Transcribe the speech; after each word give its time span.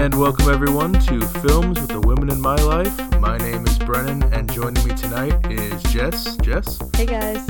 And 0.00 0.18
welcome 0.18 0.48
everyone 0.48 0.94
to 0.94 1.20
Films 1.20 1.78
with 1.78 1.90
the 1.90 2.00
Women 2.00 2.30
in 2.30 2.40
My 2.40 2.54
Life. 2.54 3.20
My 3.20 3.36
name 3.36 3.66
is 3.66 3.78
Brennan, 3.80 4.22
and 4.32 4.50
joining 4.50 4.82
me 4.88 4.94
tonight 4.94 5.34
is 5.52 5.82
Jess. 5.82 6.38
Jess. 6.38 6.78
Hey 6.96 7.04
guys. 7.04 7.46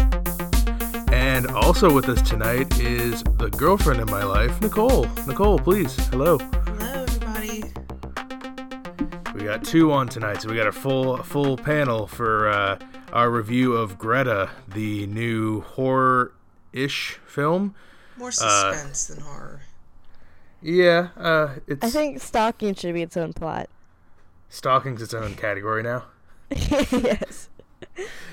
And 1.12 1.46
also 1.52 1.94
with 1.94 2.08
us 2.08 2.20
tonight 2.28 2.80
is 2.80 3.22
the 3.38 3.50
girlfriend 3.50 4.00
in 4.00 4.10
my 4.10 4.24
life, 4.24 4.60
Nicole. 4.60 5.06
Nicole, 5.28 5.60
please. 5.60 5.94
Hello. 6.08 6.38
Hello, 6.38 7.04
everybody. 7.04 7.62
We 9.32 9.44
got 9.44 9.62
two 9.62 9.92
on 9.92 10.08
tonight, 10.08 10.42
so 10.42 10.50
we 10.50 10.56
got 10.56 10.66
a 10.66 10.72
full 10.72 11.18
full 11.18 11.56
panel 11.56 12.08
for 12.08 12.48
uh, 12.48 12.80
our 13.12 13.30
review 13.30 13.74
of 13.74 13.96
Greta, 13.96 14.50
the 14.66 15.06
new 15.06 15.60
horror-ish 15.60 17.20
film. 17.28 17.76
More 18.16 18.32
suspense 18.32 19.06
than 19.06 19.20
horror. 19.20 19.60
Yeah, 20.62 21.08
uh, 21.16 21.54
it's 21.66 21.84
I 21.84 21.90
think 21.90 22.20
stalking 22.20 22.74
should 22.74 22.94
be 22.94 23.02
its 23.02 23.16
own 23.16 23.32
plot. 23.32 23.68
stalking's 24.48 25.00
its 25.02 25.14
own 25.14 25.34
category 25.34 25.82
now. 25.82 26.04
yes. 26.50 27.48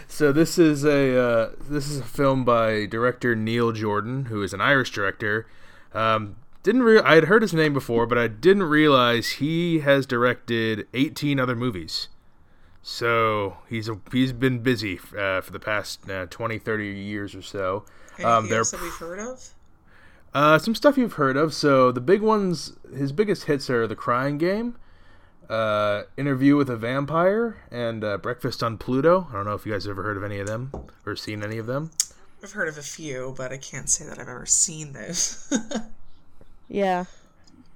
So 0.08 0.31
this 0.31 0.58
is 0.58 0.84
a 0.84 1.17
uh, 1.20 1.50
this 1.70 1.88
is 1.90 2.00
a 2.00 2.03
film 2.03 2.44
by 2.44 2.86
director 2.86 3.36
Neil 3.36 3.72
Jordan, 3.72 4.26
who 4.26 4.41
is 4.44 4.53
an 4.53 4.62
Irish 4.62 4.91
director. 4.91 5.48
Um, 5.94 6.36
didn't 6.63 6.84
re- 6.84 7.00
I 7.00 7.16
had 7.16 7.26
heard 7.26 7.41
his 7.44 7.53
name 7.53 7.73
before, 7.73 8.05
but 8.05 8.17
I 8.17 8.28
didn't 8.28 8.64
realize 8.64 9.30
he 9.34 9.80
has 9.80 10.05
directed 10.05 10.88
18 10.94 11.39
other 11.39 11.55
movies. 11.55 12.09
So 12.81 13.58
he's 13.70 13.88
a, 13.89 14.00
he's 14.12 14.34
been 14.34 14.59
busy 14.59 14.98
uh, 15.17 15.41
for 15.41 15.52
the 15.52 15.59
past 15.59 16.09
uh, 16.09 16.25
20, 16.28 16.58
30 16.59 16.88
years 16.88 17.36
or 17.36 17.41
so. 17.41 17.86
Anything 18.17 18.25
Um, 18.25 18.50
they're 18.50 18.59
else 18.59 18.72
that 18.72 18.81
we've 18.81 18.91
heard 18.94 19.19
of? 19.19 19.53
Uh, 20.38 20.59
some 20.59 20.75
stuff 20.75 20.99
you've 20.99 21.13
heard 21.13 21.35
of. 21.35 21.52
So 21.52 21.91
the 21.91 21.99
big 21.99 22.21
ones, 22.21 22.73
his 22.95 23.11
biggest 23.11 23.45
hits 23.45 23.71
are 23.71 23.88
The 23.88 23.95
Crying 23.95 24.38
Game, 24.38 24.75
uh, 25.49 26.03
Interview 26.16 26.55
with 26.55 26.69
a 26.69 26.75
Vampire, 26.75 27.57
and 27.71 28.03
uh, 28.03 28.17
Breakfast 28.17 28.61
on 28.61 28.77
Pluto. 28.77 29.25
I 29.31 29.33
don't 29.33 29.45
know 29.45 29.55
if 29.55 29.66
you 29.66 29.71
guys 29.71 29.85
have 29.85 29.91
ever 29.91 30.03
heard 30.03 30.16
of 30.16 30.23
any 30.23 30.38
of 30.38 30.45
them 30.45 30.71
or 31.07 31.16
seen 31.16 31.44
any 31.44 31.57
of 31.57 31.66
them. 31.66 31.89
I've 32.44 32.52
heard 32.52 32.67
of 32.67 32.77
a 32.77 32.83
few, 32.83 33.33
but 33.35 33.52
I 33.52 33.57
can't 33.57 33.89
say 33.89 34.05
that 34.05 34.19
I've 34.19 34.27
ever 34.27 34.45
seen 34.45 34.94
those. 34.94 35.52
Yeah. 36.69 37.05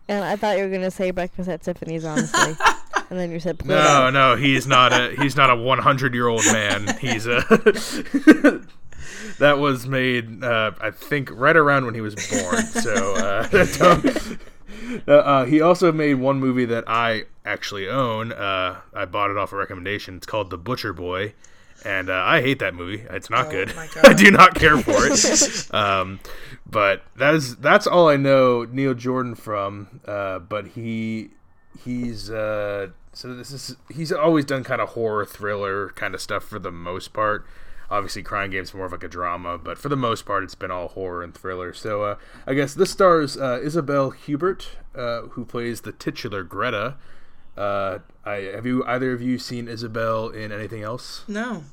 And 0.07 0.23
I 0.23 0.35
thought 0.35 0.57
you 0.57 0.65
were 0.65 0.69
gonna 0.69 0.91
say 0.91 1.11
breakfast 1.11 1.47
at 1.47 1.61
Tiffany's, 1.61 2.03
honestly. 2.03 2.57
and 3.09 3.17
then 3.17 3.31
you 3.31 3.39
said 3.39 3.59
Pluto. 3.59 3.81
No, 3.81 4.09
no, 4.09 4.35
he's 4.35 4.67
not 4.67 4.91
a 4.91 5.15
he's 5.21 5.37
not 5.37 5.49
a 5.49 5.55
100 5.55 6.13
year 6.13 6.27
old 6.27 6.43
man. 6.45 6.97
He's 6.99 7.27
a 7.27 7.41
that 9.39 9.59
was 9.59 9.87
made 9.87 10.43
uh, 10.43 10.71
I 10.79 10.91
think 10.91 11.29
right 11.31 11.55
around 11.55 11.85
when 11.85 11.95
he 11.95 12.01
was 12.01 12.15
born. 12.15 12.63
So 12.63 13.15
uh, 13.15 13.47
uh, 15.07 15.11
uh, 15.11 15.45
he 15.45 15.61
also 15.61 15.91
made 15.91 16.15
one 16.15 16.39
movie 16.39 16.65
that 16.65 16.83
I 16.87 17.23
actually 17.45 17.87
own. 17.87 18.31
Uh, 18.31 18.81
I 18.93 19.05
bought 19.05 19.31
it 19.31 19.37
off 19.37 19.51
a 19.51 19.55
recommendation. 19.55 20.17
It's 20.17 20.25
called 20.25 20.49
The 20.49 20.57
Butcher 20.57 20.93
Boy. 20.93 21.33
And 21.83 22.09
uh, 22.09 22.23
I 22.25 22.41
hate 22.41 22.59
that 22.59 22.75
movie. 22.75 23.03
It's 23.09 23.29
not 23.29 23.47
Oh 23.47 23.51
good. 23.51 23.73
I 24.03 24.13
do 24.13 24.29
not 24.29 24.55
care 24.55 24.77
for 24.77 25.07
it. 25.07 25.73
um, 25.73 26.19
but 26.69 27.03
that 27.17 27.33
is 27.33 27.55
that's 27.57 27.87
all 27.87 28.07
I 28.07 28.17
know 28.17 28.65
Neil 28.65 28.93
Jordan 28.93 29.35
from. 29.35 30.01
Uh, 30.05 30.39
but 30.39 30.67
he 30.67 31.31
he's 31.83 32.29
uh, 32.29 32.89
so 33.13 33.33
this 33.33 33.51
is 33.51 33.75
he's 33.89 34.11
always 34.11 34.45
done 34.45 34.63
kind 34.63 34.81
of 34.81 34.89
horror 34.89 35.25
thriller 35.25 35.89
kind 35.89 36.13
of 36.13 36.21
stuff 36.21 36.43
for 36.43 36.59
the 36.59 36.71
most 36.71 37.13
part. 37.13 37.45
Obviously, 37.91 38.23
Crying 38.23 38.51
Game's 38.51 38.73
more 38.73 38.85
of 38.85 38.93
like 38.93 39.03
a 39.03 39.09
drama, 39.09 39.57
but 39.57 39.77
for 39.77 39.89
the 39.89 39.97
most 39.97 40.25
part, 40.25 40.43
it's 40.45 40.55
been 40.55 40.71
all 40.71 40.87
horror 40.87 41.21
and 41.21 41.35
thriller. 41.35 41.73
So 41.73 42.03
uh, 42.03 42.15
I 42.47 42.53
guess 42.53 42.73
this 42.73 42.89
stars 42.89 43.35
uh, 43.35 43.59
Isabelle 43.61 44.13
Huppert, 44.13 44.67
uh, 44.95 45.23
who 45.23 45.43
plays 45.43 45.81
the 45.81 45.91
titular 45.91 46.43
Greta. 46.43 46.95
Uh, 47.57 47.99
I 48.25 48.35
have 48.55 48.65
you 48.65 48.85
either 48.85 49.11
of 49.11 49.21
you 49.21 49.37
seen 49.37 49.67
Isabel 49.67 50.29
in 50.29 50.53
anything 50.53 50.83
else? 50.83 51.25
no, 51.27 51.65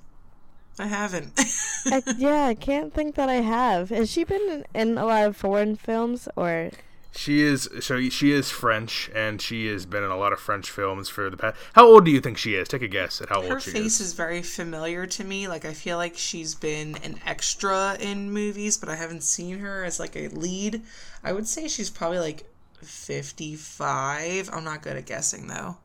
I 0.77 0.89
haven't. 0.89 1.39
I, 1.87 2.03
yeah, 2.17 2.47
I 2.47 2.55
can't 2.55 2.93
think 2.93 3.15
that 3.15 3.29
I 3.29 3.37
have. 3.37 3.91
Has 3.91 4.11
she 4.11 4.25
been 4.25 4.65
in, 4.75 4.91
in 4.91 4.99
a 4.99 5.07
lot 5.07 5.25
of 5.25 5.37
foreign 5.37 5.77
films 5.77 6.29
or? 6.35 6.71
She 7.19 7.43
is 7.43 7.69
so 7.81 8.09
she 8.11 8.31
is 8.31 8.49
French, 8.49 9.11
and 9.13 9.43
she 9.43 9.67
has 9.67 9.87
been 9.87 10.05
in 10.05 10.11
a 10.11 10.17
lot 10.17 10.33
of 10.33 10.39
French 10.39 10.71
films 10.71 11.09
for 11.09 11.29
the 11.29 11.37
past. 11.37 11.57
How 11.73 11.85
old 11.85 12.05
do 12.05 12.13
you 12.13 12.21
think 12.21 12.39
she 12.39 12.55
is? 12.55 12.69
Take 12.69 12.83
a 12.83 12.87
guess 12.87 13.21
at 13.21 13.29
how 13.29 13.43
Her 13.43 13.55
old 13.55 13.63
she 13.63 13.71
is. 13.71 13.77
Her 13.77 13.83
face 13.83 14.01
is. 14.01 14.07
is 14.07 14.13
very 14.13 14.41
familiar 14.41 15.05
to 15.05 15.25
me. 15.25 15.49
Like 15.49 15.65
I 15.65 15.73
feel 15.75 15.97
like 15.97 16.17
she's 16.17 16.55
been 16.55 16.97
an 17.03 17.19
extra 17.27 17.97
in 17.99 18.31
movies, 18.31 18.77
but 18.77 18.89
I 18.89 18.95
haven't 18.95 19.25
seen 19.25 19.59
her 19.59 19.83
as 19.83 19.99
like 19.99 20.15
a 20.15 20.29
lead. 20.29 20.83
I 21.25 21.33
would 21.33 21.49
say 21.49 21.67
she's 21.67 21.91
probably 21.91 22.21
like 22.21 22.45
fifty-five. 22.85 24.49
I'm 24.53 24.63
not 24.63 24.83
good 24.83 24.97
at 24.97 25.07
guessing 25.07 25.49
though. 25.49 25.79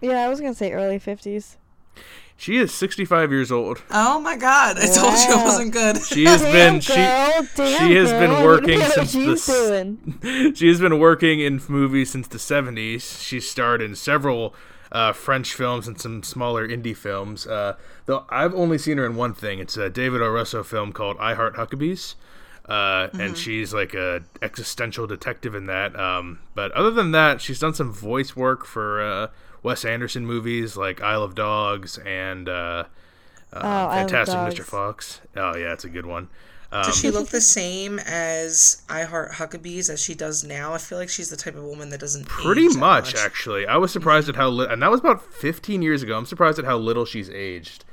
Yeah, 0.00 0.24
I 0.24 0.28
was 0.28 0.40
gonna 0.40 0.54
say 0.54 0.70
early 0.70 1.00
fifties. 1.00 1.56
She 2.38 2.58
is 2.58 2.72
sixty-five 2.72 3.30
years 3.30 3.50
old. 3.50 3.82
Oh 3.90 4.20
my 4.20 4.36
god! 4.36 4.78
I 4.78 4.86
told 4.86 5.14
you 5.14 5.40
it 5.40 5.44
wasn't 5.44 5.72
good. 5.72 6.02
She 6.02 6.24
has 6.24 6.42
been 6.42 6.80
she 6.80 6.94
girl, 6.94 7.48
damn 7.56 7.88
she 7.88 7.94
has 7.94 8.10
been 8.10 8.30
girl, 8.30 8.40
you 8.40 8.44
working 8.44 8.78
what 8.80 9.08
since 9.08 9.46
the 9.46 9.52
doing. 9.52 10.54
she 10.54 10.68
has 10.68 10.80
been 10.80 10.98
working 10.98 11.40
in 11.40 11.62
movies 11.68 12.10
since 12.10 12.28
the 12.28 12.38
seventies. 12.38 13.22
She 13.22 13.40
starred 13.40 13.80
in 13.80 13.94
several 13.94 14.54
uh, 14.92 15.12
French 15.12 15.54
films 15.54 15.88
and 15.88 16.00
some 16.00 16.22
smaller 16.22 16.68
indie 16.68 16.96
films. 16.96 17.46
Uh, 17.46 17.76
though 18.04 18.26
I've 18.28 18.54
only 18.54 18.78
seen 18.78 18.98
her 18.98 19.06
in 19.06 19.16
one 19.16 19.32
thing. 19.32 19.58
It's 19.58 19.76
a 19.76 19.88
David 19.88 20.20
O. 20.20 20.28
Russell 20.28 20.62
film 20.62 20.92
called 20.92 21.16
I 21.18 21.34
Heart 21.34 21.56
Huckabees. 21.56 22.16
Uh, 22.68 23.08
and 23.18 23.38
she's 23.38 23.72
like 23.72 23.94
a 23.94 24.24
existential 24.42 25.06
detective 25.06 25.54
in 25.54 25.66
that. 25.66 25.98
Um, 25.98 26.40
but 26.54 26.72
other 26.72 26.90
than 26.90 27.12
that, 27.12 27.40
she's 27.40 27.60
done 27.60 27.74
some 27.74 27.92
voice 27.92 28.34
work 28.34 28.66
for 28.66 29.00
uh, 29.00 29.28
Wes 29.66 29.84
Anderson 29.84 30.24
movies 30.24 30.76
like 30.76 31.00
Isle 31.02 31.24
of 31.24 31.34
Dogs 31.34 31.98
and 31.98 32.48
uh, 32.48 32.84
uh, 33.52 33.56
Oh, 33.56 33.90
Fantastic 33.94 34.36
Mr. 34.36 34.56
Dogs. 34.58 34.68
Fox. 34.68 35.20
Oh 35.34 35.56
yeah, 35.56 35.72
it's 35.72 35.84
a 35.84 35.88
good 35.88 36.06
one. 36.06 36.28
Um, 36.70 36.84
Does 36.84 36.96
she 36.96 37.10
look 37.10 37.30
the 37.30 37.40
same 37.40 37.98
as 37.98 38.82
I 38.88 39.02
Heart 39.02 39.32
Huckabees 39.32 39.90
as 39.90 40.00
she 40.00 40.14
does 40.14 40.44
now? 40.44 40.72
I 40.72 40.78
feel 40.78 40.98
like 40.98 41.08
she's 41.08 41.30
the 41.30 41.36
type 41.36 41.56
of 41.56 41.64
woman 41.64 41.90
that 41.90 41.98
doesn't 41.98 42.26
pretty 42.26 42.66
age 42.66 42.74
that 42.74 42.78
much, 42.78 43.14
actually. 43.16 43.66
I 43.66 43.76
was 43.76 43.90
surprised 43.90 44.28
at 44.28 44.36
how 44.36 44.48
li- 44.50 44.68
and 44.70 44.80
that 44.82 44.90
was 44.90 45.00
about 45.00 45.20
15 45.34 45.82
years 45.82 46.00
ago. 46.02 46.16
I'm 46.16 46.26
surprised 46.26 46.60
at 46.60 46.64
how 46.64 46.76
little 46.76 47.04
she's 47.04 47.28
aged. 47.30 47.84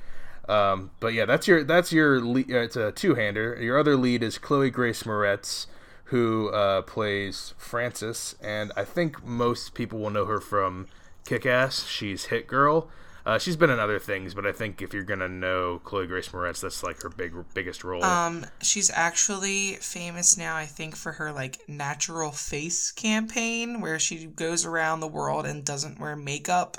Um, 0.47 0.91
but 0.99 1.13
yeah, 1.13 1.25
that's 1.25 1.47
your 1.47 1.63
that's 1.63 1.91
your 1.91 2.19
le- 2.21 2.41
uh, 2.41 2.61
it's 2.65 2.75
a 2.75 2.91
two 2.91 3.15
hander. 3.15 3.57
Your 3.59 3.79
other 3.79 3.95
lead 3.97 4.21
is 4.21 4.37
Chloe 4.37 4.69
Grace 4.69 5.03
Moretz, 5.03 5.65
who 6.05 6.49
uh, 6.49 6.83
plays 6.83 7.55
Frances, 7.57 8.35
and 8.43 8.71
I 8.75 8.83
think 8.83 9.23
most 9.25 9.73
people 9.73 9.97
will 9.97 10.11
know 10.11 10.25
her 10.25 10.39
from 10.39 10.87
Kick 11.25 11.45
Ass. 11.45 11.85
She's 11.87 12.25
Hit 12.25 12.47
Girl. 12.47 12.89
Uh, 13.25 13.37
she's 13.39 13.55
been 13.55 13.69
in 13.69 13.79
other 13.79 13.99
things, 13.99 14.33
but 14.33 14.45
I 14.45 14.51
think 14.51 14.81
if 14.81 14.93
you're 14.93 15.03
gonna 15.03 15.29
know 15.29 15.79
Chloe 15.85 16.07
Grace 16.07 16.27
Moretz, 16.27 16.59
that's 16.59 16.83
like 16.83 17.01
her 17.03 17.09
big 17.09 17.33
biggest 17.53 17.85
role. 17.85 18.03
Um, 18.03 18.45
she's 18.61 18.91
actually 18.93 19.75
famous 19.75 20.37
now, 20.37 20.57
I 20.57 20.65
think, 20.65 20.97
for 20.97 21.13
her 21.13 21.31
like 21.31 21.59
natural 21.69 22.31
face 22.31 22.91
campaign, 22.91 23.79
where 23.79 23.97
she 23.97 24.25
goes 24.25 24.65
around 24.65 24.99
the 24.99 25.07
world 25.07 25.45
and 25.45 25.63
doesn't 25.63 25.99
wear 26.01 26.17
makeup, 26.17 26.75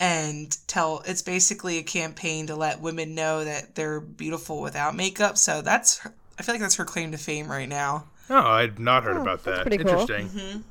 and 0.00 0.56
tell. 0.66 1.02
It's 1.04 1.20
basically 1.20 1.76
a 1.76 1.82
campaign 1.82 2.46
to 2.46 2.56
let 2.56 2.80
women 2.80 3.14
know 3.14 3.44
that 3.44 3.74
they're 3.74 4.00
beautiful 4.00 4.62
without 4.62 4.96
makeup. 4.96 5.36
So 5.36 5.60
that's, 5.60 5.98
her, 5.98 6.14
I 6.38 6.42
feel 6.42 6.54
like 6.54 6.62
that's 6.62 6.76
her 6.76 6.86
claim 6.86 7.12
to 7.12 7.18
fame 7.18 7.48
right 7.50 7.68
now. 7.68 8.06
Oh, 8.30 8.36
I'd 8.40 8.78
not 8.78 9.04
heard 9.04 9.18
Oh, 9.18 9.22
about 9.22 9.44
that's 9.44 9.58
that. 9.58 9.66
pretty 9.66 9.84
cool. 9.84 10.00
Interesting. 10.00 10.64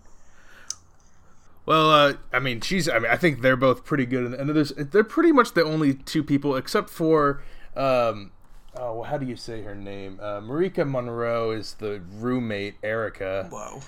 Well, 1.66 1.92
uh, 1.92 2.14
I 2.34 2.40
mean, 2.40 2.60
she's. 2.62 2.90
I 2.90 3.00
mean, 3.00 3.12
I 3.12 3.18
think 3.18 3.42
they're 3.42 3.56
both 3.56 3.86
pretty 3.86 4.06
good, 4.06 4.26
and- 4.26 4.34
and 4.36 4.50
there's 4.50 4.72
they're 4.72 5.04
pretty 5.04 5.32
much 5.32 5.54
the 5.54 5.64
only 5.64 5.94
two 5.94 6.24
people, 6.24 6.56
except 6.56 6.90
for, 6.90 7.44
um, 7.76 8.32
oh, 8.76 8.96
well, 8.96 9.04
how 9.04 9.18
do 9.18 9.26
you 9.28 9.36
say 9.36 9.62
her 9.62 9.76
name? 9.76 10.20
Uh, 10.22 10.42
Marika 10.42 10.90
Monroe 10.90 11.52
is 11.52 11.76
the 11.76 12.02
roommate, 12.20 12.76
Erica. 12.84 13.48
Whoa. 13.52 13.82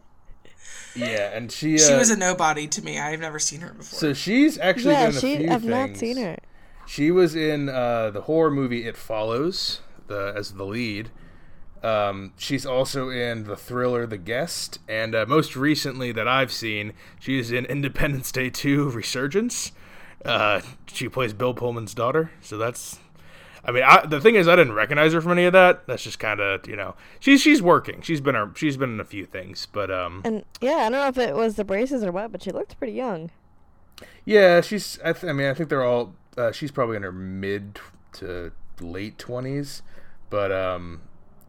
Yeah, 0.94 1.32
and 1.36 1.50
she. 1.52 1.76
Uh, 1.76 1.88
She 1.88 1.94
was 1.94 2.10
a 2.10 2.18
nobody 2.18 2.68
to 2.68 2.82
me. 2.82 3.00
I've 3.00 3.22
never 3.22 3.40
seen 3.40 3.62
her 3.62 3.70
before. 3.74 3.98
so 3.98 4.14
she's 4.14 4.58
actually 4.58 4.94
Yeah, 4.94 5.08
been 5.08 5.16
a 5.16 5.20
she. 5.22 5.38
few 5.38 5.46
I've 5.50 5.62
things. 5.62 5.72
not 5.72 5.96
seen 5.98 6.18
her. 6.18 6.38
She 6.86 7.12
was 7.12 7.34
in 7.34 7.70
uh, 7.70 8.10
the 8.12 8.22
horror 8.24 8.52
movie 8.52 8.86
It 8.86 8.98
Follows 8.98 9.80
the 10.08 10.34
as 10.36 10.54
the 10.56 10.66
lead. 10.66 11.10
Um, 11.84 12.34
she's 12.38 12.66
also 12.66 13.10
in 13.10 13.46
the 13.46 13.56
thriller 13.56 14.06
The 14.06 14.18
Guest, 14.18 14.80
and 14.88 15.16
uh, 15.16 15.26
most 15.28 15.56
recently 15.56 16.12
that 16.12 16.28
I've 16.28 16.52
seen, 16.52 16.94
she 17.20 17.40
is 17.40 17.52
in 17.52 17.66
Independence 17.66 18.32
Day 18.32 18.50
2 18.52 18.92
Resurgence. 18.92 19.72
Uh, 20.24 20.62
she 20.86 21.10
plays 21.10 21.34
Bill 21.34 21.54
Pullman's 21.54 21.94
daughter, 21.96 22.32
so 22.42 22.58
that's. 22.58 23.00
I 23.64 23.72
mean, 23.72 23.84
I, 23.84 24.06
the 24.06 24.20
thing 24.20 24.36
is, 24.36 24.48
I 24.48 24.56
didn't 24.56 24.74
recognize 24.74 25.14
her 25.14 25.22
from 25.22 25.34
any 25.34 25.46
of 25.46 25.54
that. 25.54 25.86
That's 25.86 26.04
just 26.04 26.18
kind 26.20 26.40
of, 26.40 26.68
you 26.68 26.76
know, 26.76 26.96
she's 27.20 27.42
she's 27.42 27.62
working. 27.62 28.02
She's 28.02 28.22
been 28.22 28.36
a, 28.36 28.52
she's 28.56 28.78
been 28.78 28.92
in 28.94 29.00
a 29.00 29.06
few 29.06 29.26
things, 29.26 29.68
but 29.72 29.90
um, 29.92 30.22
And 30.24 30.44
yeah, 30.62 30.78
I 30.78 30.90
don't 30.90 30.92
know 30.94 31.08
if 31.08 31.18
it 31.18 31.36
was 31.36 31.56
the 31.56 31.64
braces 31.64 32.04
or 32.04 32.12
what, 32.12 32.32
but 32.32 32.42
she 32.44 32.52
looked 32.52 32.78
pretty 32.78 32.94
young. 32.94 33.32
Yeah, 34.26 34.62
she's. 34.62 35.00
I, 35.04 35.14
th- 35.14 35.30
I 35.30 35.34
mean, 35.34 35.48
I 35.48 35.54
think 35.54 35.70
they're 35.70 35.84
all. 35.84 36.14
Uh, 36.38 36.52
she's 36.52 36.72
probably 36.72 36.96
in 36.98 37.04
her 37.04 37.12
mid 37.12 37.80
to 38.14 38.52
late 38.80 39.18
twenties, 39.20 39.82
but 40.30 40.52
um, 40.52 41.02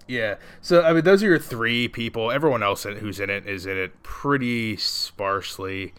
Yeah. 0.09 0.37
So 0.61 0.83
I 0.83 0.93
mean, 0.93 1.05
those 1.05 1.23
are 1.23 1.27
your 1.27 1.39
three 1.39 1.89
people. 1.89 2.31
Everyone 2.31 2.63
else 2.63 2.85
who's 2.85 3.21
in 3.21 3.31
it 3.31 3.47
is 3.47 3.67
in 3.67 3.77
it 3.77 4.03
pretty 4.03 4.77
sparsely. 4.77 5.95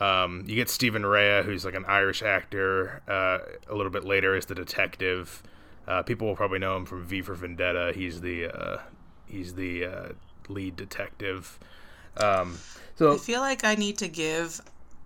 Um, 0.00 0.44
you 0.46 0.56
get 0.56 0.68
Stephen 0.68 1.06
Rea, 1.06 1.42
who's 1.42 1.64
like 1.64 1.74
an 1.74 1.84
Irish 1.86 2.22
actor. 2.22 3.02
Uh, 3.08 3.38
a 3.72 3.74
little 3.74 3.92
bit 3.92 4.04
later 4.04 4.36
is 4.36 4.46
the 4.46 4.54
detective. 4.54 5.42
Uh, 5.86 6.02
people 6.02 6.26
will 6.26 6.36
probably 6.36 6.58
know 6.58 6.76
him 6.76 6.86
from 6.86 7.04
V 7.04 7.22
for 7.22 7.34
Vendetta. 7.34 7.92
He's 7.94 8.20
the 8.20 8.46
uh, 8.46 8.78
he's 9.26 9.54
the 9.54 9.84
uh, 9.84 10.08
lead 10.48 10.76
detective. 10.76 11.58
Um, 12.16 12.58
so 12.96 13.14
I 13.14 13.18
feel 13.18 13.40
like 13.40 13.64
I 13.64 13.74
need 13.74 13.98
to 13.98 14.08
give 14.08 14.60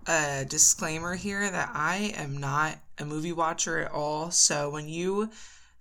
a 0.07 0.45
disclaimer 0.47 1.15
here 1.15 1.49
that 1.49 1.71
I 1.73 2.13
am 2.15 2.37
not 2.37 2.77
a 2.97 3.05
movie 3.05 3.31
watcher 3.31 3.79
at 3.79 3.91
all. 3.91 4.31
So 4.31 4.69
when 4.69 4.87
you 4.87 5.29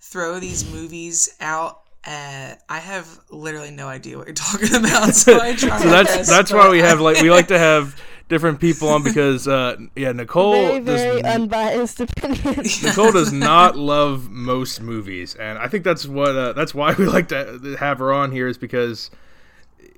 throw 0.01 0.39
these 0.39 0.71
movies 0.71 1.29
out 1.41 1.83
uh, 2.05 2.55
I 2.69 2.79
have 2.79 3.09
literally 3.31 3.71
no 3.71 3.89
idea 3.89 4.17
what 4.19 4.27
you're 4.27 4.35
talking 4.35 4.75
about, 4.75 5.15
so 5.15 5.41
I 5.41 5.55
try. 5.57 5.79
so 5.79 5.89
that's 5.89 6.17
best, 6.17 6.31
that's 6.31 6.53
why 6.53 6.69
we 6.69 6.79
have 6.79 7.01
like 7.01 7.21
we 7.21 7.31
like 7.31 7.49
to 7.49 7.59
have 7.59 8.01
different 8.29 8.61
people 8.61 8.89
on 8.89 9.03
because 9.03 9.49
uh, 9.49 9.77
yeah, 9.97 10.13
Nicole 10.13 10.53
very 10.53 10.81
very 10.81 11.23
does, 11.23 11.35
unbiased 11.35 12.01
opinion. 12.01 12.63
Nicole 12.83 13.13
does 13.13 13.33
not 13.33 13.77
love 13.77 14.31
most 14.31 14.81
movies, 14.81 15.35
and 15.35 15.59
I 15.59 15.69
think 15.69 15.85
that's 15.85 16.07
what 16.07 16.37
uh, 16.37 16.53
that's 16.53 16.75
why 16.75 16.95
we 16.95 17.07
like 17.07 17.29
to 17.29 17.77
have 17.79 17.99
her 17.99 18.13
on 18.13 18.33
here 18.33 18.47
is 18.49 18.59
because 18.59 19.11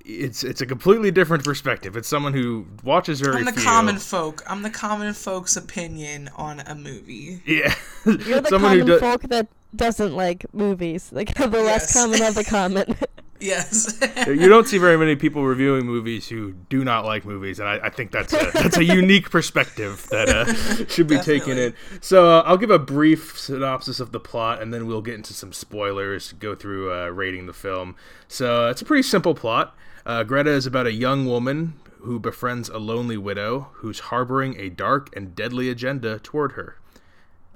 it's 0.05 0.43
it's 0.43 0.61
a 0.61 0.67
completely 0.67 1.11
different 1.11 1.45
perspective. 1.45 1.97
It's 1.97 2.09
someone 2.09 2.33
who 2.33 2.67
watches 2.83 3.21
very. 3.21 3.37
I'm 3.37 3.45
the 3.45 3.53
few. 3.53 3.63
common 3.63 3.99
folk. 3.99 4.43
I'm 4.47 4.63
the 4.63 4.71
common 4.71 5.13
folk's 5.13 5.57
opinion 5.57 6.31
on 6.37 6.61
a 6.61 6.75
movie. 6.75 7.43
Yeah, 7.45 7.75
you're 8.05 8.41
the 8.41 8.49
someone 8.49 8.71
common 8.71 8.79
who 8.81 8.85
do- 8.87 8.99
folk 8.99 9.23
that 9.23 9.49
doesn't 9.75 10.15
like 10.15 10.47
movies. 10.53 11.13
Like 11.13 11.35
the 11.35 11.49
less 11.49 11.93
common 11.93 12.23
of 12.23 12.35
the 12.35 12.45
common. 12.49 12.97
yes. 13.41 13.99
you 14.27 14.49
don't 14.49 14.67
see 14.67 14.79
very 14.79 14.97
many 14.99 15.17
people 15.17 15.45
reviewing 15.45 15.87
movies 15.87 16.29
who 16.29 16.53
do 16.69 16.85
not 16.85 17.05
like 17.05 17.25
movies, 17.25 17.59
and 17.59 17.69
I, 17.69 17.87
I 17.87 17.91
think 17.91 18.11
that's 18.11 18.33
a, 18.33 18.51
that's 18.53 18.77
a 18.77 18.85
unique 18.85 19.31
perspective 19.31 20.07
that 20.11 20.29
uh, 20.29 20.45
should 20.89 21.07
be 21.07 21.17
Definitely. 21.17 21.41
taken 21.41 21.59
in. 21.59 21.75
So 22.01 22.31
uh, 22.31 22.43
I'll 22.47 22.59
give 22.59 22.71
a 22.71 22.79
brief 22.79 23.39
synopsis 23.39 24.01
of 24.01 24.13
the 24.13 24.21
plot, 24.21 24.61
and 24.61 24.73
then 24.73 24.87
we'll 24.87 25.03
get 25.03 25.15
into 25.15 25.33
some 25.35 25.53
spoilers, 25.53 26.33
go 26.33 26.55
through 26.55 26.93
uh, 26.93 27.09
rating 27.09 27.47
the 27.47 27.53
film. 27.53 27.97
So 28.29 28.69
it's 28.69 28.83
a 28.83 28.85
pretty 28.85 29.03
simple 29.03 29.35
plot. 29.35 29.77
Uh, 30.07 30.23
Greta 30.25 30.51
is 30.51 30.67
about 30.67 30.87
a 30.87 30.93
young 30.93 31.27
woman 31.27 31.75
who 32.03 32.19
befriends 32.19 32.69
a 32.71 32.79
lonely 32.79 33.17
widow 33.19 33.69
who's 33.75 34.01
harboring 34.01 34.59
a 34.59 34.71
dark 34.71 35.15
and 35.15 35.35
deadly 35.35 35.69
agenda 35.69 36.19
toward 36.19 36.53
her. 36.53 36.77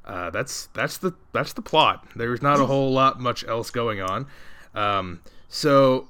Uh, 0.07 0.31
that's 0.31 0.67
that's 0.75 0.99
the 0.99 1.13
that's 1.33 1.53
the 1.55 1.63
plot. 1.63 2.07
There's 2.15 2.43
not 2.43 2.61
a 2.61 2.67
whole 2.67 2.93
lot 2.93 3.21
much 3.21 3.45
else 3.47 3.71
going 3.71 4.01
on. 4.01 4.27
Um, 4.75 5.21
so 5.49 6.09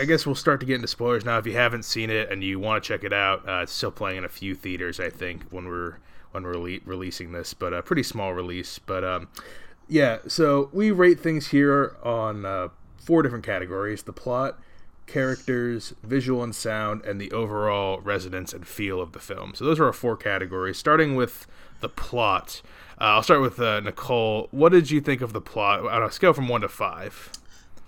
I 0.00 0.04
guess 0.04 0.26
we'll 0.26 0.34
start 0.34 0.60
to 0.60 0.66
get 0.66 0.76
into 0.76 0.88
spoilers 0.88 1.24
now. 1.24 1.38
If 1.38 1.46
you 1.46 1.54
haven't 1.54 1.84
seen 1.84 2.10
it 2.10 2.30
and 2.30 2.42
you 2.44 2.58
want 2.58 2.82
to 2.82 2.88
check 2.88 3.04
it 3.04 3.12
out, 3.12 3.48
uh, 3.48 3.62
it's 3.62 3.72
still 3.72 3.90
playing 3.90 4.18
in 4.18 4.24
a 4.24 4.28
few 4.28 4.54
theaters. 4.54 5.00
I 5.00 5.10
think 5.10 5.44
when 5.50 5.66
we're 5.66 5.98
when 6.32 6.42
we're 6.42 6.56
le- 6.56 6.80
releasing 6.84 7.32
this, 7.32 7.54
but 7.54 7.72
a 7.72 7.82
pretty 7.82 8.02
small 8.02 8.34
release. 8.34 8.78
But 8.78 9.04
um, 9.04 9.28
yeah, 9.88 10.18
so 10.26 10.68
we 10.72 10.90
rate 10.90 11.20
things 11.20 11.48
here 11.48 11.96
on 12.02 12.44
uh, 12.44 12.68
four 12.96 13.22
different 13.22 13.44
categories: 13.44 14.02
the 14.02 14.12
plot, 14.12 14.58
characters, 15.06 15.94
visual 16.02 16.42
and 16.42 16.54
sound, 16.54 17.02
and 17.04 17.20
the 17.20 17.30
overall 17.32 18.00
resonance 18.00 18.52
and 18.52 18.66
feel 18.66 19.00
of 19.00 19.12
the 19.12 19.18
film. 19.18 19.54
So 19.54 19.64
those 19.64 19.78
are 19.78 19.86
our 19.86 19.92
four 19.92 20.16
categories. 20.16 20.78
Starting 20.78 21.14
with 21.14 21.46
the 21.80 21.88
plot. 21.88 22.62
Uh, 23.00 23.04
I'll 23.04 23.22
start 23.22 23.40
with 23.40 23.60
uh, 23.60 23.80
Nicole. 23.80 24.48
What 24.50 24.72
did 24.72 24.90
you 24.90 25.00
think 25.00 25.20
of 25.20 25.32
the 25.32 25.40
plot 25.40 25.80
on 25.86 26.02
a 26.02 26.10
scale 26.10 26.32
from 26.32 26.48
one 26.48 26.62
to 26.62 26.68
five? 26.68 27.30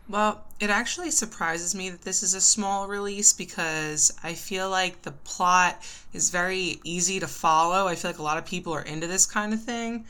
Well, 0.08 0.44
it 0.60 0.70
actually 0.70 1.10
surprises 1.10 1.74
me 1.74 1.90
that 1.90 2.02
this 2.02 2.22
is 2.22 2.34
a 2.34 2.40
small 2.40 2.86
release 2.86 3.32
because 3.32 4.16
I 4.22 4.34
feel 4.34 4.70
like 4.70 5.02
the 5.02 5.12
plot 5.12 5.82
is 6.12 6.30
very 6.30 6.80
easy 6.84 7.18
to 7.18 7.26
follow. 7.26 7.88
I 7.88 7.96
feel 7.96 8.10
like 8.10 8.18
a 8.18 8.22
lot 8.22 8.38
of 8.38 8.46
people 8.46 8.72
are 8.72 8.82
into 8.82 9.06
this 9.06 9.26
kind 9.26 9.52
of 9.52 9.62
thing. 9.62 10.06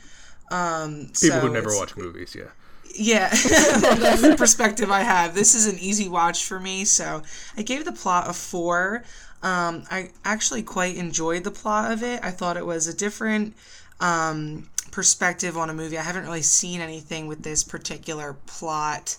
Um, 0.51 1.07
people 1.07 1.13
so 1.13 1.39
who 1.39 1.49
never 1.49 1.75
watch 1.75 1.97
movies, 1.97 2.35
yeah. 2.35 2.49
Yeah, 2.95 3.29
that's 3.29 4.21
the 4.21 4.35
perspective 4.37 4.91
I 4.91 5.01
have. 5.01 5.35
This 5.35 5.55
is 5.55 5.67
an 5.67 5.77
easy 5.79 6.07
watch 6.07 6.45
for 6.45 6.59
me, 6.59 6.85
so 6.85 7.21
I 7.55 7.61
gave 7.61 7.85
the 7.85 7.91
plot 7.91 8.29
a 8.29 8.33
four. 8.33 9.03
Um, 9.43 9.83
I 9.91 10.09
actually 10.25 10.63
quite 10.63 10.95
enjoyed 10.95 11.43
the 11.43 11.51
plot 11.51 11.91
of 11.91 12.03
it. 12.03 12.19
I 12.23 12.31
thought 12.31 12.57
it 12.57 12.65
was 12.65 12.87
a 12.87 12.93
different 12.93 13.55
um, 13.99 14.69
perspective 14.91 15.57
on 15.57 15.69
a 15.69 15.73
movie. 15.73 15.97
I 15.97 16.01
haven't 16.01 16.23
really 16.23 16.41
seen 16.41 16.81
anything 16.81 17.27
with 17.27 17.43
this 17.43 17.63
particular 17.63 18.35
plot 18.47 19.17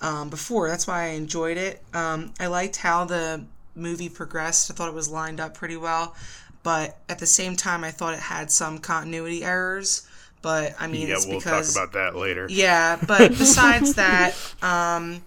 um, 0.00 0.30
before. 0.30 0.68
That's 0.68 0.86
why 0.86 1.04
I 1.04 1.08
enjoyed 1.08 1.58
it. 1.58 1.82
Um, 1.92 2.32
I 2.40 2.46
liked 2.46 2.76
how 2.76 3.04
the 3.04 3.44
movie 3.74 4.08
progressed. 4.08 4.70
I 4.70 4.74
thought 4.74 4.88
it 4.88 4.94
was 4.94 5.10
lined 5.10 5.40
up 5.40 5.54
pretty 5.54 5.76
well, 5.76 6.14
but 6.62 6.98
at 7.08 7.18
the 7.18 7.26
same 7.26 7.56
time, 7.56 7.84
I 7.84 7.90
thought 7.90 8.14
it 8.14 8.20
had 8.20 8.50
some 8.50 8.78
continuity 8.78 9.44
errors. 9.44 10.07
But 10.42 10.74
I 10.78 10.86
mean, 10.86 11.08
yeah, 11.08 11.14
it's 11.14 11.26
we'll 11.26 11.38
because 11.38 11.74
talk 11.74 11.84
about 11.84 11.94
that 11.94 12.18
later. 12.18 12.46
Yeah, 12.48 12.98
but 13.06 13.28
besides 13.38 13.94
that, 13.94 14.34
um, 14.62 15.22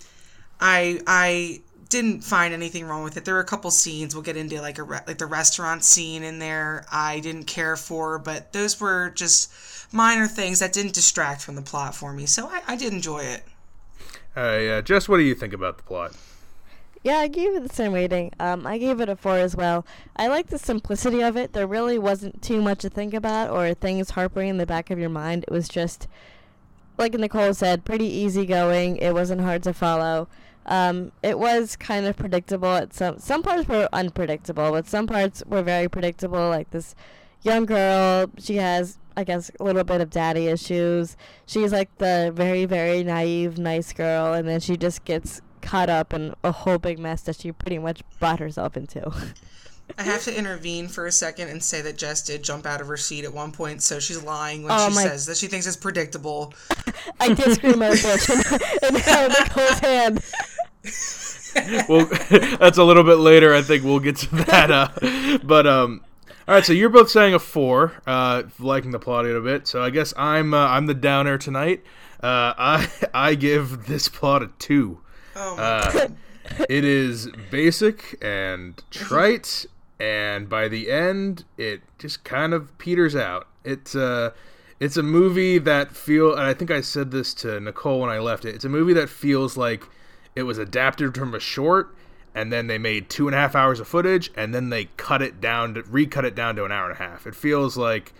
I 0.59 0.99
I 1.05 1.61
didn't 1.89 2.23
find 2.23 2.53
anything 2.53 2.85
wrong 2.85 3.03
with 3.03 3.17
it. 3.17 3.25
There 3.25 3.33
were 3.33 3.41
a 3.41 3.45
couple 3.45 3.69
scenes 3.69 4.15
we'll 4.15 4.23
get 4.23 4.37
into, 4.37 4.61
like 4.61 4.79
a 4.79 4.83
re- 4.83 5.01
like 5.05 5.17
the 5.17 5.25
restaurant 5.25 5.83
scene 5.83 6.23
in 6.23 6.39
there. 6.39 6.85
I 6.91 7.19
didn't 7.19 7.43
care 7.43 7.75
for, 7.75 8.17
but 8.17 8.53
those 8.53 8.79
were 8.79 9.11
just 9.11 9.51
minor 9.93 10.27
things 10.27 10.59
that 10.59 10.73
didn't 10.73 10.93
distract 10.93 11.41
from 11.41 11.55
the 11.55 11.61
plot 11.61 11.93
for 11.93 12.13
me. 12.13 12.25
So 12.25 12.47
I, 12.47 12.61
I 12.67 12.75
did 12.77 12.93
enjoy 12.93 13.19
it. 13.19 13.43
Uh, 14.35 14.57
yeah, 14.61 14.81
Jess, 14.81 15.09
what 15.09 15.17
do 15.17 15.23
you 15.23 15.35
think 15.35 15.53
about 15.53 15.77
the 15.77 15.83
plot? 15.83 16.15
Yeah, 17.03 17.17
I 17.17 17.27
gave 17.29 17.55
it 17.55 17.67
the 17.67 17.73
same 17.73 17.93
rating. 17.93 18.31
Um, 18.39 18.67
I 18.67 18.77
gave 18.77 19.01
it 19.01 19.09
a 19.09 19.15
four 19.15 19.37
as 19.37 19.55
well. 19.55 19.85
I 20.15 20.27
like 20.27 20.47
the 20.47 20.59
simplicity 20.59 21.21
of 21.23 21.35
it. 21.35 21.53
There 21.53 21.65
really 21.65 21.97
wasn't 21.97 22.43
too 22.43 22.61
much 22.61 22.79
to 22.79 22.89
think 22.89 23.15
about 23.15 23.49
or 23.49 23.73
things 23.73 24.11
harping 24.11 24.49
in 24.49 24.57
the 24.57 24.67
back 24.67 24.91
of 24.91 24.99
your 24.99 25.09
mind. 25.09 25.45
It 25.47 25.51
was 25.51 25.67
just, 25.67 26.07
like 26.99 27.13
Nicole 27.15 27.55
said, 27.55 27.85
pretty 27.85 28.05
easygoing. 28.05 28.97
It 28.97 29.13
wasn't 29.15 29.41
hard 29.41 29.63
to 29.63 29.73
follow. 29.73 30.27
Um, 30.67 31.11
it 31.23 31.39
was 31.39 31.75
kind 31.75 32.05
of 32.05 32.15
predictable. 32.17 32.69
At 32.75 32.93
some 32.93 33.17
some 33.17 33.41
parts 33.41 33.67
were 33.67 33.89
unpredictable, 33.91 34.69
but 34.69 34.87
some 34.87 35.07
parts 35.07 35.43
were 35.47 35.63
very 35.63 35.87
predictable. 35.89 36.49
Like 36.49 36.69
this 36.69 36.93
young 37.41 37.65
girl, 37.65 38.29
she 38.37 38.57
has, 38.57 38.99
I 39.17 39.23
guess, 39.23 39.49
a 39.59 39.63
little 39.63 39.83
bit 39.83 40.01
of 40.01 40.11
daddy 40.11 40.45
issues. 40.47 41.17
She's 41.47 41.71
like 41.71 41.97
the 41.97 42.31
very 42.35 42.65
very 42.65 43.03
naive, 43.03 43.57
nice 43.57 43.91
girl, 43.91 44.33
and 44.33 44.47
then 44.47 44.59
she 44.59 44.77
just 44.77 45.03
gets 45.03 45.41
caught 45.61 45.89
up 45.89 46.13
in 46.13 46.33
a 46.43 46.51
whole 46.51 46.77
big 46.77 46.99
mess 46.99 47.21
that 47.23 47.37
she 47.37 47.51
pretty 47.51 47.77
much 47.77 48.01
brought 48.19 48.39
herself 48.39 48.75
into. 48.75 49.11
I 49.97 50.03
have 50.03 50.23
to 50.23 50.37
intervene 50.37 50.87
for 50.87 51.05
a 51.05 51.11
second 51.11 51.49
and 51.49 51.61
say 51.61 51.81
that 51.81 51.97
Jess 51.97 52.21
did 52.21 52.43
jump 52.43 52.65
out 52.65 52.81
of 52.81 52.87
her 52.87 52.97
seat 52.97 53.25
at 53.25 53.33
one 53.33 53.51
point, 53.51 53.81
so 53.83 53.99
she's 53.99 54.23
lying 54.23 54.63
when 54.63 54.71
oh 54.71 54.89
she 54.89 54.95
says 54.95 55.25
that 55.25 55.37
she 55.37 55.47
thinks 55.47 55.67
it's 55.67 55.75
predictable. 55.75 56.53
I 57.19 57.33
did 57.33 57.55
scream 57.55 57.79
my 57.79 57.89
bitch 57.89 58.29
and 58.83 58.97
held 58.97 59.33
Nicole's 59.33 59.79
hand. 59.79 60.21
well, 61.89 62.05
that's 62.57 62.77
a 62.77 62.83
little 62.83 63.03
bit 63.03 63.17
later. 63.17 63.53
I 63.53 63.61
think 63.61 63.83
we'll 63.83 63.99
get 63.99 64.17
to 64.17 64.35
that. 64.45 64.71
Uh, 64.71 65.39
but 65.43 65.67
um, 65.67 66.03
all 66.47 66.55
right. 66.55 66.65
So 66.65 66.73
you're 66.73 66.89
both 66.89 67.09
saying 67.09 67.33
a 67.33 67.39
four, 67.39 67.93
uh, 68.07 68.43
liking 68.59 68.91
the 68.91 68.99
plot 68.99 69.25
a 69.25 69.27
little 69.27 69.43
bit. 69.43 69.67
So 69.67 69.83
I 69.83 69.89
guess 69.89 70.13
I'm 70.17 70.53
uh, 70.53 70.67
I'm 70.67 70.85
the 70.85 70.93
downer 70.93 71.37
tonight. 71.37 71.83
Uh, 72.21 72.53
I 72.57 72.89
I 73.13 73.35
give 73.35 73.87
this 73.87 74.07
plot 74.07 74.41
a 74.43 74.49
two. 74.59 75.00
Oh 75.35 75.55
my 75.55 75.63
uh, 75.63 75.91
god. 75.91 76.15
It 76.69 76.83
is 76.83 77.29
basic 77.49 78.17
and 78.21 78.81
trite, 78.89 79.65
and 79.99 80.49
by 80.49 80.67
the 80.67 80.91
end, 80.91 81.45
it 81.57 81.81
just 81.99 82.23
kind 82.23 82.53
of 82.53 82.77
peters 82.77 83.15
out. 83.15 83.47
It's 83.63 83.95
uh, 83.95 84.31
it's 84.79 84.97
a 84.97 85.03
movie 85.03 85.59
that 85.59 85.95
feel, 85.95 86.31
and 86.31 86.41
I 86.41 86.53
think 86.53 86.71
I 86.71 86.81
said 86.81 87.11
this 87.11 87.33
to 87.35 87.59
Nicole 87.59 88.01
when 88.01 88.09
I 88.09 88.19
left 88.19 88.45
it. 88.45 88.55
It's 88.55 88.65
a 88.65 88.69
movie 88.69 88.93
that 88.93 89.09
feels 89.09 89.55
like 89.55 89.87
it 90.35 90.43
was 90.43 90.57
adapted 90.57 91.15
from 91.15 91.35
a 91.35 91.39
short, 91.39 91.95
and 92.33 92.51
then 92.51 92.67
they 92.67 92.77
made 92.77 93.09
two 93.09 93.27
and 93.27 93.35
a 93.35 93.37
half 93.37 93.55
hours 93.55 93.79
of 93.79 93.87
footage, 93.87 94.31
and 94.35 94.53
then 94.53 94.69
they 94.69 94.85
cut 94.97 95.21
it 95.21 95.39
down 95.39 95.75
to 95.75 95.83
recut 95.83 96.25
it 96.25 96.35
down 96.35 96.55
to 96.55 96.65
an 96.65 96.71
hour 96.71 96.89
and 96.89 96.99
a 96.99 97.03
half. 97.03 97.27
It 97.27 97.35
feels 97.35 97.77
like 97.77 98.13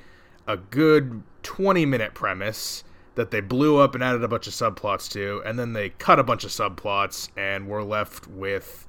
a 0.47 0.57
good 0.57 1.23
twenty 1.43 1.85
minute 1.85 2.13
premise 2.13 2.83
that 3.15 3.31
they 3.31 3.41
blew 3.41 3.77
up 3.77 3.93
and 3.93 4.03
added 4.03 4.23
a 4.23 4.27
bunch 4.27 4.47
of 4.47 4.53
subplots 4.53 5.09
to, 5.11 5.41
and 5.45 5.59
then 5.59 5.73
they 5.73 5.89
cut 5.89 6.19
a 6.19 6.23
bunch 6.23 6.43
of 6.43 6.51
subplots, 6.51 7.29
and 7.35 7.67
we're 7.67 7.83
left 7.83 8.27
with 8.27 8.87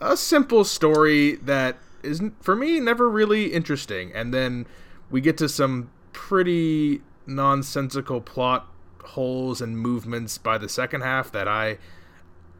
a 0.00 0.16
simple 0.16 0.64
story 0.64 1.36
that 1.36 1.78
isn't 2.02 2.42
for 2.42 2.54
me 2.54 2.80
never 2.80 3.08
really 3.08 3.52
interesting. 3.52 4.12
And 4.14 4.32
then 4.32 4.66
we 5.10 5.20
get 5.20 5.36
to 5.38 5.48
some 5.48 5.90
pretty 6.12 7.02
nonsensical 7.26 8.20
plot 8.20 8.66
holes 9.04 9.60
and 9.60 9.78
movements 9.78 10.38
by 10.38 10.58
the 10.58 10.68
second 10.68 11.02
half 11.02 11.30
that 11.32 11.48
I 11.48 11.78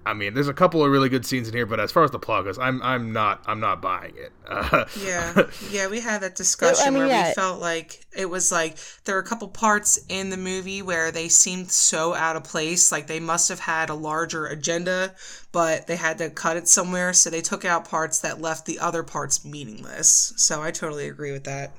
I 0.09 0.15
mean, 0.15 0.33
there's 0.33 0.49
a 0.49 0.55
couple 0.55 0.83
of 0.83 0.91
really 0.91 1.11
good 1.11 1.27
scenes 1.27 1.49
in 1.49 1.55
here, 1.55 1.67
but 1.67 1.79
as 1.79 1.93
far 1.93 2.03
as 2.03 2.11
the 2.11 2.19
plot 2.19 2.45
goes, 2.45 2.59
I'm 2.59 2.81
I'm 2.83 3.13
not 3.13 3.43
I'm 3.45 3.61
not 3.61 3.83
buying 3.83 4.15
it. 4.17 4.33
Uh, 4.47 4.87
yeah, 5.05 5.43
yeah, 5.71 5.87
we 5.89 6.01
had 6.01 6.23
that 6.23 6.35
discussion 6.35 6.87
I 6.87 6.91
mean, 6.91 7.01
where 7.01 7.09
yeah. 7.09 7.29
we 7.29 7.35
felt 7.35 7.61
like 7.61 8.07
it 8.17 8.25
was 8.25 8.51
like 8.51 8.79
there 9.05 9.17
were 9.17 9.21
a 9.21 9.27
couple 9.27 9.49
parts 9.49 10.01
in 10.09 10.31
the 10.31 10.39
movie 10.39 10.81
where 10.81 11.11
they 11.11 11.29
seemed 11.29 11.71
so 11.71 12.15
out 12.15 12.37
of 12.37 12.45
place, 12.45 12.91
like 12.91 13.07
they 13.07 13.21
must 13.21 13.51
have 13.51 13.61
had 13.61 13.91
a 13.91 13.95
larger 13.95 14.47
agenda, 14.47 15.15
but 15.53 15.87
they 15.87 15.97
had 15.97 16.17
to 16.19 16.31
cut 16.31 16.57
it 16.57 16.69
somewhere, 16.69 17.13
so 17.13 17.29
they 17.29 17.43
took 17.43 17.67
out 17.67 17.87
parts 17.87 18.21
that 18.21 18.41
left 18.41 18.65
the 18.65 18.79
other 18.79 19.03
parts 19.03 19.45
meaningless. 19.45 20.33
So 20.39 20.63
I 20.63 20.71
totally 20.71 21.09
agree 21.09 21.33
with 21.33 21.45
that. 21.45 21.73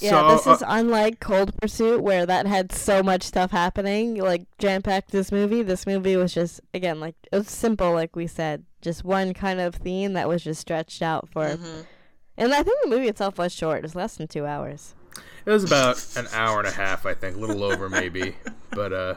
Yeah, 0.00 0.10
So, 0.10 0.34
this 0.34 0.46
uh, 0.46 0.50
is 0.52 0.64
unlike 0.66 1.20
Cold 1.20 1.56
Pursuit, 1.60 2.02
where 2.02 2.26
that 2.26 2.46
had 2.46 2.72
so 2.72 3.02
much 3.02 3.22
stuff 3.22 3.50
happening, 3.50 4.16
like 4.16 4.46
jam 4.58 4.82
packed. 4.82 5.10
This 5.10 5.30
movie, 5.30 5.62
this 5.62 5.86
movie 5.86 6.16
was 6.16 6.34
just 6.34 6.60
again 6.74 7.00
like 7.00 7.14
it 7.30 7.36
was 7.36 7.48
simple, 7.48 7.92
like 7.92 8.16
we 8.16 8.26
said, 8.26 8.64
just 8.80 9.04
one 9.04 9.34
kind 9.34 9.60
of 9.60 9.74
theme 9.74 10.14
that 10.14 10.28
was 10.28 10.42
just 10.42 10.60
stretched 10.60 11.02
out 11.02 11.28
for. 11.28 11.44
Mm-hmm. 11.44 11.82
And 12.36 12.54
I 12.54 12.62
think 12.62 12.82
the 12.82 12.88
movie 12.88 13.08
itself 13.08 13.38
was 13.38 13.52
short; 13.52 13.78
it 13.78 13.82
was 13.82 13.94
less 13.94 14.16
than 14.16 14.28
two 14.28 14.46
hours. 14.46 14.94
It 15.44 15.50
was 15.50 15.64
about 15.64 16.04
an 16.16 16.26
hour 16.32 16.60
and 16.60 16.68
a 16.68 16.72
half, 16.72 17.04
I 17.04 17.14
think, 17.14 17.36
a 17.36 17.38
little 17.40 17.64
over 17.64 17.88
maybe. 17.88 18.36
But 18.74 18.90
uh, 18.94 19.14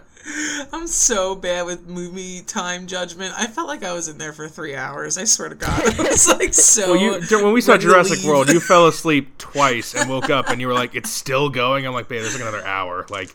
I'm 0.74 0.86
so 0.86 1.34
bad 1.34 1.66
with 1.66 1.88
movie 1.88 2.42
time 2.42 2.88
judgment. 2.88 3.34
I 3.38 3.48
felt 3.48 3.70
like 3.70 3.86
I 3.86 3.94
was 3.94 4.10
in 4.10 4.18
there 4.18 4.34
for 4.34 4.50
three 4.50 4.76
hours. 4.76 5.18
I 5.18 5.24
swear 5.24 5.48
to 5.48 5.56
God, 5.56 5.82
I 6.00 6.04
was 6.10 6.28
like 6.28 6.54
so. 6.54 6.92
well, 6.92 7.22
you 7.30 7.42
when 7.42 7.54
we 7.54 7.62
saw 7.62 7.78
Jurassic 7.78 8.18
leave. 8.20 8.28
World, 8.28 8.50
you 8.50 8.60
fell 8.60 8.86
asleep 8.90 9.38
twice 9.38 9.96
and 9.96 10.10
woke 10.10 10.30
up, 10.30 10.50
and 10.50 10.60
you 10.60 10.68
were 10.68 10.74
like, 10.74 10.94
"It's 10.94 11.10
still 11.10 11.48
going." 11.50 11.88
I'm 11.88 11.94
like, 11.94 12.10
"Babe, 12.10 12.22
there's 12.22 12.34
like 12.34 12.42
another 12.42 12.66
hour." 12.66 13.06
Like, 13.10 13.34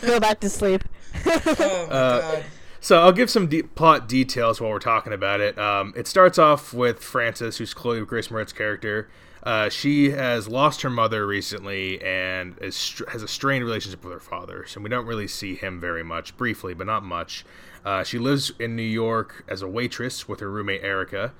Go 0.00 0.18
back 0.20 0.40
to 0.40 0.48
sleep. 0.48 0.84
Oh 1.26 1.30
my 1.44 1.94
Uh, 1.94 2.20
God. 2.20 2.44
So 2.80 3.02
I'll 3.02 3.12
give 3.12 3.28
some 3.28 3.46
de- 3.48 3.62
plot 3.62 4.08
details 4.08 4.62
while 4.62 4.70
we're 4.70 4.78
talking 4.78 5.12
about 5.12 5.40
it. 5.42 5.58
Um, 5.58 5.92
it 5.96 6.06
starts 6.06 6.38
off 6.38 6.72
with 6.72 7.00
Frances, 7.02 7.58
who's 7.58 7.74
Chloe 7.74 8.02
Grace 8.06 8.30
Moretz's 8.30 8.54
character. 8.54 9.10
Uh, 9.44 9.68
she 9.68 10.10
has 10.10 10.48
lost 10.48 10.80
her 10.80 10.88
mother 10.88 11.26
recently 11.26 12.02
and 12.02 12.56
is 12.62 13.02
has 13.08 13.22
a 13.22 13.28
strained 13.28 13.62
relationship 13.62 14.02
with 14.02 14.12
her 14.12 14.20
father. 14.20 14.64
So 14.66 14.80
we 14.80 14.88
don't 14.88 15.06
really 15.06 15.28
see 15.28 15.54
him 15.54 15.78
very 15.78 16.02
much, 16.02 16.36
briefly, 16.38 16.72
but 16.72 16.86
not 16.86 17.04
much. 17.04 17.44
Uh, 17.84 18.02
she 18.02 18.18
lives 18.18 18.52
in 18.58 18.74
New 18.74 18.82
York 18.82 19.44
as 19.46 19.60
a 19.60 19.68
waitress 19.68 20.26
with 20.26 20.40
her 20.40 20.50
roommate 20.50 20.82
Erica. 20.82 21.34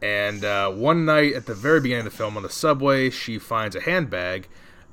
And 0.00 0.44
uh, 0.44 0.70
one 0.70 1.04
night 1.04 1.34
at 1.34 1.46
the 1.46 1.54
very 1.54 1.80
beginning 1.80 2.06
of 2.06 2.12
the 2.12 2.16
film 2.16 2.36
on 2.36 2.44
the 2.44 2.50
subway, 2.50 3.10
she 3.10 3.38
finds 3.38 3.74
a 3.74 3.80
handbag 3.80 4.48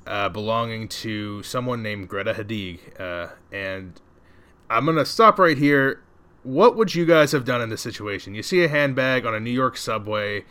uh, 0.06 0.28
belonging 0.28 0.88
to 0.88 1.42
someone 1.44 1.82
named 1.82 2.08
Greta 2.08 2.34
Hideg. 2.34 2.80
Uh, 3.00 3.28
and 3.52 4.00
I'm 4.68 4.84
gonna 4.84 5.06
stop 5.06 5.38
right 5.38 5.56
here. 5.56 6.02
What 6.42 6.76
would 6.76 6.94
you 6.94 7.06
guys 7.06 7.30
have 7.32 7.44
done 7.44 7.62
in 7.62 7.70
this 7.70 7.82
situation? 7.82 8.34
You 8.34 8.42
see 8.42 8.64
a 8.64 8.68
handbag 8.68 9.24
on 9.24 9.34
a 9.34 9.40
New 9.40 9.50
York 9.50 9.76
subway, 9.76 10.44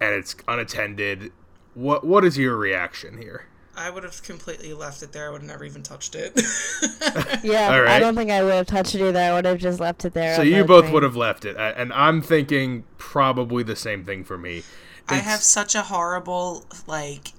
and 0.00 0.14
it's 0.14 0.36
unattended. 0.48 1.32
What 1.74 2.04
What 2.04 2.24
is 2.24 2.38
your 2.38 2.56
reaction 2.56 3.18
here? 3.18 3.46
I 3.76 3.90
would 3.90 4.04
have 4.04 4.22
completely 4.22 4.72
left 4.72 5.02
it 5.02 5.10
there. 5.12 5.26
I 5.26 5.30
would 5.30 5.40
have 5.42 5.50
never 5.50 5.64
even 5.64 5.82
touched 5.82 6.14
it. 6.14 6.32
Yeah, 7.42 7.74
All 7.74 7.88
I 7.88 7.98
don't 7.98 8.14
think 8.14 8.30
I 8.30 8.42
would 8.42 8.54
have 8.54 8.66
touched 8.66 8.94
it 8.94 9.02
either. 9.02 9.18
I 9.18 9.32
would 9.32 9.44
have 9.44 9.58
just 9.58 9.80
left 9.80 10.04
it 10.04 10.14
there. 10.14 10.36
So 10.36 10.42
you 10.42 10.58
the 10.58 10.64
both 10.64 10.84
train. 10.84 10.94
would 10.94 11.02
have 11.02 11.16
left 11.16 11.44
it, 11.44 11.56
and 11.58 11.92
I'm 11.92 12.22
thinking 12.22 12.84
probably 12.98 13.62
the 13.62 13.76
same 13.76 14.04
thing 14.04 14.24
for 14.24 14.38
me. 14.38 14.62
I 15.08 15.16
have 15.16 15.40
such 15.40 15.74
a 15.74 15.82
horrible 15.82 16.64
like 16.86 17.32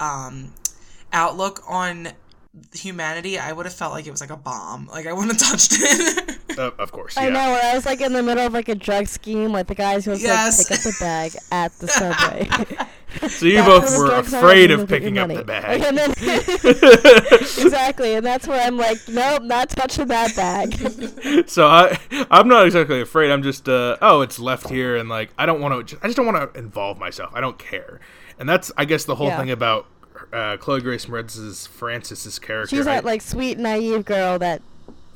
um 0.00 0.52
outlook 1.12 1.62
on 1.68 2.08
humanity. 2.74 3.38
I 3.38 3.52
would 3.52 3.64
have 3.66 3.74
felt 3.74 3.92
like 3.92 4.06
it 4.06 4.10
was 4.10 4.20
like 4.20 4.30
a 4.30 4.36
bomb. 4.36 4.88
Like 4.88 5.06
I 5.06 5.12
wouldn't 5.12 5.40
have 5.40 5.50
touched 5.50 5.72
it. 5.74 6.37
uh, 6.56 6.70
of 6.78 6.92
course, 6.92 7.16
yeah. 7.16 7.22
I 7.24 7.28
know. 7.30 7.60
I 7.62 7.74
was 7.74 7.84
like 7.84 8.00
in 8.00 8.12
the 8.12 8.22
middle 8.22 8.46
of 8.46 8.52
like 8.52 8.68
a 8.68 8.74
drug 8.74 9.06
scheme, 9.06 9.52
with 9.52 9.66
the 9.66 9.74
guys 9.74 10.04
who 10.04 10.12
was 10.12 10.22
Yes. 10.22 10.58
like 10.70 10.78
pick 10.78 10.86
up 10.86 10.92
the 10.92 10.96
bag 11.00 11.32
at 11.50 11.72
the 11.78 11.88
subway. 11.88 12.48
So 13.28 13.46
you 13.46 13.62
both 13.62 13.96
were 13.96 14.14
afraid 14.14 14.70
of 14.70 14.86
then 14.86 15.02
you 15.02 15.10
get 15.10 15.16
picking 15.16 15.18
up 15.18 15.28
money. 15.28 15.36
the 15.38 15.44
bag. 15.44 15.80
And 15.82 15.96
then 15.96 16.10
exactly, 17.58 18.14
and 18.14 18.24
that's 18.24 18.46
where 18.46 18.60
I'm 18.64 18.76
like, 18.76 18.98
nope, 19.08 19.42
not 19.42 19.70
touching 19.70 20.06
that 20.08 20.34
bag. 20.36 21.48
so 21.48 21.66
I 21.66 21.98
I'm 22.30 22.48
not 22.48 22.66
exactly 22.66 23.00
afraid. 23.00 23.30
I'm 23.30 23.42
just 23.42 23.68
uh 23.68 23.96
oh 24.02 24.20
it's 24.20 24.38
left 24.38 24.68
here 24.68 24.96
and 24.96 25.08
like 25.08 25.30
I 25.38 25.46
don't 25.46 25.60
want 25.60 25.88
to 25.88 25.98
I 26.02 26.06
just 26.06 26.16
don't 26.16 26.26
want 26.26 26.52
to 26.52 26.58
involve 26.58 26.98
myself. 26.98 27.30
I 27.34 27.40
don't 27.40 27.58
care. 27.58 28.00
And 28.38 28.48
that's 28.48 28.70
I 28.76 28.84
guess 28.84 29.04
the 29.04 29.14
whole 29.16 29.28
Yeah. 29.28 29.38
thing 29.38 29.50
about 29.50 29.86
uh, 30.32 30.56
Chloe 30.58 30.80
Grace 30.80 31.08
Moretz's 31.08 31.66
Frances's 31.66 32.38
character. 32.38 32.76
She's 32.76 32.86
I- 32.86 32.96
that 32.96 33.04
like 33.04 33.22
sweet, 33.22 33.58
naive 33.58 34.04
girl 34.04 34.38
that 34.38 34.60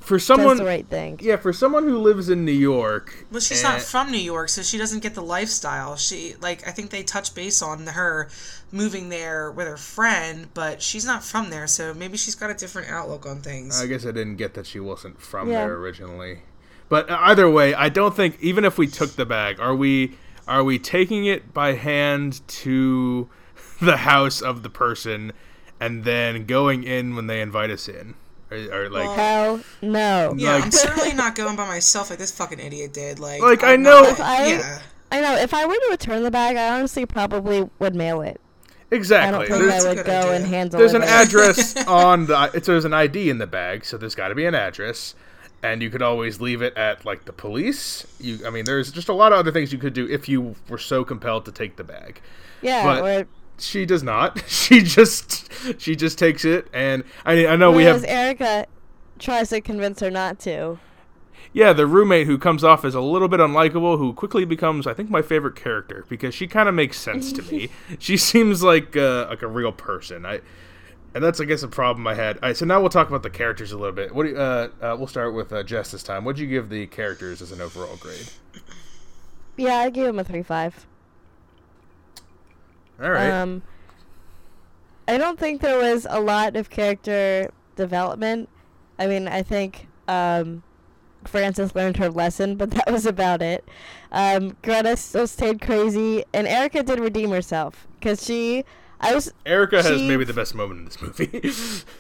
for 0.03 0.17
does 0.19 0.27
someone 0.27 0.57
the 0.57 0.65
right 0.65 0.87
thing. 0.87 1.19
yeah 1.23 1.37
for 1.37 1.53
someone 1.53 1.85
who 1.85 1.99
lives 1.99 2.29
in 2.29 2.45
New 2.45 2.53
York. 2.53 3.25
well, 3.31 3.41
she's 3.41 3.63
and- 3.65 3.75
not 3.75 3.83
from 3.83 4.11
New 4.11 4.19
York, 4.19 4.49
so 4.49 4.63
she 4.63 4.77
doesn't 4.79 5.01
get 5.03 5.15
the 5.15 5.23
lifestyle. 5.23 5.97
She 5.97 6.35
like 6.41 6.67
I 6.67 6.71
think 6.73 6.91
they 6.91 7.03
touch 7.03 7.35
base 7.35 7.63
on 7.63 7.87
her 7.87 8.29
moving 8.71 9.09
there 9.09 9.51
with 9.51 9.67
her 9.67 9.77
friend, 9.77 10.49
but 10.55 10.83
she's 10.83 11.05
not 11.05 11.23
from 11.25 11.51
there, 11.51 11.67
so 11.67 11.95
maybe 11.95 12.17
she's 12.17 12.35
got 12.35 12.51
a 12.51 12.55
different 12.55 12.91
outlook 12.91 13.27
on 13.27 13.41
things. 13.41 13.81
I 13.81 13.87
guess 13.87 14.05
I 14.05 14.13
didn't 14.13 14.37
get 14.37 14.55
that 14.55 14.67
she 14.67 14.81
wasn't 14.81 15.21
from 15.21 15.49
Yeah. 15.51 15.65
there 15.67 15.75
originally. 15.75 16.41
But 16.89 17.09
uh, 17.09 17.17
either 17.21 17.49
way, 17.49 17.73
I 17.75 17.89
don't 17.89 18.15
think 18.15 18.37
even 18.41 18.65
if 18.65 18.77
we 18.79 18.87
took 18.87 19.13
the 19.17 19.25
bag, 19.27 19.61
are 19.61 19.75
we 19.75 20.17
are 20.49 20.65
we 20.65 20.79
taking 20.79 21.25
it 21.27 21.55
by 21.55 21.75
hand 21.75 22.41
to 22.49 23.29
the 23.81 23.99
house 23.99 24.43
of 24.43 24.63
the 24.63 24.71
person 24.71 25.33
and 25.81 26.05
then 26.05 26.47
going 26.47 26.83
in 26.85 27.15
when 27.17 27.29
they 27.29 27.41
invite 27.41 27.71
us 27.71 27.89
in? 27.89 28.15
Or, 28.53 28.83
or 28.85 28.91
like 28.91 29.07
Well, 29.07 29.15
Hell 29.17 29.61
no. 29.83 30.35
yeah, 30.37 30.55
like- 30.55 30.65
I'm 30.65 30.71
certainly 30.71 31.13
not 31.15 31.35
going 31.35 31.57
by 31.57 31.67
myself 31.67 32.11
like 32.11 32.19
this 32.19 32.31
fucking 32.33 32.61
idiot 32.61 32.93
did. 32.93 33.19
Like, 33.19 33.41
Like, 33.43 33.63
I 33.65 33.73
I'm 33.75 33.83
know- 33.83 34.03
not- 34.03 34.11
If 34.13 34.21
I- 34.21 34.47
yeah. 34.49 34.79
I 35.11 35.21
know. 35.21 35.37
If 35.37 35.53
I 35.53 35.67
were 35.67 35.75
to 35.75 35.89
return 35.91 36.23
the 36.23 36.31
bag, 36.31 36.57
I 36.57 36.77
honestly 36.79 37.05
probably 37.05 37.69
would 37.79 37.95
mail 37.95 38.23
it. 38.23 38.41
Exactly. 38.91 38.93
I 38.93 38.99
exactly. 38.99 39.49
don't 39.49 39.59
think 39.59 39.71
There's, 39.71 39.85
That's 39.85 39.97
would 39.97 40.07
go 40.07 40.19
idea. 40.21 40.33
and 40.33 40.47
handle 40.47 40.79
there's 40.79 40.93
it. 40.95 40.97
an 40.97 41.03
address 41.09 41.77
on 41.87 42.27
the 42.27 42.51
it's 42.55 42.67
there's 42.67 42.85
an 42.85 42.93
ID 42.95 43.31
in 43.31 43.39
the 43.39 43.47
bag, 43.47 43.85
so 43.85 43.97
there's 43.99 44.15
got 44.15 44.29
to 44.29 44.35
be 44.35 44.45
an 44.47 44.55
address. 44.55 45.15
And 45.63 45.81
you 45.83 45.91
could 45.91 46.03
always 46.03 46.41
leave 46.41 46.61
it 46.61 46.77
at 46.77 47.05
like 47.05 47.25
the 47.25 47.33
police. 47.33 48.07
You, 48.21 48.41
I 48.47 48.51
mean, 48.51 48.65
there's 48.65 48.91
just 48.91 49.09
a 49.09 49.13
lot 49.13 49.33
of 49.33 49.39
other 49.39 49.53
things 49.53 49.73
you 49.73 49.79
could 49.79 49.93
do 49.95 50.09
if 50.09 50.29
you 50.29 50.57
were 50.69 50.77
so 50.79 51.05
compelled 51.05 51.45
to 51.45 51.53
take 51.53 51.77
the 51.77 51.85
bag. 51.85 52.21
Yeah, 52.63 52.83
but- 52.85 53.03
or 53.23 53.27
she 53.63 53.87
does 53.87 54.03
not. 54.03 54.43
She 54.49 54.83
just 54.83 55.51
she 55.81 55.97
just 55.97 56.19
takes 56.19 56.45
it, 56.45 56.69
and 56.73 57.05
I 57.25 57.47
I 57.47 57.57
know 57.57 57.71
we 57.71 57.85
have 57.85 58.05
Erica 58.05 58.67
tries 59.19 59.51
to 59.51 59.61
convince 59.61 60.01
her 60.01 60.11
not 60.11 60.39
to. 60.41 60.79
yeah 61.53 61.73
the 61.73 61.87
roommate 61.87 62.27
who 62.27 62.39
comes 62.39 62.65
off 62.65 62.85
as 62.85 62.95
a 62.95 63.01
little 63.01 63.29
bit 63.29 63.41
unlikable, 63.41 63.99
who 63.99 64.13
quickly 64.15 64.45
becomes 64.45 64.87
I 64.87 64.95
think 64.95 65.11
my 65.11 65.23
favorite 65.23 65.57
character 65.57 66.05
because 66.09 66.35
she 66.35 66.47
kind 66.47 66.69
of 66.69 66.75
makes 66.75 66.99
sense 66.99 67.33
to 67.33 67.43
me. 67.43 67.69
She 67.99 68.17
seems 68.17 68.63
like 68.63 68.97
uh, 68.97 69.27
like 69.29 69.43
a 69.43 69.49
real 69.49 69.73
person. 69.73 70.25
I 70.27 70.41
and 71.15 71.23
that's 71.23 71.41
I 71.41 71.45
guess 71.45 71.63
a 71.63 71.69
problem 71.69 72.07
I 72.07 72.15
had. 72.15 72.37
All 72.39 72.49
right, 72.51 72.57
so 72.57 72.65
now 72.67 72.81
we'll 72.81 72.91
talk 72.91 73.09
about 73.09 73.23
the 73.23 73.31
characters 73.31 73.73
a 73.73 73.79
little 73.79 73.95
bit. 73.95 74.15
What 74.15 74.25
do 74.25 74.31
you, 74.31 74.37
uh, 74.39 74.69
uh, 74.81 74.97
we'll 74.99 75.07
start 75.09 75.35
with 75.35 75.53
uh, 75.53 75.63
Jess 75.63 75.91
this 75.93 76.03
time. 76.03 76.25
What'd 76.25 76.41
you 76.41 76.47
give 76.49 76.69
the 76.71 76.87
characters 76.89 77.43
as 77.43 77.53
an 77.53 77.61
overall 77.61 77.97
grade? 77.97 78.31
Yeah, 79.57 79.77
I 79.77 79.91
gave 79.91 80.07
him 80.09 80.19
a 80.19 80.25
three 80.25 80.43
five. 80.43 80.87
All 83.03 83.11
right. 83.11 83.31
Um, 83.31 83.63
I 85.09 85.19
don't 85.19 85.39
think 85.39 85.61
there 85.61 85.79
was 85.79 86.07
a 86.09 86.21
lot 86.21 86.55
of 86.57 86.71
character 86.71 87.51
development. 87.77 88.49
I 88.99 89.07
mean, 89.09 89.27
I 89.27 89.43
think 89.43 89.89
um, 90.07 90.63
Frances 91.25 91.75
learned 91.75 91.97
her 91.97 92.09
lesson, 92.09 92.57
but 92.57 92.71
that 92.73 92.91
was 92.93 93.05
about 93.07 93.43
it. 93.43 93.67
Um, 94.13 94.57
Greta 94.63 94.97
still 94.97 95.27
stayed 95.27 95.61
crazy, 95.61 96.25
and 96.33 96.47
Erica 96.47 96.83
did 96.83 97.01
redeem 97.01 97.31
herself 97.31 97.87
because 97.99 98.23
she. 98.25 98.65
I 99.01 99.15
was 99.15 99.33
Erica 99.45 99.83
has 99.83 99.99
she- 99.99 100.07
maybe 100.07 100.25
the 100.25 100.33
best 100.35 100.55
moment 100.55 100.79
in 100.81 100.85
this 100.85 101.03
movie. 101.03 101.51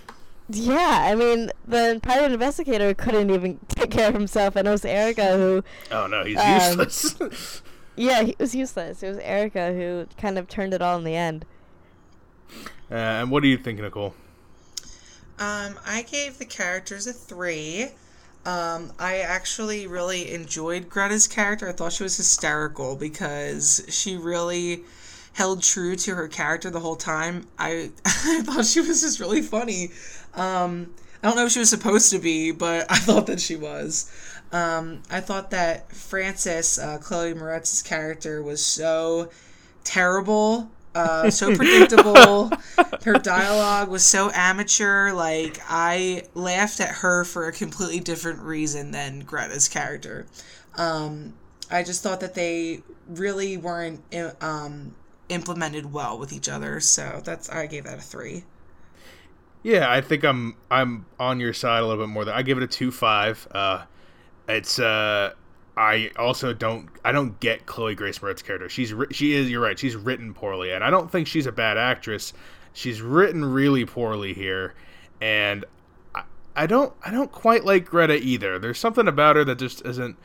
yeah. 0.48 0.98
I 1.10 1.16
mean, 1.16 1.50
the 1.66 1.98
private 2.02 2.30
investigator 2.32 2.94
couldn't 2.94 3.30
even 3.30 3.58
take 3.68 3.90
care 3.90 4.08
of 4.08 4.14
himself, 4.14 4.54
and 4.54 4.68
it 4.68 4.70
was 4.70 4.84
Erica 4.84 5.36
who. 5.36 5.64
oh 5.90 6.06
no, 6.06 6.24
he's 6.24 6.38
Um, 6.38 6.78
useless. 6.78 7.62
Yeah, 7.96 8.22
he 8.22 8.36
was 8.38 8.54
useless. 8.54 9.02
It 9.02 9.08
was 9.08 9.18
Erica 9.18 9.72
who 9.74 10.06
kind 10.16 10.38
of 10.38 10.48
turned 10.48 10.74
it 10.74 10.82
all 10.82 10.98
in 10.98 11.04
the 11.04 11.16
end. 11.16 11.44
uh, 12.90 12.94
and 12.94 13.30
what 13.30 13.42
do 13.42 13.48
you 13.48 13.56
think, 13.58 13.80
Nicole? 13.80 14.14
Um, 15.38 15.78
I 15.84 16.02
gave 16.02 16.38
the 16.38 16.44
characters 16.44 17.06
a 17.06 17.12
three. 17.12 17.90
Um, 18.44 18.92
I 18.98 19.18
actually 19.18 19.86
really 19.86 20.32
enjoyed 20.32 20.88
Greta's 20.88 21.26
character. 21.28 21.68
I 21.68 21.72
thought 21.72 21.92
she 21.92 22.02
was 22.02 22.16
hysterical 22.16 22.96
because 22.96 23.84
she 23.88 24.16
really 24.16 24.84
held 25.34 25.62
true 25.62 25.96
to 25.96 26.14
her 26.14 26.28
character 26.28 26.70
the 26.70 26.80
whole 26.80 26.96
time. 26.96 27.48
I 27.58 27.90
I 28.04 28.42
thought 28.42 28.66
she 28.66 28.80
was 28.80 29.00
just 29.02 29.20
really 29.20 29.42
funny. 29.42 29.92
Um, 30.34 30.94
I 31.22 31.28
don't 31.28 31.36
know 31.36 31.46
if 31.46 31.52
she 31.52 31.60
was 31.60 31.70
supposed 31.70 32.10
to 32.12 32.18
be, 32.18 32.50
but 32.52 32.86
I 32.90 32.98
thought 32.98 33.26
that 33.26 33.40
she 33.40 33.56
was. 33.56 34.10
Um, 34.52 35.02
I 35.10 35.20
thought 35.20 35.50
that 35.50 35.90
Frances, 35.92 36.78
uh, 36.78 36.98
Chloe 36.98 37.34
Moretz's 37.34 37.82
character, 37.82 38.42
was 38.42 38.64
so 38.64 39.30
terrible, 39.82 40.70
uh, 40.94 41.30
so 41.30 41.56
predictable. 41.56 42.50
her 43.04 43.14
dialogue 43.14 43.88
was 43.88 44.04
so 44.04 44.30
amateur. 44.34 45.12
Like 45.12 45.58
I 45.68 46.24
laughed 46.34 46.80
at 46.80 46.96
her 46.96 47.24
for 47.24 47.48
a 47.48 47.52
completely 47.52 48.00
different 48.00 48.40
reason 48.40 48.90
than 48.90 49.20
Greta's 49.20 49.68
character. 49.68 50.26
Um, 50.76 51.34
I 51.70 51.82
just 51.82 52.02
thought 52.02 52.20
that 52.20 52.34
they 52.34 52.82
really 53.08 53.56
weren't 53.56 54.02
um, 54.40 54.94
implemented 55.30 55.92
well 55.92 56.18
with 56.18 56.32
each 56.32 56.48
other. 56.48 56.80
So 56.80 57.22
that's 57.24 57.48
I 57.48 57.66
gave 57.66 57.84
that 57.84 57.98
a 57.98 58.02
three. 58.02 58.44
Yeah, 59.62 59.90
I 59.90 60.00
think 60.00 60.24
I'm 60.24 60.56
I'm 60.70 61.06
on 61.18 61.40
your 61.40 61.52
side 61.52 61.82
a 61.82 61.86
little 61.86 62.04
bit 62.04 62.10
more. 62.10 62.24
Than 62.24 62.34
I 62.34 62.42
give 62.42 62.58
it 62.58 62.64
a 62.64 62.66
two 62.66 62.90
five. 62.90 63.46
Uh, 63.50 63.84
it's 64.48 64.78
uh, 64.78 65.32
I 65.76 66.10
also 66.18 66.52
don't 66.52 66.88
I 67.04 67.12
don't 67.12 67.38
get 67.40 67.66
Chloe 67.66 67.94
Grace 67.94 68.20
Moretz's 68.20 68.42
character. 68.42 68.68
She's 68.68 68.92
she 69.10 69.34
is 69.34 69.50
you're 69.50 69.60
right. 69.60 69.78
She's 69.78 69.96
written 69.96 70.34
poorly, 70.34 70.72
and 70.72 70.84
I 70.84 70.90
don't 70.90 71.10
think 71.10 71.26
she's 71.26 71.46
a 71.46 71.52
bad 71.52 71.78
actress. 71.78 72.32
She's 72.74 73.00
written 73.02 73.44
really 73.44 73.84
poorly 73.84 74.34
here, 74.34 74.74
and 75.20 75.64
I, 76.14 76.22
I 76.56 76.66
don't 76.66 76.92
I 77.04 77.10
don't 77.10 77.32
quite 77.32 77.64
like 77.64 77.86
Greta 77.86 78.16
either. 78.16 78.58
There's 78.58 78.78
something 78.78 79.08
about 79.08 79.36
her 79.36 79.44
that 79.44 79.58
just 79.58 79.84
isn't. 79.86 80.16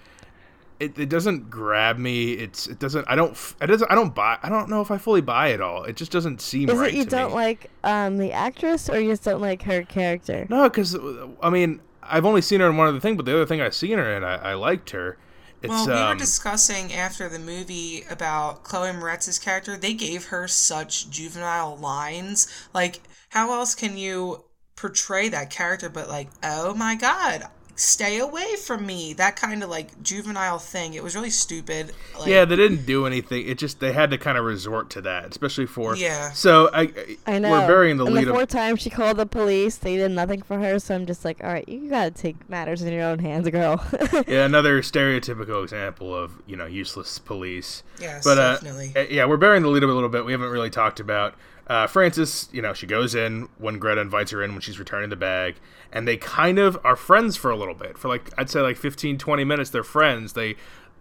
It, 0.80 1.00
it 1.00 1.10
doesn't 1.10 1.50
grab 1.50 1.98
me. 1.98 2.34
It's 2.34 2.68
it 2.68 2.78
doesn't. 2.78 3.06
I 3.10 3.16
don't. 3.16 3.36
It 3.62 3.68
doesn't. 3.68 3.92
I 3.92 3.96
don't 3.96 4.14
buy. 4.14 4.38
I 4.44 4.50
don't 4.50 4.70
know 4.70 4.82
if 4.82 4.92
I 4.92 4.98
fully 5.00 5.22
buy 5.22 5.48
it 5.48 5.60
all. 5.60 5.84
It 5.84 5.96
just 5.96 6.12
doesn't 6.12 6.40
seem 6.40 6.70
Is 6.70 6.78
right. 6.78 6.94
it 6.94 6.98
you 6.98 7.06
don't 7.06 7.30
me. 7.30 7.36
like 7.36 7.72
um 7.84 8.18
the 8.18 8.32
actress 8.32 8.88
or 8.90 9.00
you 9.00 9.10
just 9.10 9.24
don't 9.24 9.42
like 9.42 9.64
her 9.64 9.82
character? 9.84 10.46
No, 10.50 10.70
because 10.70 10.96
I 11.42 11.50
mean 11.50 11.80
I've 12.10 12.26
only 12.26 12.42
seen 12.42 12.60
her 12.60 12.70
in 12.70 12.78
one 12.78 12.88
other 12.88 13.00
thing, 13.00 13.18
but 13.18 13.26
the 13.26 13.34
other 13.34 13.46
thing 13.46 13.62
I've 13.62 13.76
seen 13.76 13.98
her 13.98 14.16
in, 14.16 14.24
I, 14.24 14.52
I 14.52 14.54
liked 14.54 14.92
her. 14.92 15.18
It's, 15.62 15.70
well, 15.70 15.88
we 15.88 15.94
were 15.94 16.12
um, 16.12 16.18
discussing 16.18 16.94
after 16.94 17.28
the 17.28 17.40
movie 17.40 18.04
about 18.10 18.64
Chloe 18.64 18.92
Moretz's 18.92 19.40
character. 19.40 19.76
They 19.76 19.94
gave 19.94 20.26
her 20.26 20.48
such 20.48 21.10
juvenile 21.10 21.76
lines. 21.76 22.48
Like, 22.74 23.02
how 23.30 23.52
else 23.52 23.74
can 23.74 23.98
you 23.98 24.46
portray 24.76 25.28
that 25.30 25.50
character 25.50 25.90
but 25.90 26.08
like, 26.08 26.30
oh 26.44 26.74
my 26.76 26.96
god, 26.96 27.48
stay 27.78 28.20
away 28.20 28.56
from 28.56 28.86
me? 28.86 29.14
That 29.14 29.36
kind 29.36 29.64
of 29.64 29.70
like 29.70 30.02
juvenile 30.04 30.58
thing. 30.60 30.96
It 30.96 31.04
was 31.04 31.16
really 31.16 31.30
stupid. 31.30 31.94
Like, 32.20 32.28
yeah, 32.28 32.44
they 32.44 32.56
didn't 32.56 32.86
do 32.86 33.06
anything. 33.06 33.48
It 33.48 33.58
just 33.58 33.80
they 33.80 33.94
had 33.94 34.10
to 34.12 34.18
kind 34.18 34.38
of 34.38 34.44
resort 34.44 34.90
to 34.92 35.02
that, 35.02 35.28
especially 35.28 35.68
for 35.68 35.96
Yeah. 35.96 36.32
So 36.32 36.70
I, 36.74 36.92
I 37.26 37.40
know. 37.40 37.52
we're 37.52 37.68
burying 37.68 37.98
the 37.98 38.06
and 38.06 38.16
lead. 38.16 38.26
the 38.26 38.32
of, 38.32 38.36
fourth 38.36 38.50
time 38.50 38.76
she 38.76 38.90
called 38.90 39.18
the 39.18 39.26
police, 39.26 39.78
they 39.78 39.96
did 39.96 40.12
nothing 40.12 40.42
for 40.42 40.60
her. 40.60 40.80
So 40.80 40.96
I'm 40.96 41.06
just 41.06 41.24
like, 41.24 41.44
all 41.44 41.50
right, 41.52 41.68
you 41.70 41.90
gotta 41.90 42.12
take 42.12 42.50
matters 42.50 42.82
in 42.82 42.92
your 42.92 43.04
own 43.04 43.20
hands, 43.20 43.48
girl. 43.50 43.86
yeah, 44.28 44.46
another 44.46 44.82
stereotypical 44.82 45.64
example 45.64 46.14
of 46.14 46.42
you 46.48 46.56
know 46.56 46.66
useless 46.66 47.20
police. 47.20 47.84
Yes, 48.02 48.24
but 48.24 48.38
uh, 48.38 48.54
definitely. 48.56 48.94
uh, 48.96 49.06
yeah, 49.10 49.26
we're 49.26 49.38
burying 49.38 49.64
the 49.64 49.70
lead 49.70 49.84
of 49.84 49.90
a 49.90 49.94
little 49.94 50.10
bit. 50.10 50.26
We 50.26 50.32
haven't 50.32 50.50
really 50.50 50.70
talked 50.70 51.00
about 51.00 51.36
uh, 51.68 51.88
Frances. 51.88 52.50
You 52.52 52.62
know, 52.62 52.74
she 52.74 52.88
goes 52.88 53.14
in 53.14 53.50
when 53.58 53.80
Greta 53.80 54.02
invites 54.02 54.32
her 54.32 54.42
in 54.42 54.52
when 54.54 54.62
she's 54.62 54.80
returning 54.80 55.10
the 55.10 55.16
bag, 55.16 55.56
and 55.92 56.08
they 56.08 56.18
kind 56.18 56.60
of 56.60 56.78
are 56.84 56.96
friends 56.96 57.38
for 57.38 57.52
a 57.52 57.56
little 57.56 57.76
bit. 57.76 57.98
For 57.98 58.08
like 58.08 58.32
I'd 58.38 58.50
say 58.50 58.62
like 58.62 58.78
15, 58.78 59.18
20 59.18 59.44
minutes, 59.44 59.70
they're 59.70 59.84
friends. 59.84 60.34
They 60.34 60.56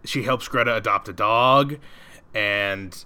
she 0.05 0.23
helps 0.23 0.49
Greta 0.49 0.77
adopt 0.77 1.09
a 1.09 1.13
dog, 1.13 1.79
and 2.35 3.05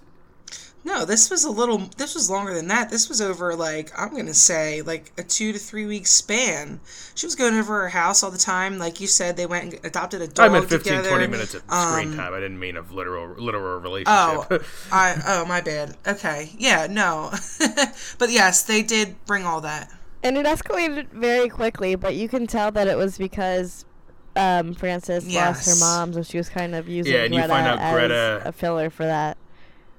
No, 0.83 1.05
this 1.05 1.29
was 1.29 1.43
a 1.43 1.49
little. 1.51 1.77
This 1.97 2.15
was 2.15 2.27
longer 2.29 2.55
than 2.55 2.67
that. 2.69 2.89
This 2.89 3.07
was 3.07 3.21
over 3.21 3.55
like 3.55 3.91
I'm 3.95 4.15
gonna 4.15 4.33
say 4.33 4.81
like 4.81 5.11
a 5.17 5.21
two 5.23 5.53
to 5.53 5.59
three 5.59 5.85
week 5.85 6.07
span. 6.07 6.79
She 7.13 7.27
was 7.27 7.35
going 7.35 7.53
over 7.55 7.81
her 7.81 7.89
house 7.89 8.23
all 8.23 8.31
the 8.31 8.37
time. 8.39 8.79
Like 8.79 8.99
you 8.99 9.05
said, 9.05 9.37
they 9.37 9.45
went 9.45 9.75
and 9.75 9.85
adopted 9.85 10.23
a 10.23 10.27
dog 10.27 10.49
I 10.49 10.53
meant 10.53 10.69
15, 10.69 10.91
together. 10.93 11.09
20 11.09 11.27
minutes 11.27 11.53
of 11.53 11.61
screen 11.61 12.09
Um, 12.11 12.17
time. 12.17 12.33
I 12.33 12.39
didn't 12.39 12.59
mean 12.59 12.77
of 12.77 12.91
literal 12.91 13.35
literal 13.37 13.79
relationship. 13.79 14.07
Oh, 14.09 14.59
I 14.91 15.21
oh 15.27 15.45
my 15.45 15.61
bad. 15.61 15.95
Okay, 16.07 16.51
yeah, 16.57 16.87
no, 16.89 17.31
but 18.17 18.31
yes, 18.31 18.63
they 18.63 18.81
did 18.81 19.23
bring 19.25 19.45
all 19.45 19.61
that. 19.61 19.91
and 20.23 20.35
it 20.35 20.47
escalated 20.47 21.09
very 21.09 21.47
quickly, 21.49 21.93
but 21.93 22.15
you 22.15 22.27
can 22.27 22.47
tell 22.47 22.71
that 22.71 22.87
it 22.87 22.97
was 22.97 23.19
because 23.19 23.85
um, 24.35 24.73
Frances 24.73 25.31
lost 25.31 25.69
her 25.69 25.75
mom, 25.75 26.13
so 26.13 26.23
she 26.23 26.37
was 26.37 26.49
kind 26.49 26.73
of 26.73 26.87
using 26.89 27.13
Yeah, 27.13 27.23
and 27.25 27.35
you 27.35 27.41
find 27.41 27.67
out 27.67 27.77
as 27.79 27.93
Greta- 27.93 28.41
a 28.45 28.51
filler 28.51 28.89
for 28.89 29.05
that. 29.05 29.37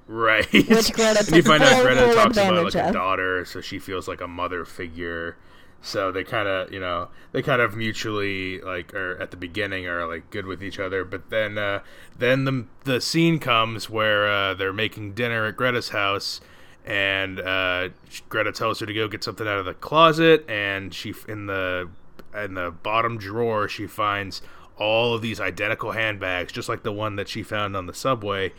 Right. 0.06 0.50
Which 0.52 0.92
Greta 0.92 1.21
and 1.21 1.30
you 1.37 1.42
find 1.42 1.62
out 1.62 1.82
Greta 1.82 2.14
talks 2.14 2.37
about 2.37 2.54
like 2.54 2.66
advantage 2.66 2.75
a 2.75 2.92
daughter, 2.92 3.44
so 3.44 3.61
she 3.61 3.78
feels 3.78 4.09
like 4.09 4.21
a 4.21 4.28
mother 4.28 4.64
figure. 4.64 5.37
So 5.80 6.12
they 6.12 6.23
kind 6.23 6.47
of, 6.47 6.73
you 6.73 6.78
know, 6.78 7.09
they 7.32 7.42
kind 7.42 7.60
of 7.60 7.76
mutually 7.76 8.60
like, 8.60 8.95
are 8.95 9.21
at 9.21 9.32
the 9.32 9.36
beginning 9.36 9.86
are 9.86 10.06
like 10.06 10.30
good 10.30 10.47
with 10.47 10.62
each 10.62 10.78
other. 10.78 11.04
But 11.04 11.30
then, 11.30 11.58
uh, 11.58 11.80
then 12.17 12.45
the 12.45 12.67
the 12.84 13.00
scene 13.00 13.38
comes 13.38 13.91
where 13.91 14.30
uh, 14.30 14.54
they're 14.54 14.73
making 14.73 15.15
dinner 15.15 15.47
at 15.47 15.56
Greta's 15.56 15.91
house, 15.91 16.41
and 16.84 17.41
uh, 17.41 17.88
Greta 18.28 18.52
tells 18.52 18.80
her 18.80 18.86
to 18.86 18.95
go 18.95 19.08
get 19.08 19.25
something 19.25 19.47
out 19.47 19.58
of 19.58 19.65
the 19.65 19.75
closet, 19.75 20.49
and 20.49 20.93
she 20.95 21.15
in 21.26 21.47
the 21.47 21.88
in 22.34 22.54
the 22.54 22.71
bottom 22.71 23.19
drawer 23.19 23.69
she 23.69 23.86
finds 23.86 24.41
all 24.78 25.15
of 25.15 25.23
these 25.23 25.41
identical 25.41 25.93
handbags, 25.93 26.52
just 26.52 26.69
like 26.69 26.82
the 26.82 26.93
one 26.93 27.17
that 27.17 27.28
she 27.28 27.43
found 27.43 27.76
on 27.76 27.86
the 27.86 27.95
subway 27.95 28.52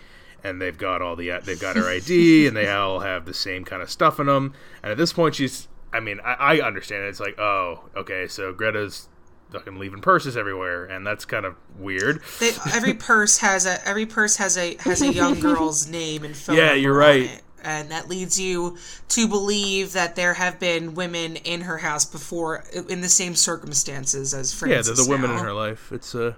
and 0.44 0.62
they've 0.62 0.78
got 0.78 1.02
all 1.02 1.16
the 1.16 1.40
they've 1.44 1.60
got 1.60 1.76
her 1.76 1.90
ID 1.90 2.48
and 2.48 2.56
they 2.56 2.68
all 2.72 3.00
have 3.00 3.26
the 3.26 3.34
same 3.34 3.64
kind 3.64 3.82
of 3.82 3.90
stuff 3.90 4.20
in 4.20 4.28
them. 4.28 4.54
And 4.82 4.92
at 4.92 4.98
this 4.98 5.14
point, 5.14 5.36
she's 5.36 5.68
I 5.92 6.00
mean 6.00 6.20
I, 6.24 6.34
I 6.34 6.60
understand 6.62 7.04
it. 7.06 7.10
It's 7.10 7.20
like 7.20 7.40
oh 7.40 7.90
okay, 7.96 8.28
so 8.28 8.54
Greta's 8.54 9.10
fucking 9.52 9.78
leaving 9.78 10.02
purses 10.02 10.36
everywhere, 10.36 10.86
and 10.86 11.06
that's 11.06 11.26
kind 11.26 11.46
of 11.46 11.56
weird. 11.78 12.22
They, 12.40 12.52
every 12.74 12.96
purse 12.96 13.38
has 13.38 13.66
a 13.66 13.88
every 13.88 14.06
purse 14.06 14.38
has 14.38 14.58
a 14.58 14.76
has 14.80 15.02
a 15.02 15.14
young 15.14 15.40
girl's 15.40 15.88
name 15.90 16.24
and 16.24 16.36
phone. 16.36 16.58
Yeah, 16.58 16.74
you're 16.74 16.94
on 16.94 17.00
right. 17.10 17.24
it. 17.24 17.42
And 17.66 17.92
that 17.92 18.10
leads 18.10 18.38
you 18.38 18.78
to 19.08 19.26
believe 19.26 19.94
that 19.94 20.18
there 20.18 20.34
have 20.34 20.60
been 20.60 20.96
women 20.96 21.38
in 21.38 21.62
her 21.62 21.78
house 21.78 22.04
before, 22.04 22.66
in 22.90 23.00
the 23.00 23.08
same 23.08 23.36
circumstances 23.36 24.34
as 24.34 24.54
Frances. 24.54 24.90
yeah, 24.90 24.94
Frances. 24.94 24.98
they're 24.98 25.06
the 25.06 25.10
women 25.10 25.32
in 25.32 25.42
her 25.42 25.54
life. 25.54 25.90
It's 25.94 26.14
uh 26.14 26.34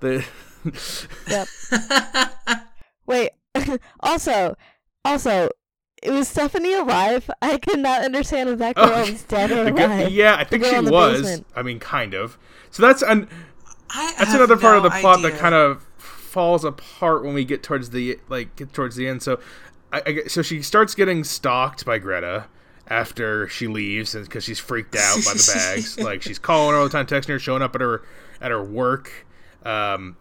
the 0.00 0.24
Yep. 1.28 1.48
Wait. 3.06 3.30
also, 4.00 4.56
also, 5.04 5.48
it 6.02 6.10
was 6.10 6.28
Stephanie 6.28 6.74
alive? 6.74 7.30
I 7.42 7.58
could 7.58 7.78
not 7.80 8.02
understand 8.02 8.48
if 8.48 8.58
that 8.58 8.76
girl 8.76 9.06
was 9.10 9.22
dead 9.24 9.50
or 9.50 9.68
Oh, 9.78 9.86
alive. 9.86 10.10
yeah, 10.10 10.36
I 10.36 10.44
think 10.44 10.62
girl 10.62 10.72
she 10.72 10.76
in 10.78 10.84
the 10.84 10.92
was. 10.92 11.22
basement. 11.22 11.46
I 11.54 11.62
mean, 11.62 11.78
kind 11.78 12.14
of. 12.14 12.38
So 12.70 12.82
that's 12.82 13.02
an 13.02 13.28
I 13.90 14.14
that's 14.18 14.30
have 14.30 14.40
another 14.40 14.56
part 14.56 14.76
of 14.76 14.82
the 14.84 14.90
plot 14.90 15.22
that 15.22 15.38
kind 15.38 15.54
of 15.54 15.82
falls 15.98 16.64
apart 16.64 17.24
when 17.24 17.34
we 17.34 17.44
get 17.44 17.62
towards 17.62 17.90
the 17.90 18.18
like 18.28 18.54
get 18.56 18.72
towards 18.72 18.96
the 18.96 19.08
end. 19.08 19.22
So, 19.22 19.40
I, 19.92 20.02
I 20.06 20.22
so 20.28 20.42
she 20.42 20.62
starts 20.62 20.94
getting 20.94 21.24
stalked 21.24 21.84
by 21.84 21.98
Greta 21.98 22.46
after 22.86 23.48
she 23.48 23.66
leaves 23.66 24.14
because 24.14 24.44
she's 24.44 24.58
freaked 24.60 24.94
out 24.96 25.16
by 25.24 25.32
the 25.32 25.52
bags. 25.54 25.98
like 25.98 26.22
she's 26.22 26.38
calling 26.38 26.72
her 26.74 26.78
all 26.78 26.84
the 26.84 26.90
time, 26.90 27.06
texting 27.06 27.28
her, 27.28 27.38
showing 27.40 27.62
up 27.62 27.74
at 27.74 27.80
her 27.80 28.02
at 28.40 28.50
her 28.52 28.62
work, 28.62 29.26
um, 29.64 30.16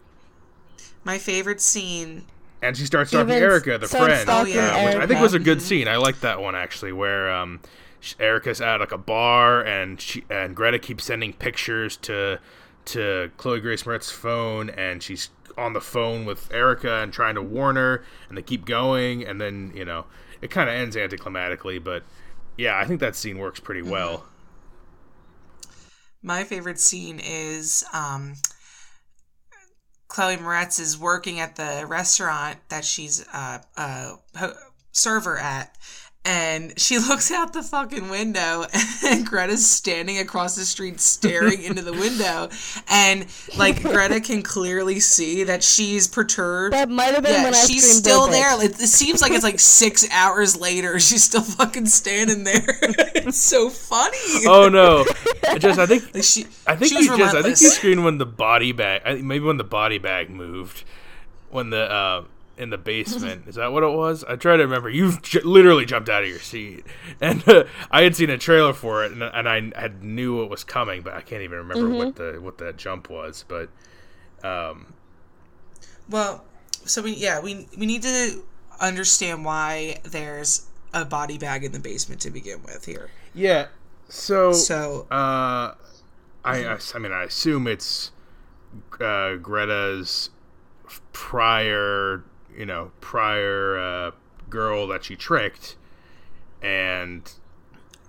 My 1.04 1.18
favorite 1.20 1.62
scene. 1.62 2.26
And 2.62 2.76
she 2.76 2.86
starts 2.86 3.12
talking 3.12 3.28
to 3.28 3.34
Even 3.36 3.44
Erica, 3.44 3.78
the 3.78 3.88
friend, 3.88 4.22
stalking 4.22 4.58
uh, 4.58 4.84
which 4.84 4.96
I 4.96 5.00
think 5.00 5.12
Erica. 5.12 5.22
was 5.22 5.34
a 5.34 5.40
good 5.40 5.62
scene. 5.62 5.88
I 5.88 5.98
like 5.98 6.20
that 6.22 6.42
one 6.42 6.56
actually, 6.56 6.92
where 6.92 7.32
um, 7.32 7.62
sh- 8.00 8.16
Erica's 8.20 8.62
at 8.62 8.80
like 8.80 8.92
a 8.92 8.98
bar 8.98 9.62
and 9.62 10.00
she 10.00 10.24
and 10.30 10.56
Greta 10.56 10.80
keeps 10.80 11.06
sending 11.06 11.34
pictures 11.34 11.98
to 11.98 12.40
to 12.86 13.32
Chloe 13.38 13.60
Grace 13.60 13.86
Moretz's 13.86 14.12
phone, 14.12 14.70
and 14.70 15.02
she's 15.04 15.30
on 15.58 15.74
the 15.74 15.82
phone 15.82 16.26
with 16.26 16.52
Erica 16.54 17.02
and 17.02 17.12
trying 17.12 17.36
to 17.36 17.42
warn 17.42 17.76
her, 17.76 18.04
and 18.28 18.38
they 18.38 18.42
keep 18.42 18.66
going, 18.66 19.26
and 19.26 19.40
then 19.40 19.72
you 19.76 19.86
know 19.86 20.06
it 20.42 20.50
kind 20.52 20.70
of 20.70 20.76
ends 20.76 20.96
anticlimactically, 20.96 21.84
but 21.84 22.04
yeah, 22.58 22.78
I 22.78 22.86
think 22.86 23.00
that 23.00 23.16
scene 23.16 23.38
works 23.38 23.60
pretty 23.60 23.82
well. 23.82 24.26
My 26.22 26.44
favorite 26.44 26.80
scene 26.80 27.20
is 27.24 27.86
um, 27.94 28.36
Chloe 30.10 30.38
Moretz 30.38 30.80
is 30.80 30.98
working 30.98 31.40
at 31.40 31.56
the 31.56 31.86
restaurant 31.88 32.58
that 32.70 32.84
she's 32.84 33.26
uh, 33.32 33.60
a 33.78 34.16
server 34.92 35.38
at. 35.38 35.78
And 36.26 36.78
she 36.78 37.00
looks 37.00 37.32
out 37.32 37.54
the 37.54 37.64
fucking 37.64 38.10
window, 38.10 38.66
and 39.06 39.26
Greta's 39.26 39.66
standing 39.68 40.18
across 40.20 40.56
the 40.56 40.66
street 40.66 41.00
staring 41.00 41.64
into 41.64 41.82
the 41.82 41.94
window. 41.94 42.50
And, 42.90 43.26
like, 43.58 43.82
Greta 43.82 44.20
can 44.20 44.44
clearly 44.44 45.00
see 45.00 45.46
that 45.46 45.64
she's 45.64 46.08
perturbed. 46.08 46.74
That 46.76 46.90
might 46.90 47.14
have 47.16 47.24
been 47.24 47.34
Yeah, 47.34 47.44
when 47.46 47.56
I 47.56 47.58
she's 47.66 47.98
still 47.98 48.26
"Go, 48.26 48.32
there. 48.32 48.50
bitch." 48.52 48.58
Like, 48.58 48.70
it 48.72 48.76
seems 48.90 49.22
like 49.22 49.32
it's 49.32 49.46
like 49.46 49.60
six 49.60 50.06
hours 50.12 50.58
later. 50.60 51.00
She's 51.10 51.24
still 51.24 51.42
fucking 51.42 51.86
standing 51.86 52.44
there. 52.44 52.64
it's 53.16 53.38
so 53.40 53.70
funny. 53.70 54.18
Oh 54.46 54.68
no, 54.70 55.06
I 55.50 55.58
just 55.58 55.80
I 55.80 55.86
think 55.86 56.14
Like 56.14 56.24
she, 56.24 56.46
I 56.68 56.76
think 56.76 56.90
she 56.90 56.96
was 56.98 57.06
you 57.08 57.18
just 57.18 57.36
I 57.36 57.42
think 57.42 57.58
relentless. 57.58 57.62
you 57.62 57.70
screamed 57.70 58.04
when 58.04 58.18
the 58.18 58.26
body 58.26 58.72
bag 58.74 59.24
maybe 59.24 59.46
when 59.46 59.58
the 59.58 59.64
body 59.64 59.98
bag 59.98 60.30
moved 60.30 60.84
when 61.50 61.70
the 61.70 61.90
uh 61.92 62.24
in 62.60 62.70
the 62.70 62.78
basement 62.78 63.48
is 63.48 63.56
that 63.56 63.72
what 63.72 63.84
it 63.84 63.92
was 63.92 64.24
I 64.26 64.36
try 64.36 64.58
to 64.58 64.64
remember 64.64 64.90
you 64.90 65.18
j- 65.22 65.42
literally 65.42 65.86
jumped 65.86 66.10
out 66.10 66.24
of 66.24 66.30
your 66.30 66.40
seat 66.40 66.86
and 67.22 67.48
uh, 67.48 67.64
I 67.90 68.04
had 68.04 68.16
seen 68.16 68.30
a 68.30 68.38
trailer 68.38 68.74
for 68.74 69.04
it 69.06 69.12
and, 69.14 69.24
and 69.24 69.50
I 69.50 69.72
had 69.80 70.04
knew 70.04 70.44
it 70.44 70.50
was 70.50 70.64
coming 70.64 71.02
but 71.02 71.14
I 71.14 71.22
can't 71.22 71.42
even 71.44 71.58
remember 71.58 71.90
what 71.90 72.16
the 72.16 72.40
what 72.42 72.58
that 72.60 72.78
jump 72.78 73.10
was 73.10 73.46
but 73.48 73.70
um 74.44 74.94
Well, 76.10 76.46
so 76.86 77.02
we 77.02 77.14
yeah 77.14 77.40
we 77.40 77.68
we 77.78 77.86
need 77.86 78.02
to 78.04 78.44
understand 78.80 79.46
why 79.46 80.00
there's 80.04 80.68
a 80.94 81.06
body 81.06 81.38
bag 81.38 81.64
in 81.64 81.72
the 81.72 81.80
basement 81.80 82.22
to 82.22 82.32
begin 82.32 82.64
with 82.64 82.86
here. 82.86 83.12
Yeah. 83.34 83.68
So. 84.08 84.52
So 84.52 85.08
Uh, 85.12 85.74
I, 86.44 86.66
I, 86.66 86.78
I 86.96 87.00
mean, 87.00 87.12
I 87.12 87.24
assume 87.24 87.68
it's 87.68 88.12
uh, 89.00 89.36
Greta's 89.36 90.30
prior, 91.14 92.24
you 92.58 92.66
know, 92.66 92.92
prior 93.02 93.78
uh, 93.78 94.12
girl 94.50 94.88
that 94.88 95.04
she 95.04 95.16
tricked, 95.16 95.76
and 96.62 97.32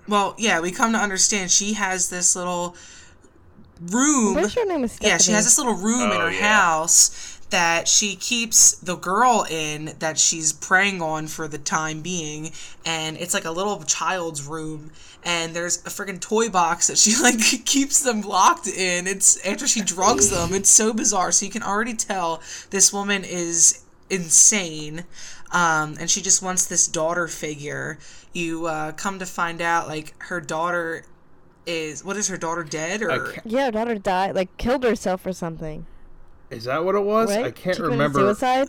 Well, 0.09 0.35
yeah, 0.39 0.61
we 0.61 0.71
come 0.71 0.93
to 0.93 0.99
understand 0.99 1.51
she 1.51 1.75
has 1.75 2.11
this 2.11 2.35
little 2.37 2.75
room. 3.81 4.35
What's 4.35 4.57
your 4.57 4.67
name 4.67 4.85
is 4.85 4.99
Yeah, 5.01 5.19
she 5.19 5.33
has 5.33 5.45
this 5.45 5.59
little 5.59 5.75
room 5.75 6.11
in 6.11 6.17
Oh, 6.17 6.27
her 6.27 6.31
yeah. 6.31 6.61
house 6.65 7.39
that 7.51 7.89
she 7.89 8.15
keeps 8.15 8.77
the 8.77 8.95
girl 8.97 9.45
in 9.51 9.93
that 9.99 10.19
she's 10.19 10.53
preying 10.53 11.03
on 11.03 11.27
for 11.27 11.49
the 11.49 11.59
time 11.59 12.01
being 12.01 12.53
and 12.87 13.17
it's 13.17 13.35
like 13.35 13.45
a 13.45 13.51
little 13.51 13.83
child's 13.83 14.47
room 14.47 14.93
and 15.25 15.53
there's 15.53 15.79
a 15.79 15.91
freaking 15.91 16.21
toy 16.21 16.49
box 16.49 16.87
that 16.87 16.97
she 16.97 17.13
like 17.23 17.41
keeps 17.67 18.05
them 18.05 18.21
locked 18.21 18.69
in 18.69 19.09
it's 19.09 19.45
after 19.45 19.67
she 19.67 19.81
drugs 19.83 20.31
them 20.31 20.55
it's 20.55 20.71
so 20.71 20.93
bizarre 20.93 21.33
so 21.33 21.45
you 21.45 21.51
can 21.51 21.65
already 21.65 21.93
tell 21.93 22.41
this 22.71 22.93
woman 22.93 23.25
is 23.25 23.83
insane 24.11 25.05
um, 25.53 25.97
and 25.99 26.11
she 26.11 26.21
just 26.21 26.43
wants 26.43 26.67
this 26.67 26.87
daughter 26.87 27.27
figure 27.29 27.99
you 28.33 28.67
uh, 28.67 28.93
come 28.93 29.19
to 29.19 29.27
find 29.27 29.61
out 29.61 29.89
like 29.89 30.15
her 30.25 30.41
daughter 30.41 31.05
is 31.67 32.05
what 32.05 32.17
is 32.17 32.29
her 32.29 32.37
daughter 32.37 32.65
dead 32.65 33.03
or 33.03 33.11
I 33.11 33.39
Yeah, 33.45 33.67
her 33.67 33.71
daughter 33.71 33.95
died, 33.97 34.35
like 34.35 34.57
killed 34.57 34.85
herself 34.85 35.25
or 35.27 35.33
something. 35.33 35.87
is 36.51 36.65
that 36.65 36.85
what 36.85 36.95
it 36.95 37.05
was? 37.05 37.29
Right? 37.31 37.47
I 37.47 37.51
can't 37.51 37.77
She 37.77 37.83
remember. 37.83 38.21
Suicide. 38.21 38.69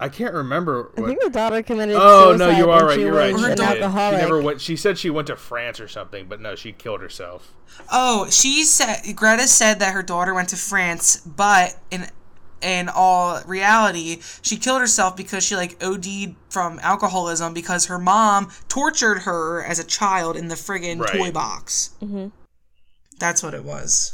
I 0.00 0.08
can't 0.08 0.34
remember. 0.34 0.90
I 0.98 1.02
think 1.02 1.22
the 1.22 1.30
daughter 1.30 1.62
committed 1.62 1.94
oh 1.96 2.30
suicide. 2.30 2.52
no, 2.52 2.58
you 2.58 2.70
are 2.70 2.84
right. 2.84 2.98
You're 2.98 3.14
right. 3.14 3.38
She 3.38 3.44
an 3.44 3.56
did. 3.56 3.76
She 3.80 4.16
never 4.16 4.42
went. 4.42 4.60
She 4.60 4.74
said 4.74 4.98
she 4.98 5.10
went 5.10 5.28
to 5.28 5.36
France 5.36 5.78
or 5.78 5.86
something, 5.86 6.26
but 6.26 6.40
no, 6.40 6.56
she 6.56 6.72
killed 6.72 7.00
herself. 7.00 7.52
Oh, 7.90 8.28
she 8.28 8.64
said 8.64 9.14
Greta 9.14 9.46
said 9.46 9.78
that 9.78 9.94
her 9.94 10.02
daughter 10.02 10.34
went 10.34 10.48
to 10.48 10.56
France, 10.56 11.18
but 11.18 11.76
in 11.90 12.08
in 12.62 12.88
all 12.88 13.40
reality, 13.46 14.20
she 14.42 14.56
killed 14.56 14.80
herself 14.80 15.16
because 15.16 15.44
she 15.44 15.56
like 15.56 15.82
OD'd 15.82 16.34
from 16.50 16.78
alcoholism 16.80 17.52
because 17.54 17.86
her 17.86 17.98
mom 17.98 18.50
tortured 18.68 19.20
her 19.20 19.62
as 19.64 19.78
a 19.78 19.84
child 19.84 20.36
in 20.36 20.48
the 20.48 20.54
friggin' 20.54 21.00
Right. 21.00 21.12
toy 21.12 21.30
box. 21.32 21.90
Mm-hmm. 22.02 22.28
That's 23.18 23.42
what 23.42 23.54
it 23.54 23.64
was. 23.64 24.12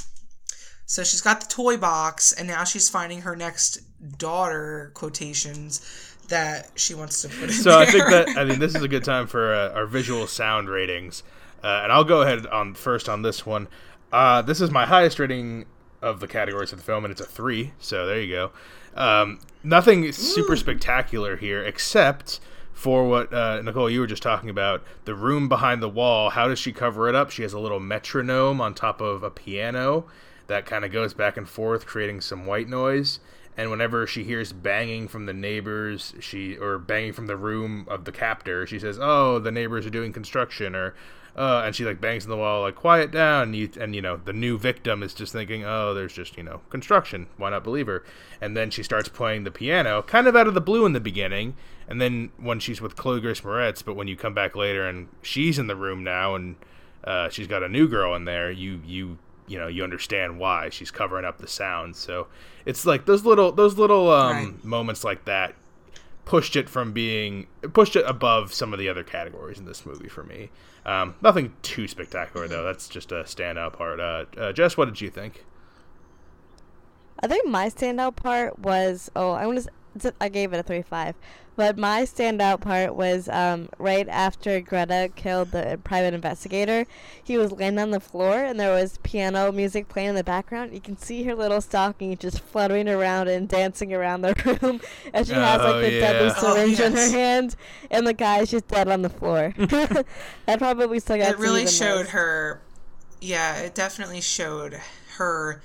So 0.86 1.04
she's 1.04 1.20
got 1.20 1.40
the 1.40 1.46
toy 1.46 1.76
box, 1.76 2.32
and 2.32 2.48
now 2.48 2.64
she's 2.64 2.88
finding 2.88 3.22
her 3.22 3.36
next 3.36 3.80
daughter 4.18 4.90
quotations 4.94 5.80
that 6.28 6.70
she 6.76 6.94
wants 6.94 7.22
to 7.22 7.28
put 7.28 7.44
in 7.44 7.50
So 7.50 7.78
I 7.78 7.84
think 7.86 8.04
that 8.08 8.28
I 8.36 8.44
mean 8.44 8.58
this 8.58 8.74
is 8.74 8.82
a 8.82 8.88
good 8.88 9.04
time 9.04 9.26
for 9.26 9.54
uh, 9.54 9.72
our 9.72 9.86
visual 9.86 10.26
sound 10.26 10.68
ratings, 10.68 11.22
uh, 11.62 11.80
and 11.82 11.92
I'll 11.92 12.04
go 12.04 12.22
ahead 12.22 12.46
on 12.46 12.74
first 12.74 13.08
on 13.08 13.22
this 13.22 13.44
one. 13.46 13.68
Uh, 14.12 14.40
this 14.42 14.60
is 14.60 14.70
my 14.70 14.86
highest 14.86 15.18
rating 15.18 15.66
of 16.00 16.20
the 16.20 16.28
categories 16.28 16.72
of 16.72 16.78
the 16.78 16.84
film, 16.84 17.04
and 17.04 17.12
it's 17.12 17.20
a 17.20 17.26
three. 17.26 17.72
So 17.78 18.06
there 18.06 18.20
you 18.20 18.34
go. 18.34 18.50
Um, 18.94 19.40
nothing 19.62 20.10
super 20.12 20.56
spectacular 20.56 21.36
here, 21.36 21.62
except 21.62 22.40
for 22.72 23.08
what 23.08 23.32
uh, 23.32 23.60
Nicole 23.62 23.90
you 23.90 24.00
were 24.00 24.06
just 24.06 24.22
talking 24.22 24.50
about. 24.50 24.82
The 25.04 25.14
room 25.14 25.48
behind 25.48 25.82
the 25.82 25.88
wall. 25.88 26.30
How 26.30 26.48
does 26.48 26.58
she 26.58 26.72
cover 26.72 27.08
it 27.08 27.14
up? 27.14 27.30
She 27.30 27.42
has 27.42 27.52
a 27.52 27.58
little 27.58 27.80
metronome 27.80 28.60
on 28.60 28.74
top 28.74 29.00
of 29.00 29.22
a 29.22 29.30
piano 29.30 30.06
that 30.46 30.64
kind 30.64 30.84
of 30.84 30.92
goes 30.92 31.12
back 31.12 31.36
and 31.36 31.48
forth, 31.48 31.86
creating 31.86 32.20
some 32.20 32.46
white 32.46 32.68
noise. 32.68 33.20
And 33.56 33.70
whenever 33.70 34.06
she 34.06 34.22
hears 34.22 34.52
banging 34.52 35.08
from 35.08 35.26
the 35.26 35.32
neighbors, 35.32 36.14
she 36.20 36.56
or 36.56 36.78
banging 36.78 37.12
from 37.12 37.26
the 37.26 37.36
room 37.36 37.86
of 37.88 38.04
the 38.04 38.12
captor, 38.12 38.64
she 38.64 38.78
says, 38.78 38.98
"Oh, 39.00 39.40
the 39.40 39.50
neighbors 39.50 39.84
are 39.84 39.90
doing 39.90 40.12
construction," 40.12 40.76
or 40.76 40.94
uh, 41.38 41.62
and 41.64 41.74
she 41.74 41.84
like 41.84 42.00
bangs 42.00 42.24
on 42.24 42.30
the 42.30 42.36
wall, 42.36 42.62
like 42.62 42.74
"Quiet 42.74 43.10
down." 43.12 43.42
And 43.44 43.56
you, 43.56 43.70
and 43.80 43.94
you 43.94 44.02
know 44.02 44.16
the 44.22 44.32
new 44.32 44.58
victim 44.58 45.02
is 45.02 45.14
just 45.14 45.32
thinking, 45.32 45.64
"Oh, 45.64 45.94
there's 45.94 46.12
just 46.12 46.36
you 46.36 46.42
know 46.42 46.60
construction. 46.68 47.28
Why 47.36 47.50
not 47.50 47.62
believe 47.64 47.86
her?" 47.86 48.04
And 48.40 48.56
then 48.56 48.70
she 48.70 48.82
starts 48.82 49.08
playing 49.08 49.44
the 49.44 49.50
piano, 49.50 50.02
kind 50.02 50.26
of 50.26 50.34
out 50.36 50.46
of 50.48 50.54
the 50.54 50.60
blue 50.60 50.84
in 50.84 50.92
the 50.92 51.00
beginning, 51.00 51.54
and 51.88 52.00
then 52.00 52.30
when 52.38 52.58
she's 52.60 52.80
with 52.80 52.96
Chloe 52.96 53.20
Grace 53.20 53.40
Moretz, 53.42 53.84
but 53.84 53.94
when 53.94 54.08
you 54.08 54.16
come 54.16 54.34
back 54.34 54.56
later 54.56 54.86
and 54.86 55.08
she's 55.22 55.58
in 55.58 55.68
the 55.68 55.76
room 55.76 56.02
now 56.04 56.34
and 56.34 56.56
uh, 57.04 57.28
she's 57.28 57.46
got 57.46 57.62
a 57.62 57.68
new 57.68 57.86
girl 57.88 58.14
in 58.16 58.24
there, 58.24 58.50
you 58.50 58.80
you 58.84 59.18
you 59.46 59.58
know 59.58 59.68
you 59.68 59.84
understand 59.84 60.38
why 60.38 60.68
she's 60.70 60.90
covering 60.90 61.24
up 61.24 61.38
the 61.38 61.46
sound. 61.48 61.94
So 61.96 62.26
it's 62.66 62.84
like 62.84 63.06
those 63.06 63.24
little 63.24 63.52
those 63.52 63.78
little 63.78 64.10
um, 64.10 64.36
Right. 64.36 64.64
moments 64.64 65.04
like 65.04 65.24
that 65.26 65.54
pushed 66.28 66.56
it 66.56 66.68
from 66.68 66.92
being 66.92 67.46
pushed 67.72 67.96
it 67.96 68.04
above 68.06 68.52
some 68.52 68.74
of 68.74 68.78
the 68.78 68.86
other 68.86 69.02
categories 69.02 69.58
in 69.58 69.64
this 69.64 69.86
movie 69.86 70.10
for 70.10 70.22
me. 70.22 70.50
Um, 70.84 71.14
nothing 71.22 71.54
too 71.62 71.88
spectacular 71.88 72.46
though. 72.46 72.62
That's 72.62 72.86
just 72.86 73.12
a 73.12 73.22
standout 73.24 73.72
part. 73.72 73.98
Uh, 73.98 74.26
uh, 74.36 74.52
Jess, 74.52 74.76
what 74.76 74.84
did 74.84 75.00
you 75.00 75.08
think? 75.08 75.46
I 77.20 77.28
think 77.28 77.48
my 77.48 77.70
standout 77.70 78.14
part 78.14 78.58
was 78.58 79.10
oh 79.16 79.30
I 79.32 79.46
want 79.46 79.62
to 79.62 79.70
I 80.20 80.28
gave 80.28 80.52
it 80.52 80.58
a 80.58 80.62
three 80.62 80.82
five, 80.82 81.14
but 81.56 81.76
my 81.78 82.02
standout 82.02 82.60
part 82.60 82.94
was 82.94 83.28
um, 83.28 83.68
right 83.78 84.08
after 84.08 84.60
Greta 84.60 85.10
killed 85.16 85.50
the 85.50 85.78
private 85.84 86.14
investigator. 86.14 86.86
He 87.22 87.36
was 87.36 87.52
laying 87.52 87.78
on 87.78 87.90
the 87.90 88.00
floor 88.00 88.34
and 88.44 88.58
there 88.60 88.70
was 88.72 88.98
piano 89.02 89.50
music 89.52 89.88
playing 89.88 90.10
in 90.10 90.14
the 90.14 90.24
background. 90.24 90.72
You 90.72 90.80
can 90.80 90.96
see 90.96 91.24
her 91.24 91.34
little 91.34 91.60
stocking 91.60 92.16
just 92.16 92.40
fluttering 92.40 92.88
around 92.88 93.28
and 93.28 93.48
dancing 93.48 93.92
around 93.92 94.22
the 94.22 94.58
room, 94.62 94.80
and 95.12 95.26
she 95.26 95.32
has 95.34 95.60
Oh, 95.60 95.64
like 95.72 95.80
the 95.82 95.92
yeah. 95.92 96.00
deadly 96.00 96.30
Oh, 96.36 96.54
syringe 96.54 96.80
in 96.80 96.92
her 96.92 97.10
hand, 97.10 97.56
and 97.90 98.06
the 98.06 98.14
guy's 98.14 98.50
just 98.50 98.68
dead 98.68 98.88
on 98.88 99.02
the 99.02 99.10
floor. 99.10 99.52
that 99.58 100.58
probably 100.58 101.00
stuck 101.00 101.20
out. 101.20 101.30
it 101.30 101.36
to 101.36 101.38
me 101.38 101.42
really 101.42 101.64
the 101.64 101.70
showed 101.70 101.98
most. 102.00 102.10
her 102.10 102.62
yeah 103.20 103.56
it 103.58 103.74
definitely 103.74 104.20
showed 104.20 104.78
her 105.16 105.60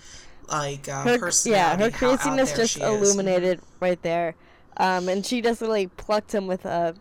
like 0.48 0.88
uh, 0.90 1.04
her, 1.04 1.32
yeah, 1.46 1.78
her 1.78 1.90
craziness 1.92 2.56
just 2.56 2.74
she 2.74 2.82
is. 2.82 2.88
illuminated 2.88 3.60
right 3.80 4.02
there. 4.02 4.36
Um, 4.78 5.08
and 5.10 5.26
she 5.26 5.42
just 5.42 5.62
really 5.62 5.88
plucked 5.88 6.34
him 6.34 6.48
with 6.48 6.66
a 6.66 6.96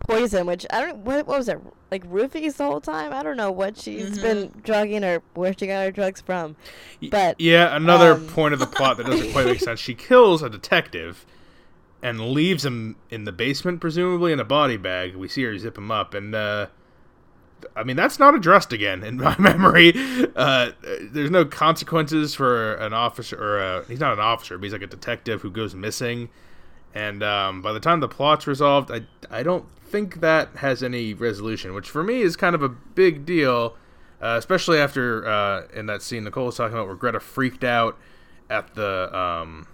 poison, 0.00 0.46
which 0.46 0.64
I 0.70 0.80
don't. 0.80 0.98
What, 0.98 1.26
what 1.26 1.38
was 1.38 1.48
it? 1.48 1.58
Like 1.90 2.08
roofies 2.08 2.56
the 2.56 2.64
whole 2.64 2.80
time? 2.80 3.12
I 3.12 3.22
don't 3.22 3.36
know 3.36 3.50
what 3.50 3.76
she's 3.78 4.10
Mm-hmm. 4.18 4.22
been 4.22 4.52
drugging 4.62 5.04
or 5.04 5.22
where 5.34 5.52
she 5.58 5.66
got 5.66 5.84
her 5.84 5.90
drugs 5.90 6.20
from. 6.20 6.56
But 7.10 7.40
Yeah, 7.40 7.74
another 7.76 8.12
um, 8.12 8.26
point 8.28 8.54
of 8.54 8.60
the 8.60 8.66
plot 8.66 8.96
that 8.98 9.06
doesn't 9.06 9.32
quite 9.32 9.46
make 9.46 9.60
sense. 9.60 9.80
She 9.80 9.94
kills 9.94 10.42
a 10.42 10.48
detective 10.50 11.26
and 12.02 12.20
leaves 12.30 12.64
him 12.64 12.96
in 13.10 13.24
the 13.24 13.32
basement, 13.32 13.80
presumably 13.80 14.32
in 14.32 14.38
a 14.40 14.44
body 14.44 14.76
bag. 14.76 15.16
We 15.16 15.28
see 15.28 15.42
her 15.44 15.56
zip 15.58 15.78
him 15.78 15.90
up, 15.90 16.14
and 16.14 16.34
uh, 16.34 16.66
I 17.74 17.84
mean 17.84 17.96
that's 17.96 18.18
not 18.18 18.34
addressed 18.34 18.72
again 18.72 19.02
in 19.02 19.16
my 19.18 19.36
memory. 19.40 19.92
Uh, 20.34 20.72
there's 21.00 21.30
no 21.30 21.44
consequences 21.44 22.34
for 22.34 22.74
an 22.74 22.92
officer, 22.92 23.36
or 23.36 23.60
uh 23.60 23.84
he's 23.84 24.00
not 24.00 24.12
an 24.12 24.20
officer, 24.20 24.58
but 24.58 24.64
he's 24.64 24.72
like 24.72 24.82
a 24.82 24.86
detective 24.86 25.42
who 25.42 25.50
goes 25.50 25.74
missing. 25.74 26.28
And 26.94 27.22
um, 27.22 27.60
by 27.60 27.74
the 27.74 27.80
time 27.80 28.00
the 28.00 28.08
plot's 28.08 28.46
resolved, 28.46 28.90
I, 28.90 29.02
I 29.30 29.42
don't 29.42 29.66
think 29.82 30.20
that 30.20 30.56
has 30.56 30.82
any 30.82 31.12
resolution, 31.12 31.74
which 31.74 31.90
for 31.90 32.02
me 32.02 32.22
is 32.22 32.36
kind 32.36 32.54
of 32.54 32.62
a 32.62 32.70
big 32.70 33.26
deal, 33.26 33.76
uh, 34.20 34.36
especially 34.38 34.78
after 34.78 35.26
uh, 35.28 35.66
in 35.74 35.84
that 35.86 36.00
scene 36.00 36.24
Nicole 36.24 36.46
was 36.46 36.56
talking 36.56 36.74
about 36.74 36.86
where 36.86 36.96
Greta 36.96 37.20
freaked 37.20 37.64
out 37.64 37.98
at 38.48 38.74
the 38.74 39.14
um, 39.14 39.66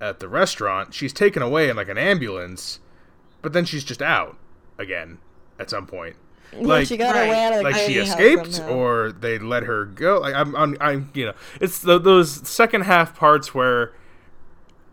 at 0.00 0.20
the 0.20 0.28
restaurant. 0.28 0.94
She's 0.94 1.12
taken 1.12 1.42
away 1.42 1.68
in 1.68 1.76
like 1.76 1.88
an 1.90 1.98
ambulance, 1.98 2.80
but 3.42 3.52
then 3.52 3.66
she's 3.66 3.84
just 3.84 4.00
out 4.00 4.38
again 4.78 5.18
at 5.58 5.68
some 5.68 5.86
point. 5.86 6.16
Like, 6.58 6.88
she 6.88 6.96
got 6.96 7.14
right, 7.14 7.26
away 7.26 7.44
out 7.44 7.52
of 7.52 7.58
the 7.58 7.64
like 7.64 7.76
she 7.76 7.98
escaped, 7.98 8.60
or 8.68 9.12
they 9.12 9.38
let 9.38 9.64
her 9.64 9.84
go. 9.84 10.18
Like 10.18 10.34
I'm, 10.34 10.56
I'm, 10.56 10.76
I'm 10.80 11.10
you 11.14 11.26
know, 11.26 11.34
it's 11.60 11.80
the, 11.80 11.98
those 11.98 12.48
second 12.48 12.82
half 12.82 13.14
parts 13.14 13.54
where 13.54 13.92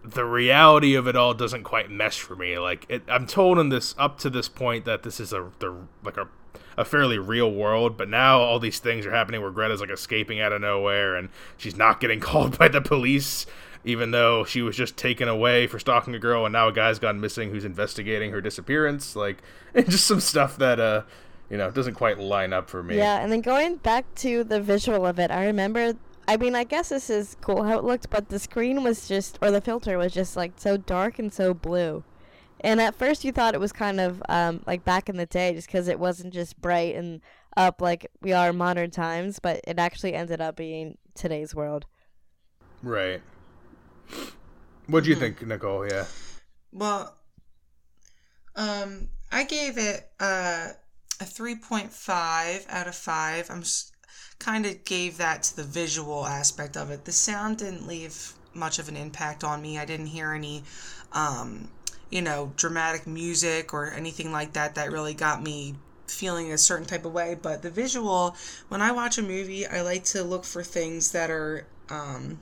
the 0.03 0.25
reality 0.25 0.95
of 0.95 1.07
it 1.07 1.15
all 1.15 1.33
doesn't 1.33 1.63
quite 1.63 1.89
mesh 1.89 2.19
for 2.19 2.35
me. 2.35 2.59
Like 2.59 2.85
it, 2.89 3.03
I'm 3.07 3.25
told 3.25 3.57
in 3.57 3.69
this 3.69 3.95
up 3.97 4.19
to 4.19 4.29
this 4.29 4.49
point 4.49 4.85
that 4.85 5.03
this 5.03 5.19
is 5.19 5.33
a 5.33 5.49
the 5.59 5.75
like 6.03 6.17
a 6.17 6.27
a 6.77 6.85
fairly 6.85 7.17
real 7.17 7.51
world, 7.51 7.97
but 7.97 8.09
now 8.09 8.39
all 8.39 8.59
these 8.59 8.79
things 8.79 9.05
are 9.05 9.11
happening 9.11 9.41
where 9.41 9.51
Greta's 9.51 9.79
like 9.79 9.89
escaping 9.89 10.39
out 10.41 10.51
of 10.51 10.61
nowhere 10.61 11.15
and 11.15 11.29
she's 11.57 11.77
not 11.77 11.99
getting 11.99 12.19
called 12.19 12.57
by 12.57 12.67
the 12.67 12.81
police 12.81 13.45
even 13.85 14.09
though 14.09 14.43
she 14.43 14.63
was 14.63 14.75
just 14.75 14.97
taken 14.97 15.27
away 15.27 15.67
for 15.67 15.77
stalking 15.77 16.15
a 16.15 16.19
girl 16.19 16.43
and 16.43 16.53
now 16.53 16.67
a 16.67 16.73
guy's 16.73 16.97
gone 16.97 17.21
missing 17.21 17.51
who's 17.51 17.63
investigating 17.63 18.31
her 18.31 18.41
disappearance 18.41 19.15
like 19.15 19.43
it's 19.75 19.89
just 19.91 20.07
some 20.07 20.19
stuff 20.19 20.57
that 20.57 20.79
uh 20.79 21.03
you 21.49 21.57
know 21.57 21.67
it 21.67 21.73
doesn't 21.73 21.93
quite 21.95 22.17
line 22.19 22.53
up 22.53 22.69
for 22.69 22.81
me 22.83 22.97
Yeah, 22.97 23.19
and 23.21 23.31
then 23.31 23.41
going 23.41 23.77
back 23.77 24.05
to 24.15 24.43
the 24.43 24.61
visual 24.61 25.05
of 25.05 25.19
it, 25.19 25.31
I 25.31 25.45
remember. 25.45 25.93
I 26.27 26.37
mean, 26.37 26.55
I 26.55 26.63
guess 26.63 26.89
this 26.89 27.09
is 27.11 27.37
cool 27.41 27.63
how 27.63 27.77
it 27.77 27.83
looked, 27.83 28.09
but 28.09 28.29
the 28.29 28.39
screen 28.39 28.83
was 28.83 29.07
just, 29.07 29.37
or 29.43 29.51
the 29.51 29.61
filter 29.61 29.95
was 29.99 30.11
just 30.11 30.35
like 30.35 30.53
so 30.55 30.75
dark 30.75 31.19
and 31.19 31.31
so 31.31 31.53
blue. 31.53 32.03
And 32.61 32.81
at 32.81 32.95
first, 32.95 33.23
you 33.23 33.31
thought 33.31 33.53
it 33.53 33.59
was 33.59 33.71
kind 33.71 33.99
of 33.99 34.23
um, 34.27 34.63
like 34.65 34.83
back 34.83 35.07
in 35.07 35.17
the 35.17 35.27
day, 35.27 35.53
just 35.53 35.67
because 35.67 35.87
it 35.87 35.99
wasn't 35.99 36.33
just 36.33 36.59
bright 36.59 36.95
and 36.95 37.21
up 37.55 37.79
like 37.79 38.09
we 38.21 38.33
are 38.33 38.49
in 38.49 38.57
modern 38.57 38.89
times, 38.89 39.37
but 39.39 39.61
it 39.67 39.77
actually 39.77 40.15
ended 40.15 40.41
up 40.41 40.55
being 40.55 40.97
today's 41.13 41.53
world. 41.53 41.85
right 42.81 43.21
what 44.87 45.03
do 45.03 45.09
you 45.09 45.15
think 45.15 45.41
nicole 45.45 45.87
yeah 45.87 46.05
Well, 46.71 47.15
um, 48.55 49.09
I 49.31 49.43
gave 49.45 49.77
it 49.77 50.09
uh, 50.19 50.69
a 51.19 51.25
3.5 51.25 52.65
out 52.69 52.87
of 52.87 52.95
5. 52.95 53.49
I'm 53.49 53.63
kind 54.37 54.65
of 54.65 54.83
gave 54.83 55.17
that 55.17 55.43
to 55.43 55.55
the 55.55 55.63
visual 55.63 56.25
aspect 56.25 56.75
of 56.75 56.91
it. 56.91 57.05
The 57.05 57.11
sound 57.11 57.57
didn't 57.57 57.87
leave 57.87 58.33
much 58.53 58.79
of 58.79 58.89
an 58.89 58.97
impact 58.97 59.43
on 59.43 59.61
me. 59.61 59.77
I 59.77 59.85
didn't 59.85 60.07
hear 60.07 60.31
any 60.31 60.63
um, 61.11 61.69
you 62.09 62.21
know, 62.21 62.53
dramatic 62.55 63.07
music 63.07 63.73
or 63.73 63.91
anything 63.91 64.31
like 64.31 64.53
that 64.53 64.75
that 64.75 64.91
really 64.91 65.13
got 65.13 65.41
me 65.41 65.75
feeling 66.07 66.51
a 66.51 66.57
certain 66.57 66.85
type 66.85 67.05
of 67.05 67.13
way. 67.13 67.35
But 67.39 67.61
the 67.61 67.69
visual, 67.69 68.35
when 68.67 68.81
I 68.81 68.91
watch 68.91 69.17
a 69.17 69.23
movie, 69.23 69.65
I 69.65 69.81
like 69.81 70.03
to 70.05 70.23
look 70.23 70.43
for 70.45 70.63
things 70.63 71.11
that 71.11 71.31
are, 71.31 71.65
um, 71.89 72.39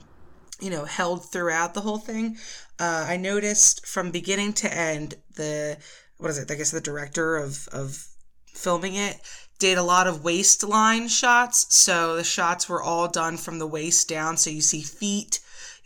you 0.60 0.70
know, 0.70 0.84
held 0.84 1.30
throughout 1.30 1.74
the 1.74 1.80
whole 1.80 1.98
thing. 1.98 2.36
Uh, 2.78 3.06
I 3.08 3.16
noticed 3.16 3.86
from 3.86 4.10
beginning 4.10 4.52
to 4.54 4.72
end, 4.72 5.14
the 5.36 5.78
what 6.18 6.30
is 6.30 6.38
it? 6.38 6.50
I 6.50 6.54
guess 6.54 6.70
the 6.70 6.80
director 6.80 7.36
of 7.36 7.68
of 7.72 8.06
filming 8.54 8.94
it 8.94 9.20
did 9.58 9.78
a 9.78 9.82
lot 9.82 10.06
of 10.06 10.24
waistline 10.24 11.08
shots. 11.08 11.74
So 11.74 12.16
the 12.16 12.24
shots 12.24 12.68
were 12.68 12.82
all 12.82 13.08
done 13.08 13.36
from 13.36 13.58
the 13.58 13.66
waist 13.66 14.08
down. 14.08 14.36
So 14.36 14.50
you 14.50 14.60
see 14.60 14.82
feet 14.82 15.40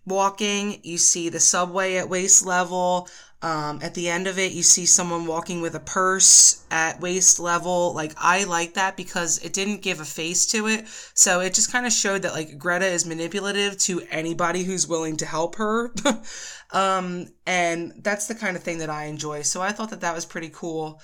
walking, 0.06 0.80
you 0.82 0.98
see 0.98 1.28
the 1.28 1.40
subway 1.40 1.96
at 1.96 2.08
waist 2.08 2.44
level. 2.44 3.08
Um, 3.40 3.78
at 3.82 3.94
the 3.94 4.08
end 4.08 4.26
of 4.26 4.36
it, 4.36 4.50
you 4.50 4.64
see 4.64 4.84
someone 4.84 5.26
walking 5.26 5.60
with 5.60 5.76
a 5.76 5.80
purse 5.80 6.64
at 6.72 7.00
waist 7.00 7.38
level. 7.38 7.94
Like, 7.94 8.14
I 8.16 8.42
like 8.44 8.74
that 8.74 8.96
because 8.96 9.38
it 9.44 9.52
didn't 9.52 9.82
give 9.82 10.00
a 10.00 10.04
face 10.04 10.44
to 10.46 10.66
it. 10.66 10.88
So 11.14 11.38
it 11.38 11.54
just 11.54 11.70
kind 11.70 11.86
of 11.86 11.92
showed 11.92 12.22
that, 12.22 12.32
like, 12.32 12.58
Greta 12.58 12.86
is 12.86 13.06
manipulative 13.06 13.78
to 13.82 14.02
anybody 14.10 14.64
who's 14.64 14.88
willing 14.88 15.18
to 15.18 15.26
help 15.26 15.54
her. 15.54 15.92
um, 16.72 17.28
and 17.46 17.92
that's 17.98 18.26
the 18.26 18.34
kind 18.34 18.56
of 18.56 18.64
thing 18.64 18.78
that 18.78 18.90
I 18.90 19.04
enjoy. 19.04 19.42
So 19.42 19.62
I 19.62 19.70
thought 19.70 19.90
that 19.90 20.00
that 20.00 20.16
was 20.16 20.26
pretty 20.26 20.50
cool. 20.52 21.00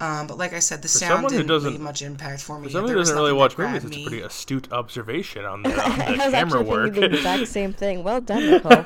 Um, 0.00 0.28
but 0.28 0.38
like 0.38 0.52
I 0.52 0.60
said, 0.60 0.80
the 0.82 0.88
for 0.88 0.98
sound 0.98 1.28
didn't 1.28 1.64
leave 1.64 1.80
much 1.80 2.02
impact 2.02 2.40
for 2.42 2.58
me. 2.58 2.68
For 2.68 2.72
someone 2.72 2.92
who 2.92 2.98
doesn't 2.98 3.16
really 3.16 3.32
watch 3.32 3.58
movies, 3.58 3.84
it's 3.84 3.96
a 3.96 4.02
pretty 4.02 4.20
astute 4.20 4.72
observation 4.72 5.44
on 5.44 5.62
the, 5.64 5.70
on 5.70 5.98
the 5.98 6.14
camera 6.30 6.62
work. 6.62 6.94
the 6.94 7.06
exact 7.06 7.48
same 7.48 7.72
thing. 7.72 8.04
Well 8.04 8.20
done, 8.20 8.48
Nicole. 8.50 8.82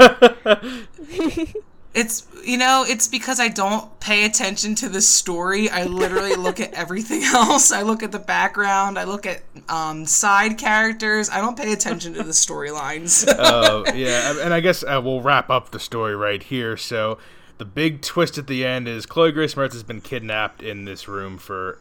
It's 1.95 2.27
you 2.43 2.57
know, 2.57 2.85
it's 2.89 3.07
because 3.07 3.39
I 3.39 3.49
don't 3.49 4.01
pay 4.01 4.25
attention 4.25 4.75
to 4.77 4.89
the 4.89 5.03
story. 5.03 5.69
I 5.69 5.85
literally 5.85 6.35
look 6.35 6.59
at 6.59 6.73
everything 6.73 7.23
else. 7.35 7.71
I 7.71 7.83
look 7.83 8.03
at 8.03 8.13
the 8.13 8.19
background. 8.19 8.99
I 8.99 9.05
look 9.05 9.27
at 9.27 9.43
um, 9.69 10.07
side 10.07 10.57
characters. 10.57 11.29
I 11.29 11.43
don't 11.43 11.57
pay 11.57 11.73
attention 11.75 12.15
to 12.15 12.23
the 12.23 12.33
storylines. 12.33 13.29
uh, 13.29 13.93
yeah, 13.95 14.41
and 14.43 14.55
I 14.55 14.61
guess 14.61 14.83
uh, 14.83 15.01
we'll 15.05 15.21
wrap 15.21 15.51
up 15.51 15.71
the 15.71 15.79
story 15.79 16.17
right 16.17 16.43
here. 16.43 16.79
So 16.79 17.19
the 17.63 17.67
big 17.67 18.03
twist 18.03 18.39
at 18.39 18.49
the 18.49 18.67
end 18.67 18.89
is 18.89 19.07
Chloe 19.07 19.31
Grace 19.31 19.55
Moretz 19.55 19.73
has 19.73 19.85
been 19.85 20.01
kidnapped 20.01 20.65
in 20.65 20.85
this 20.85 21.07
room 21.07 21.39
for 21.39 21.79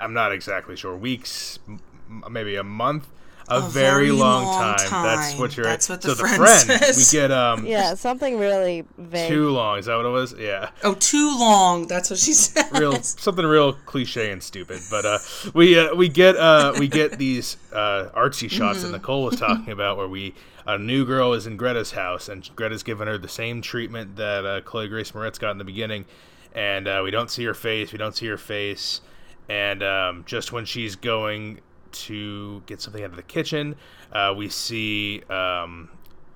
I'm 0.00 0.14
not 0.14 0.32
exactly 0.32 0.74
sure 0.74 0.96
weeks, 0.96 1.58
maybe 2.30 2.56
a 2.56 2.64
month 2.64 3.06
a, 3.50 3.58
a 3.58 3.60
very, 3.60 4.06
very, 4.06 4.10
long, 4.10 4.44
long 4.44 4.76
time. 4.76 4.88
time. 4.88 5.02
That's 5.04 5.38
what 5.38 5.56
you're. 5.56 5.64
That's 5.64 5.88
what 5.88 6.02
the 6.02 6.14
so 6.14 6.14
friend 6.16 6.34
the 6.34 6.46
friend 6.46 6.82
says. 6.82 6.96
we 6.96 7.18
get 7.18 7.30
um. 7.32 7.66
Yeah, 7.66 7.94
something 7.94 8.38
really 8.38 8.84
vague. 8.96 9.28
Too 9.28 9.50
long. 9.50 9.78
Is 9.78 9.86
that 9.86 9.96
what 9.96 10.06
it 10.06 10.10
was? 10.10 10.34
Yeah. 10.38 10.70
Oh, 10.84 10.94
too 10.94 11.36
long. 11.38 11.86
That's 11.86 12.10
what 12.10 12.18
she 12.18 12.32
said. 12.32 12.66
Real 12.78 13.00
something 13.02 13.44
real 13.44 13.72
cliche 13.72 14.30
and 14.30 14.42
stupid. 14.42 14.80
But 14.90 15.04
uh, 15.04 15.18
we 15.54 15.78
uh, 15.78 15.94
we 15.94 16.08
get 16.08 16.36
uh 16.36 16.74
we 16.78 16.88
get 16.88 17.18
these 17.18 17.56
uh 17.72 18.10
artsy 18.14 18.50
shots 18.50 18.80
mm-hmm. 18.80 18.92
that 18.92 18.98
Nicole 18.98 19.24
was 19.24 19.38
talking 19.38 19.72
about 19.72 19.96
where 19.96 20.08
we 20.08 20.34
a 20.68 20.76
new 20.76 21.06
girl 21.06 21.32
is 21.32 21.46
in 21.46 21.56
Greta's 21.56 21.92
house 21.92 22.28
and 22.28 22.48
Greta's 22.54 22.82
giving 22.82 23.06
her 23.06 23.16
the 23.16 23.26
same 23.26 23.62
treatment 23.62 24.16
that 24.16 24.44
uh, 24.44 24.60
Chloe 24.60 24.86
Grace 24.86 25.12
Moretz 25.12 25.38
got 25.38 25.50
in 25.50 25.58
the 25.58 25.64
beginning, 25.64 26.04
and 26.54 26.86
uh, 26.86 27.00
we 27.02 27.10
don't 27.10 27.30
see 27.30 27.42
her 27.44 27.54
face. 27.54 27.90
We 27.90 27.98
don't 27.98 28.14
see 28.14 28.26
her 28.26 28.36
face. 28.36 29.00
And 29.48 29.82
um, 29.82 30.24
just 30.26 30.52
when 30.52 30.66
she's 30.66 30.94
going 30.94 31.60
to 31.92 32.62
get 32.66 32.80
something 32.80 33.02
out 33.02 33.10
of 33.10 33.16
the 33.16 33.22
kitchen. 33.22 33.76
Uh, 34.12 34.34
we 34.36 34.48
see 34.48 35.22
um, 35.30 35.88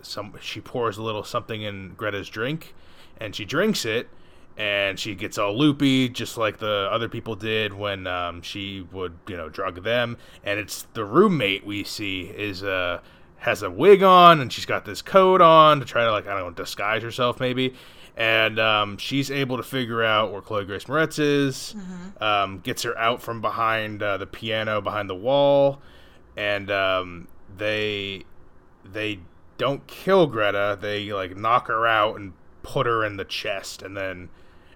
some. 0.03 0.35
She 0.41 0.61
pours 0.61 0.99
a 0.99 1.03
little 1.03 1.25
something 1.25 1.63
in 1.63 1.95
Greta's 1.95 2.29
drink, 2.29 2.75
and 3.19 3.35
she 3.35 3.45
drinks 3.45 3.85
it, 3.85 4.09
and 4.57 4.99
she 4.99 5.15
gets 5.15 5.39
all 5.39 5.57
loopy, 5.57 6.09
just 6.09 6.37
like 6.37 6.59
the 6.59 6.89
other 6.91 7.09
people 7.09 7.35
did 7.35 7.73
when 7.73 8.07
um, 8.07 8.43
she 8.43 8.87
would, 8.93 9.17
you 9.29 9.37
know, 9.37 9.49
drug 9.49 9.83
them. 9.83 10.17
And 10.45 10.59
it's 10.59 10.87
the 10.95 11.05
roommate 11.05 11.65
we 11.65 11.85
see 11.85 12.23
is 12.23 12.63
uh, 12.63 13.01
has 13.39 13.63
a 13.63 13.71
wig 13.71 14.03
on, 14.03 14.41
and 14.41 14.53
she's 14.53 14.67
got 14.67 14.85
this 14.85 15.03
coat 15.03 15.41
on 15.41 15.81
to 15.81 15.85
try 15.85 16.05
to 16.05 16.11
like 16.11 16.27
I 16.27 16.35
don't 16.35 16.41
know 16.41 16.51
disguise 16.51 17.03
herself 17.03 17.41
maybe 17.41 17.75
and 18.17 18.59
um, 18.59 18.99
she's 18.99 19.31
able 19.31 19.57
to 19.57 19.63
figure 19.63 20.03
out 20.03 20.33
where 20.33 20.43
Chloe 20.43 20.65
Grace 20.65 20.85
Moretz 20.85 21.19
is. 21.19 21.75
Mm-hmm. 21.77 22.23
Um, 22.23 22.61
gets 22.61 22.83
her 22.83 22.97
out 22.99 23.23
from 23.23 23.41
behind 23.41 24.03
uh, 24.03 24.19
the 24.19 24.27
piano, 24.27 24.81
behind 24.81 25.09
the 25.09 25.15
wall, 25.15 25.81
and 26.37 26.71
um, 26.71 27.29
they 27.57 28.25
they 28.85 29.21
don't 29.59 29.87
kill 29.87 30.27
Greta. 30.27 30.79
They 30.81 31.13
like 31.13 31.37
knock 31.37 31.69
her 31.69 31.87
out 31.87 32.17
and 32.17 32.35
put 32.63 32.87
her 32.87 33.05
in 33.05 33.17
the 33.17 33.25
chest, 33.25 33.83
and 33.83 33.97
then 33.97 34.29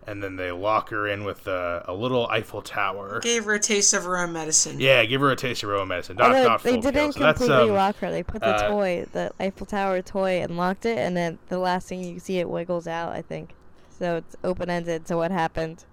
and 0.07 0.23
then 0.23 0.37
they 0.37 0.53
lock 0.53 0.91
her 0.91 1.09
in 1.09 1.25
with 1.25 1.47
a, 1.47 1.85
a, 1.89 1.95
little 1.95 2.27
Eiffel 2.29 2.63
Tower. 2.63 3.21
Gave 3.21 3.45
her 3.45 3.55
a 3.55 3.61
taste 3.61 3.93
of 3.93 4.05
her 4.05 4.19
own 4.19 4.33
medicine. 4.33 4.79
Yeah, 4.79 5.05
give 5.05 5.21
her 5.21 5.31
a 5.31 5.37
taste 5.37 5.63
of 5.63 5.71
her 5.71 5.77
own 5.77 5.89
medicine. 5.89 6.17
Not, 6.17 6.33
not 6.33 6.63
they 6.63 6.79
didn't 6.79 6.93
kill. 6.93 7.13
completely 7.13 7.47
so 7.47 7.69
um, 7.69 7.75
lock 7.75 7.97
her. 7.97 8.11
They 8.11 8.23
put 8.23 8.41
the 8.41 8.55
uh, 8.55 8.69
toy, 8.69 9.07
the 9.13 9.33
Eiffel 9.41 9.67
Tower 9.67 10.03
toy, 10.03 10.41
and 10.43 10.57
locked 10.57 10.87
it, 10.87 10.99
and 10.99 11.17
then 11.17 11.39
the 11.49 11.59
last 11.59 11.89
thing 11.89 12.03
you 12.03 12.21
see, 12.21 12.39
it 12.39 12.49
wiggles 12.49 12.87
out. 12.87 13.13
I 13.13 13.23
think 13.23 13.55
so. 13.99 14.17
It's 14.17 14.37
open 14.45 14.71
ended. 14.71 15.09
So 15.09 15.17
what 15.17 15.33
happened? 15.33 15.85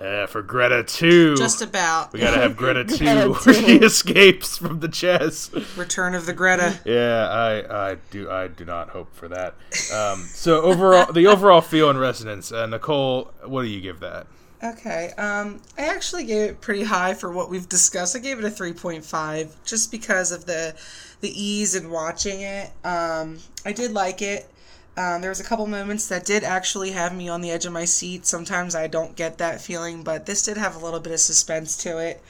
Uh, 0.00 0.26
for 0.26 0.42
Greta 0.42 0.82
2. 0.82 1.36
Just 1.36 1.62
about. 1.62 2.12
We 2.12 2.18
gotta 2.18 2.40
have 2.40 2.56
Greta 2.56 2.84
2 2.84 2.98
Greta 2.98 3.32
where 3.32 3.54
she 3.54 3.76
escapes 3.76 4.58
from 4.58 4.80
the 4.80 4.88
chess. 4.88 5.52
Return 5.76 6.14
of 6.14 6.26
the 6.26 6.32
Greta. 6.32 6.80
Yeah, 6.84 7.28
I, 7.28 7.90
I 7.92 7.96
do 8.10 8.28
I 8.28 8.48
do 8.48 8.64
not 8.64 8.88
hope 8.90 9.14
for 9.14 9.28
that. 9.28 9.54
Um, 9.94 10.20
so 10.20 10.62
overall, 10.62 11.12
the 11.12 11.28
overall 11.28 11.60
feel 11.60 11.90
and 11.90 12.00
resonance. 12.00 12.50
Uh, 12.50 12.66
Nicole, 12.66 13.30
what 13.44 13.62
do 13.62 13.68
you 13.68 13.80
give 13.80 14.00
that? 14.00 14.26
Okay, 14.64 15.12
um, 15.18 15.60
I 15.76 15.82
actually 15.82 16.24
gave 16.24 16.50
it 16.50 16.60
pretty 16.60 16.84
high 16.84 17.12
for 17.12 17.30
what 17.30 17.50
we've 17.50 17.68
discussed. 17.68 18.16
I 18.16 18.18
gave 18.18 18.38
it 18.38 18.44
a 18.46 18.48
3.5 18.48 19.50
just 19.64 19.90
because 19.90 20.32
of 20.32 20.46
the 20.46 20.74
the 21.20 21.30
ease 21.40 21.74
in 21.74 21.90
watching 21.90 22.40
it. 22.40 22.70
Um, 22.84 23.38
I 23.64 23.72
did 23.72 23.92
like 23.92 24.22
it. 24.22 24.48
Um, 24.96 25.20
there 25.20 25.30
was 25.30 25.40
a 25.40 25.44
couple 25.44 25.66
moments 25.66 26.08
that 26.08 26.24
did 26.24 26.44
actually 26.44 26.92
have 26.92 27.14
me 27.14 27.28
on 27.28 27.40
the 27.40 27.50
edge 27.50 27.66
of 27.66 27.72
my 27.72 27.84
seat. 27.84 28.26
Sometimes 28.26 28.74
I 28.74 28.86
don't 28.86 29.16
get 29.16 29.38
that 29.38 29.60
feeling, 29.60 30.04
but 30.04 30.26
this 30.26 30.42
did 30.44 30.56
have 30.56 30.76
a 30.76 30.84
little 30.84 31.00
bit 31.00 31.12
of 31.12 31.20
suspense 31.20 31.76
to 31.78 31.98
it 31.98 32.22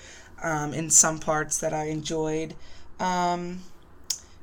um, 0.43 0.73
in 0.73 0.89
some 0.89 1.19
parts 1.19 1.59
that 1.59 1.75
I 1.75 1.89
enjoyed. 1.89 2.55
Um, 2.99 3.61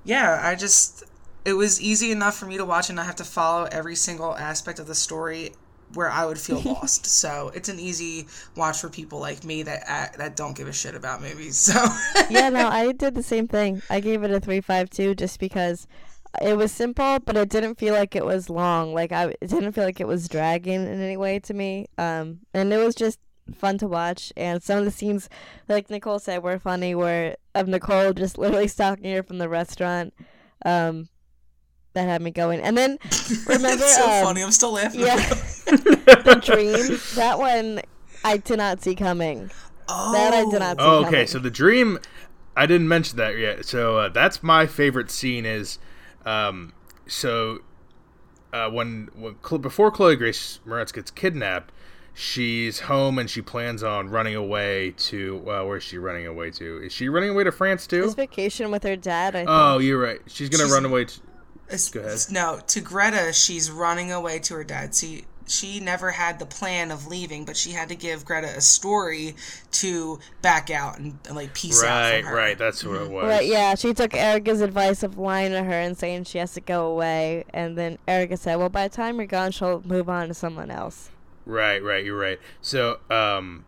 yeah, 0.04 0.40
I 0.44 0.56
just 0.56 1.04
it 1.46 1.54
was 1.54 1.82
easy 1.82 2.12
enough 2.12 2.38
for 2.38 2.46
me 2.46 2.58
to 2.58 2.66
watch 2.66 2.90
and 2.90 2.96
not 2.96 3.06
have 3.06 3.16
to 3.16 3.24
follow 3.24 3.68
every 3.72 3.96
single 3.96 4.36
aspect 4.36 4.78
of 4.78 4.86
the 4.86 4.96
story 4.96 5.54
where 5.94 6.10
I 6.10 6.26
would 6.26 6.40
feel 6.40 6.62
lost. 6.66 7.06
So 7.06 7.52
it's 7.54 7.70
an 7.70 7.80
easy 7.80 8.28
watch 8.56 8.82
for 8.82 8.90
people 8.90 9.20
like 9.20 9.44
me 9.44 9.64
that 9.64 10.16
that 10.18 10.36
don't 10.36 10.56
give 10.56 10.68
a 10.68 10.74
shit 10.74 10.96
about 10.96 11.22
movies. 11.22 11.58
So 11.58 11.84
yeah, 12.30 12.50
no, 12.50 12.68
I 12.72 12.92
did 12.92 13.16
the 13.16 13.24
same 13.24 13.48
thing. 13.48 13.82
I 13.90 14.00
gave 14.00 14.24
it 14.24 14.32
a 14.32 14.40
three 14.40 14.62
five 14.62 14.90
two 14.90 15.16
just 15.16 15.40
because 15.40 15.88
it 16.42 16.56
was 16.56 16.72
simple, 16.72 17.20
but 17.20 17.36
it 17.36 17.50
didn't 17.50 17.76
feel 17.76 17.94
like 17.94 18.16
it 18.16 18.26
was 18.26 18.50
long. 18.50 18.94
Like 18.94 19.12
I, 19.12 19.36
it 19.42 19.48
didn't 19.48 19.74
feel 19.74 19.84
like 19.84 20.00
it 20.00 20.08
was 20.08 20.28
dragging 20.28 20.76
in 20.76 21.02
any 21.02 21.18
way 21.18 21.40
to 21.40 21.54
me. 21.54 21.88
Um, 21.98 22.40
and 22.54 22.72
it 22.72 22.78
was 22.78 22.96
just 22.96 23.20
fun 23.54 23.78
to 23.80 23.88
watch. 23.88 24.32
And 24.38 24.64
some 24.64 24.80
of 24.80 24.86
the 24.86 24.92
scenes, 24.92 25.30
like 25.68 25.90
Nicole 25.90 26.20
said, 26.20 26.44
were 26.44 26.60
funny. 26.60 26.96
Where 26.96 27.36
of 27.54 27.68
Nicole 27.68 28.14
just 28.14 28.38
literally 28.38 28.68
stalking 28.68 29.12
her 29.14 29.24
from 29.24 29.40
the 29.40 29.50
restaurant. 29.50 30.14
Um, 30.66 31.10
that 31.94 32.08
had 32.08 32.22
me 32.22 32.32
going. 32.32 32.62
And 32.62 32.78
then 32.78 32.98
remember, 33.48 33.84
it's 33.84 33.98
so 33.98 34.10
um, 34.10 34.24
funny. 34.24 34.44
I'm 34.44 34.52
still 34.52 34.74
laughing. 34.74 35.02
Yeah, 35.02 35.16
the 35.66 36.40
dream. 36.42 37.00
That 37.16 37.40
one 37.40 37.82
I 38.24 38.38
did 38.38 38.58
not 38.58 38.82
see 38.82 38.96
coming. 38.96 39.52
Oh. 39.90 40.14
That 40.14 40.34
I 40.34 40.50
did 40.50 40.60
not. 40.60 40.78
See 40.78 40.84
oh, 40.84 41.00
okay. 41.00 41.12
Coming. 41.12 41.28
So 41.28 41.40
the 41.40 41.52
dream. 41.52 42.00
I 42.56 42.66
didn't 42.66 42.90
mention 42.90 43.18
that 43.18 43.38
yet. 43.38 43.66
So 43.66 43.98
uh, 43.98 44.10
that's 44.10 44.44
my 44.44 44.68
favorite 44.68 45.10
scene. 45.10 45.46
Is 45.46 45.80
um, 46.26 46.74
so 47.08 47.60
uh, 48.54 48.70
when, 48.70 49.10
when 49.16 49.36
before 49.62 49.92
Chloe 49.92 50.16
Grace 50.16 50.60
Moretz 50.66 50.94
gets 50.94 51.12
kidnapped, 51.12 51.72
she's 52.14 52.82
home 52.82 53.18
and 53.18 53.30
she 53.30 53.42
plans 53.42 53.84
on 53.84 54.10
running 54.10 54.36
away 54.36 54.92
to 54.98 55.44
uh, 55.50 55.64
where's 55.64 55.84
she 55.84 55.98
running 55.98 56.28
away 56.28 56.52
to? 56.52 56.84
Is 56.84 56.92
she 56.92 57.10
running 57.10 57.30
away 57.30 57.44
to 57.44 57.52
France 57.52 57.88
too? 57.88 58.02
This 58.02 58.14
vacation 58.14 58.72
with 58.72 58.84
her 58.84 58.96
dad. 58.96 59.36
I 59.36 59.40
think. 59.40 59.50
Oh, 59.50 59.80
you're 59.80 60.02
right. 60.02 60.20
She's 60.28 60.50
gonna 60.50 60.66
she's, 60.66 60.74
run 60.74 60.86
away. 60.86 61.06
To, 61.06 61.20
go 61.94 62.00
ahead. 62.02 62.20
No, 62.32 62.60
to 62.68 62.82
Greta, 62.82 63.34
she's 63.34 63.72
running 63.72 64.12
away 64.12 64.40
to 64.40 64.56
her 64.56 64.64
dad. 64.64 64.94
See, 64.94 65.26
she 65.52 65.80
never 65.80 66.12
had 66.12 66.40
the 66.40 66.46
plan 66.46 66.92
of 66.92 67.08
leaving, 67.08 67.44
but 67.46 67.58
she 67.58 67.72
had 67.72 67.90
to 67.90 67.96
give 67.96 68.24
Greta 68.24 68.48
a 68.56 68.62
story 68.62 69.36
to 69.72 70.20
back 70.42 70.70
out 70.70 70.98
and, 70.98 71.18
and 71.28 71.36
like 71.36 71.54
peace 71.54 71.84
right, 71.84 72.20
out. 72.20 72.24
Right, 72.24 72.34
right. 72.34 72.58
That's 72.58 72.84
what 72.84 73.02
it 73.02 73.10
was. 73.10 73.26
Right, 73.26 73.46
yeah. 73.46 73.76
She 73.76 73.94
took 73.94 74.16
Erica's 74.16 74.62
advice 74.62 75.04
of 75.04 75.18
lying 75.18 75.52
to 75.52 75.64
her 75.64 75.74
and 75.74 75.98
saying 75.98 76.24
she 76.24 76.38
has 76.38 76.54
to 76.54 76.62
go 76.62 76.88
away, 76.88 77.44
and 77.54 77.78
then 77.78 77.98
Erica 78.08 78.38
said, 78.38 78.56
"Well, 78.56 78.70
by 78.70 78.88
the 78.88 78.96
time 78.96 79.18
you're 79.18 79.28
gone, 79.28 79.52
she'll 79.52 79.82
move 79.86 80.10
on 80.10 80.30
to 80.30 80.34
someone 80.34 80.72
else." 80.72 81.10
Right, 81.46 81.84
right. 81.84 82.06
You're 82.06 82.18
right. 82.18 82.40
So, 82.62 83.00
um, 83.10 83.66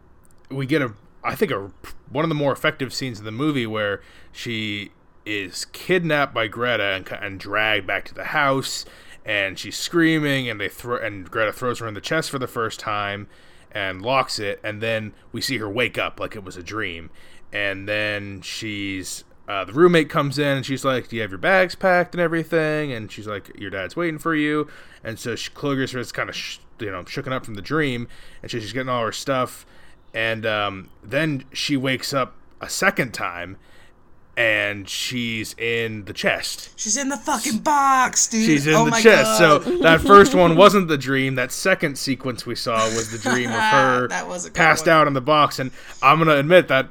we 0.50 0.66
get 0.66 0.82
a 0.82 0.94
I 1.24 1.36
think 1.36 1.52
a 1.52 1.72
one 2.10 2.24
of 2.24 2.30
the 2.30 2.36
more 2.36 2.52
effective 2.52 2.94
scenes 2.94 3.20
in 3.20 3.26
the 3.26 3.32
movie 3.32 3.68
where 3.68 4.02
she 4.32 4.92
is 5.26 5.66
kidnapped 5.66 6.34
by 6.34 6.48
Greta 6.48 6.84
and, 6.84 7.10
and 7.12 7.40
dragged 7.40 7.88
back 7.88 8.06
to 8.06 8.14
the 8.14 8.26
house 8.26 8.86
and 9.26 9.58
she's 9.58 9.78
screaming 9.78 10.50
and 10.50 10.60
they 10.60 10.70
throw 10.70 10.98
and 10.98 11.30
Greta 11.30 11.54
throws 11.54 11.80
her 11.80 11.88
in 11.88 11.94
the 11.94 12.02
chest 12.02 12.30
for 12.30 12.40
the 12.40 12.48
first 12.48 12.80
time 12.80 13.28
and 13.72 14.02
locks 14.02 14.40
it 14.40 14.60
and 14.64 14.82
then 14.82 15.14
we 15.32 15.42
see 15.42 15.58
her 15.58 15.70
wake 15.70 15.98
up 15.98 16.20
like 16.20 16.36
it 16.36 16.44
was 16.44 16.58
a 16.58 16.64
dream 16.64 17.10
and 17.52 17.88
then 17.88 18.42
she's 18.42 19.24
uh, 19.48 19.66
the 19.66 19.74
roommate 19.74 20.10
comes 20.10 20.40
in 20.40 20.58
and 20.58 20.66
she's 20.66 20.86
like, 20.86 21.10
"Do 21.10 21.18
you 21.18 21.22
have 21.22 21.32
your 21.32 21.38
bags 21.38 21.76
packed 21.76 22.16
and 22.16 22.22
everything?" 22.22 22.92
And 22.92 23.12
she's 23.12 23.28
like, 23.28 23.52
"Your 23.60 23.70
dad's 23.70 23.96
waiting 23.96 24.18
for 24.18 24.34
you." 24.34 24.70
And 25.04 25.20
so 25.20 25.36
she, 25.36 25.52
Kluger's 25.52 25.94
is 25.94 26.12
kind 26.12 26.30
of 26.30 26.36
sh- 26.36 26.60
you 26.80 26.92
know 26.92 27.04
shooken 27.04 27.34
up 27.34 27.46
from 27.46 27.56
the 27.56 27.62
dream, 27.62 28.08
and 28.42 28.50
she's 28.50 28.72
getting 28.72 28.90
all 28.90 29.04
her 29.04 29.12
stuff, 29.12 29.66
and 30.14 30.46
um, 30.46 30.90
then 31.04 31.44
she 31.52 31.76
wakes 31.76 32.14
up 32.14 32.36
a 32.62 32.70
second 32.70 33.14
time, 33.14 33.58
and 34.36 34.90
she's 34.90 35.54
in 35.60 36.06
the 36.06 36.14
chest. 36.14 36.72
She's 36.76 36.98
in 36.98 37.10
the 37.10 37.18
fucking 37.18 37.60
box, 37.60 38.28
dude. 38.28 38.46
She's 38.46 38.66
in 38.68 38.74
oh 38.74 38.86
the 38.86 38.92
chest. 38.92 39.40
God. 39.40 39.64
So 39.64 39.78
that 39.80 40.02
first 40.02 40.34
one 40.34 40.56
wasn't 40.56 40.88
the 40.88 40.98
dream. 40.98 41.36
That 41.36 41.52
second 41.52 41.98
sequence 41.98 42.46
we 42.46 42.56
saw 42.56 42.84
was 42.96 43.12
the 43.12 43.18
dream 43.20 43.50
of 43.52 43.56
her 43.62 44.08
That 44.08 44.28
was 44.28 44.50
passed 44.50 44.88
one. 44.88 44.96
out 44.96 45.08
in 45.08 45.14
the 45.14 45.22
box. 45.22 45.60
And 45.60 45.72
I'm 46.02 46.18
gonna 46.18 46.36
admit 46.38 46.68
that 46.70 46.90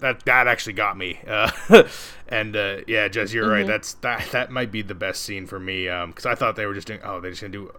that 0.00 0.24
that 0.26 0.46
actually 0.46 0.74
got 0.74 0.96
me. 0.98 1.20
Uh, 1.26 1.50
and 2.28 2.54
uh, 2.54 2.76
yeah, 2.86 3.08
Jess, 3.08 3.32
you're 3.32 3.44
Mm-hmm. 3.44 3.52
right. 3.52 3.66
That's 3.66 3.94
that 3.94 4.28
that 4.32 4.50
might 4.50 4.70
be 4.70 4.82
the 4.82 4.94
best 4.94 5.22
scene 5.22 5.46
for 5.46 5.58
me 5.58 5.84
because 5.84 6.26
I 6.26 6.34
thought 6.34 6.56
they 6.56 6.66
were 6.66 6.74
just 6.74 6.86
doing. 6.86 7.00
Oh, 7.02 7.20
they're 7.20 7.30
just 7.30 7.40
gonna 7.42 7.52
do. 7.52 7.72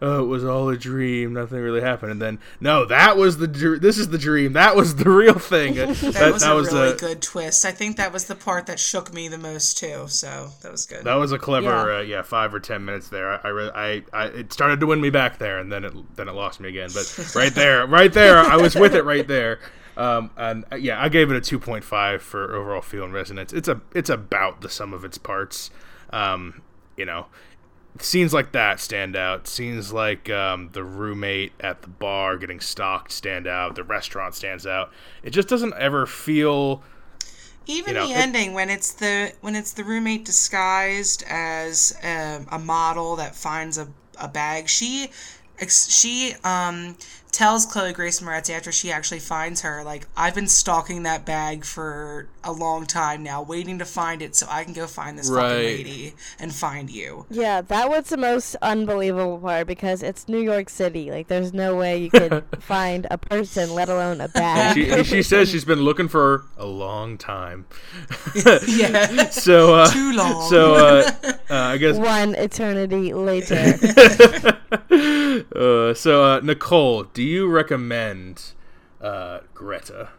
Oh, 0.00 0.22
it 0.22 0.26
was 0.26 0.44
all 0.44 0.68
a 0.68 0.76
dream. 0.76 1.32
Nothing 1.32 1.58
really 1.60 1.80
happened. 1.80 2.12
And 2.12 2.22
then 2.22 2.38
no, 2.60 2.84
that 2.84 3.16
was 3.16 3.38
the. 3.38 3.48
dr- 3.48 3.80
This 3.80 3.98
is 3.98 4.10
the 4.10 4.18
dream. 4.18 4.52
That 4.52 4.76
was 4.76 4.94
the 4.96 5.10
real 5.10 5.38
thing. 5.38 5.74
that, 5.74 5.88
that 6.14 6.54
was 6.54 6.72
a 6.72 6.76
really 6.76 6.92
the, 6.92 6.96
good 6.98 7.22
twist. 7.22 7.64
I 7.64 7.72
think 7.72 7.96
that 7.96 8.12
was 8.12 8.26
the 8.26 8.34
part 8.36 8.66
that 8.66 8.78
shook 8.78 9.12
me 9.12 9.26
the 9.28 9.38
most 9.38 9.76
too. 9.78 10.06
So 10.08 10.50
that 10.62 10.70
was 10.70 10.86
good. 10.86 11.04
That 11.04 11.14
was 11.16 11.32
a 11.32 11.38
clever, 11.38 11.66
Yeah. 11.66 11.86
yeah, 11.86 11.96
uh, 11.96 12.00
yeah 12.18 12.22
five 12.22 12.54
or 12.54 12.60
ten 12.60 12.84
minutes 12.84 13.08
there. 13.08 13.44
I, 13.44 13.50
I, 13.50 13.86
I, 13.90 14.02
I, 14.12 14.24
it 14.26 14.52
started 14.52 14.78
to 14.80 14.86
win 14.86 15.00
me 15.00 15.10
back 15.10 15.38
there, 15.38 15.58
and 15.58 15.72
then 15.72 15.84
it, 15.84 15.92
then 16.16 16.28
it 16.28 16.32
lost 16.32 16.60
me 16.60 16.68
again. 16.68 16.90
But 16.94 17.32
right 17.34 17.52
there, 17.54 17.86
right 17.86 18.12
there, 18.12 18.38
I 18.38 18.56
was 18.56 18.74
with 18.76 18.94
it 18.94 19.02
right 19.04 19.26
there. 19.26 19.58
Um, 19.96 20.30
and 20.36 20.64
uh, 20.70 20.76
yeah, 20.76 21.02
I 21.02 21.08
gave 21.08 21.28
it 21.32 21.36
a 21.36 21.40
two 21.40 21.58
point 21.58 21.82
five 21.82 22.22
for 22.22 22.54
overall 22.54 22.82
feel 22.82 23.02
and 23.02 23.12
resonance. 23.12 23.52
It's 23.52 23.66
a, 23.66 23.80
it's 23.96 24.10
about 24.10 24.60
the 24.60 24.68
sum 24.68 24.92
of 24.94 25.04
its 25.04 25.18
parts. 25.18 25.70
Um, 26.10 26.62
you 26.96 27.04
know, 27.04 27.26
scenes 28.00 28.32
like 28.32 28.52
that 28.52 28.80
stand 28.80 29.16
out. 29.16 29.46
Scenes 29.48 29.92
like 29.92 30.30
um, 30.30 30.70
the 30.72 30.84
roommate 30.84 31.52
at 31.60 31.82
the 31.82 31.88
bar 31.88 32.36
getting 32.38 32.60
stalked 32.60 33.12
stand 33.12 33.46
out. 33.46 33.74
The 33.74 33.84
restaurant 33.84 34.34
stands 34.34 34.66
out. 34.66 34.90
It 35.22 35.30
just 35.30 35.48
doesn't 35.48 35.74
ever 35.74 36.06
feel. 36.06 36.82
Even 37.66 37.94
you 37.94 38.00
know, 38.00 38.06
the 38.06 38.14
it- 38.14 38.16
ending 38.16 38.54
when 38.54 38.70
it's 38.70 38.92
the 38.92 39.32
when 39.40 39.54
it's 39.54 39.72
the 39.72 39.84
roommate 39.84 40.24
disguised 40.24 41.22
as 41.28 41.96
um, 42.02 42.46
a 42.50 42.58
model 42.58 43.16
that 43.16 43.34
finds 43.34 43.76
a, 43.78 43.88
a 44.18 44.28
bag. 44.28 44.68
She 44.68 45.10
ex- 45.58 45.90
she 45.90 46.34
um 46.44 46.96
tells 47.38 47.64
Chloe 47.66 47.92
Grace 47.92 48.18
Moretz 48.20 48.50
after 48.52 48.72
she 48.72 48.90
actually 48.90 49.20
finds 49.20 49.60
her 49.60 49.84
like 49.84 50.08
I've 50.16 50.34
been 50.34 50.48
stalking 50.48 51.04
that 51.04 51.24
bag 51.24 51.64
for 51.64 52.26
a 52.42 52.50
long 52.50 52.84
time 52.84 53.22
now, 53.22 53.42
waiting 53.42 53.78
to 53.78 53.84
find 53.84 54.22
it 54.22 54.34
so 54.34 54.46
I 54.50 54.64
can 54.64 54.72
go 54.72 54.88
find 54.88 55.16
this 55.16 55.30
Right. 55.30 55.42
fucking 55.48 55.62
lady 55.64 56.14
and 56.40 56.52
find 56.52 56.90
you. 56.90 57.26
Yeah, 57.30 57.60
that 57.60 57.88
was 57.88 58.06
the 58.06 58.16
most 58.16 58.56
unbelievable 58.60 59.38
part 59.38 59.68
because 59.68 60.02
it's 60.02 60.26
New 60.28 60.40
York 60.40 60.68
City. 60.68 61.10
Like, 61.12 61.28
there's 61.28 61.52
no 61.52 61.76
way 61.76 61.98
you 61.98 62.10
could 62.10 62.42
find 62.60 63.06
a 63.10 63.18
person, 63.18 63.72
let 63.72 63.88
alone 63.88 64.20
a 64.20 64.28
bag. 64.28 64.74
She, 64.74 65.04
she 65.04 65.22
says 65.22 65.48
she's 65.50 65.64
been 65.64 65.82
looking 65.82 66.08
for 66.08 66.44
a 66.56 66.66
long 66.66 67.18
time. 67.18 67.66
Yeah. 68.66 69.28
so 69.30 69.74
uh, 69.74 69.90
Too 69.92 70.12
long. 70.12 70.48
So 70.48 70.74
uh, 70.74 71.10
uh, 71.24 71.34
I 71.50 71.76
guess 71.76 71.96
One 71.96 72.34
eternity 72.34 73.12
later. 73.12 73.74
uh, 75.54 75.94
so 75.94 76.24
uh, 76.24 76.40
Nicole, 76.42 77.04
do 77.04 77.22
you 77.28 77.46
recommend 77.48 78.52
uh, 79.00 79.40
Greta? 79.54 80.10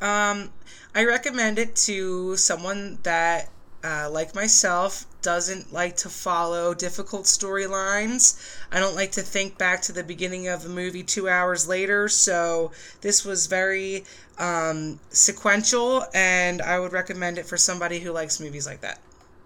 Um, 0.00 0.50
I 0.94 1.04
recommend 1.04 1.58
it 1.58 1.74
to 1.76 2.36
someone 2.36 2.98
that, 3.02 3.50
uh, 3.82 4.08
like 4.10 4.34
myself, 4.34 5.06
doesn't 5.22 5.72
like 5.72 5.96
to 5.96 6.08
follow 6.08 6.74
difficult 6.74 7.24
storylines. 7.24 8.40
I 8.70 8.78
don't 8.78 8.94
like 8.94 9.12
to 9.12 9.22
think 9.22 9.58
back 9.58 9.82
to 9.82 9.92
the 9.92 10.04
beginning 10.04 10.48
of 10.48 10.62
the 10.62 10.68
movie 10.68 11.02
two 11.02 11.28
hours 11.28 11.66
later, 11.66 12.08
so 12.08 12.70
this 13.00 13.24
was 13.24 13.46
very 13.46 14.04
um, 14.38 15.00
sequential, 15.10 16.04
and 16.14 16.62
I 16.62 16.78
would 16.78 16.92
recommend 16.92 17.38
it 17.38 17.46
for 17.46 17.56
somebody 17.56 17.98
who 18.00 18.12
likes 18.12 18.38
movies 18.38 18.66
like 18.66 18.82
that. 18.82 19.00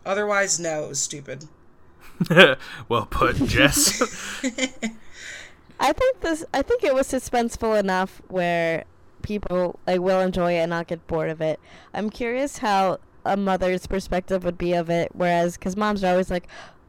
Otherwise, 0.05 0.59
no, 0.59 0.85
it 0.85 0.88
was 0.88 1.00
stupid. 1.00 1.46
well 2.88 3.07
put, 3.07 3.37
Jess. 3.37 4.42
I 5.81 5.93
think 5.93 6.21
this. 6.21 6.45
I 6.55 6.62
think 6.62 6.85
it 6.85 6.95
was 6.95 7.09
suspenseful 7.09 7.79
enough 7.79 8.21
where 8.29 8.85
people 9.23 9.79
like 9.87 10.01
will 10.01 10.21
enjoy 10.21 10.53
it 10.55 10.59
and 10.59 10.71
not 10.71 10.87
get 10.87 11.05
bored 11.07 11.31
of 11.31 11.40
it. 11.40 11.59
I'm 11.95 12.11
curious 12.11 12.59
how 12.59 12.99
a 13.25 13.37
mother's 13.37 13.87
perspective 13.87 14.45
would 14.45 14.57
be 14.59 14.73
of 14.75 14.88
it. 14.90 15.11
Whereas, 15.14 15.57
because 15.57 15.77
moms 15.77 16.05
are 16.05 16.12
always 16.12 16.31
like, 16.31 16.47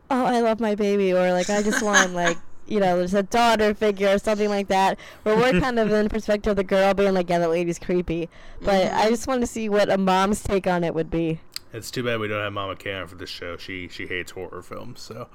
"Oh, 0.10 0.26
I 0.26 0.42
love 0.42 0.60
my 0.60 0.76
baby," 0.76 1.12
or 1.14 1.32
like, 1.32 1.50
"I 1.50 1.64
just 1.64 1.82
want 1.84 2.14
like." 2.24 2.38
You 2.68 2.80
know, 2.80 2.96
there's 3.00 3.14
a 3.14 3.24
daughter 3.24 3.74
figure 3.74 4.14
or 4.14 4.18
something 4.18 4.48
like 4.48 4.70
that. 4.70 4.98
Where 5.24 5.36
we're 5.36 5.60
kind 5.60 5.78
of 5.78 5.92
in 5.92 6.04
the 6.06 6.10
perspective 6.10 6.52
of 6.52 6.56
the 6.58 6.64
girl 6.64 6.94
being 6.94 7.14
like, 7.14 7.30
"Yeah, 7.30 7.40
that 7.40 7.50
lady's 7.50 7.80
creepy," 7.80 8.30
but 8.62 8.94
I 8.94 9.10
just 9.10 9.28
want 9.28 9.42
to 9.42 9.48
see 9.48 9.68
what 9.68 9.90
a 9.90 9.98
mom's 9.98 10.42
take 10.42 10.68
on 10.68 10.84
it 10.86 10.94
would 10.94 11.10
be. 11.10 11.42
it's 11.74 11.92
too 11.92 12.04
bad 12.04 12.20
we 12.22 12.30
don't 12.30 12.42
have 12.42 12.54
Mama 12.54 12.76
Karen 12.78 13.08
for 13.08 13.16
this 13.16 13.30
show. 13.30 13.58
She 13.58 13.90
she 13.90 14.08
hates 14.08 14.32
horror 14.32 14.62
films. 14.62 15.02
So, 15.02 15.28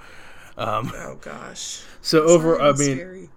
um, 0.57 0.93
Oh 0.95 1.17
gosh. 1.21 1.83
so 2.01 2.23
It's 2.23 2.33
over. 2.33 2.61
I 2.61 2.73
mean, 2.73 2.97
scary. 2.97 3.31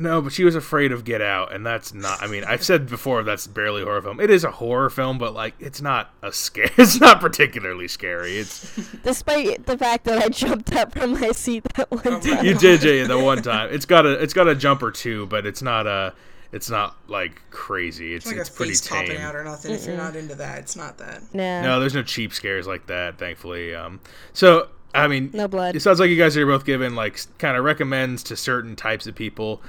No, 0.00 0.22
but 0.22 0.32
she 0.32 0.44
was 0.44 0.54
afraid 0.56 0.92
of 0.92 1.04
Get 1.04 1.20
Out, 1.20 1.52
and 1.52 1.64
that's 1.64 1.92
not. 1.94 2.22
I 2.22 2.26
mean, 2.26 2.42
I've 2.44 2.64
said 2.64 2.88
before 2.88 3.22
that's 3.22 3.46
barely 3.46 3.82
a 3.82 3.84
horror 3.84 4.02
film. 4.02 4.18
It 4.20 4.30
is 4.30 4.42
a 4.44 4.50
horror 4.50 4.88
film, 4.90 5.18
but 5.18 5.34
like 5.34 5.54
it's 5.60 5.80
not 5.82 6.12
a 6.22 6.32
scare. 6.32 6.70
It's 6.78 6.98
not 7.00 7.20
particularly 7.20 7.86
scary. 7.88 8.38
It's 8.38 8.74
Despite 9.04 9.66
the 9.66 9.76
fact 9.76 10.04
that 10.04 10.18
I 10.22 10.28
jumped 10.28 10.74
up 10.74 10.92
from 10.92 11.20
my 11.20 11.32
seat 11.32 11.64
that 11.76 11.90
one 11.90 12.20
time. 12.20 12.44
you 12.44 12.54
did 12.54 12.80
Jay 12.82 13.02
the 13.04 13.18
one 13.18 13.42
time. 13.42 13.68
It's 13.72 13.84
got 13.84 14.06
a 14.06 14.12
it's 14.22 14.32
got 14.32 14.48
a 14.48 14.54
jump 14.54 14.82
or 14.82 14.90
two, 14.90 15.26
but 15.26 15.46
it's 15.46 15.62
not 15.62 15.86
a 15.86 16.14
it's 16.52 16.70
not 16.70 16.96
like 17.06 17.42
crazy. 17.50 18.14
It's 18.14 18.24
It's 18.26 18.32
like 18.32 18.40
it's 18.40 18.50
a 18.50 18.52
pretty 18.52 18.72
face 18.72 18.88
popping 18.88 19.10
tame. 19.12 19.20
out 19.20 19.36
or 19.36 19.44
nothing. 19.44 19.72
If 19.72 19.86
you're 19.86 19.96
not 19.96 20.16
into 20.16 20.34
that, 20.36 20.58
it's 20.58 20.74
not 20.76 20.98
that. 20.98 21.22
No. 21.34 21.62
No, 21.62 21.80
there's 21.80 21.94
no 21.94 22.02
cheap 22.02 22.32
scares 22.32 22.66
like 22.66 22.86
that, 22.86 23.18
thankfully. 23.18 23.74
Um, 23.74 24.00
so 24.32 24.68
I 24.92 25.06
mean, 25.06 25.30
No 25.32 25.46
blood. 25.46 25.76
It 25.76 25.80
sounds 25.80 26.00
like 26.00 26.10
you 26.10 26.16
guys 26.16 26.36
are 26.36 26.44
both 26.46 26.64
giving 26.64 26.94
like 26.96 27.20
kind 27.38 27.56
of 27.56 27.64
recommends 27.64 28.22
to 28.24 28.36
certain 28.36 28.74
types 28.74 29.06
of 29.06 29.14
people. 29.14 29.62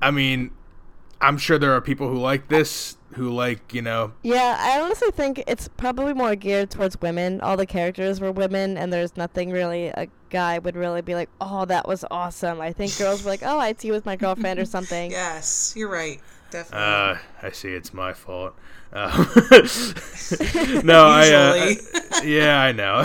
I 0.00 0.10
mean, 0.10 0.50
I'm 1.20 1.38
sure 1.38 1.58
there 1.58 1.72
are 1.72 1.80
people 1.80 2.08
who 2.08 2.18
like 2.18 2.48
this, 2.48 2.96
who 3.14 3.30
like 3.30 3.74
you 3.74 3.82
know, 3.82 4.12
Yeah, 4.22 4.56
I 4.58 4.80
honestly 4.80 5.10
think 5.10 5.42
it's 5.46 5.68
probably 5.68 6.14
more 6.14 6.36
geared 6.36 6.70
towards 6.70 7.00
women. 7.00 7.40
All 7.40 7.56
the 7.56 7.66
characters 7.66 8.20
were 8.20 8.30
women, 8.32 8.76
and 8.76 8.92
there's 8.92 9.16
nothing 9.16 9.50
really 9.50 9.88
a 9.88 10.08
guy 10.30 10.58
would 10.58 10.76
really 10.76 11.02
be 11.02 11.14
like, 11.14 11.30
"Oh, 11.40 11.64
that 11.64 11.88
was 11.88 12.04
awesome." 12.10 12.60
I 12.60 12.72
think 12.72 12.96
girls 12.98 13.24
were 13.24 13.30
like, 13.30 13.42
"Oh, 13.42 13.58
I'd 13.58 13.80
see 13.80 13.90
with 13.90 14.06
my 14.06 14.16
girlfriend 14.16 14.60
or 14.60 14.64
something." 14.64 15.10
Yes, 15.18 15.72
you're 15.76 15.88
right. 15.88 16.20
Definitely. 16.50 16.78
uh, 16.86 17.18
I 17.42 17.50
see 17.52 17.68
it's 17.74 17.92
my 17.92 18.12
fault. 18.14 18.54
Um, 18.90 19.10
no, 20.84 21.06
I, 21.06 21.30
uh, 21.30 21.54
I- 21.54 22.22
yeah, 22.24 22.60
I 22.62 22.72
know. 22.72 23.02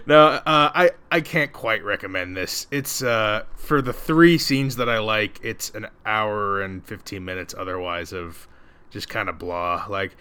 no, 0.06 0.26
uh, 0.26 0.40
I 0.46 0.90
I 1.10 1.20
can't 1.20 1.52
quite 1.52 1.82
recommend 1.84 2.36
this. 2.36 2.66
It's 2.70 3.02
uh, 3.02 3.44
for 3.56 3.82
the 3.82 3.92
three 3.92 4.38
scenes 4.38 4.76
that 4.76 4.88
I 4.88 4.98
like. 4.98 5.40
It's 5.42 5.70
an 5.70 5.88
hour 6.04 6.62
and 6.62 6.84
fifteen 6.86 7.24
minutes. 7.24 7.52
Otherwise, 7.58 8.12
of 8.12 8.46
just 8.90 9.08
kind 9.08 9.28
of 9.28 9.38
blah. 9.38 9.86
Like, 9.88 10.16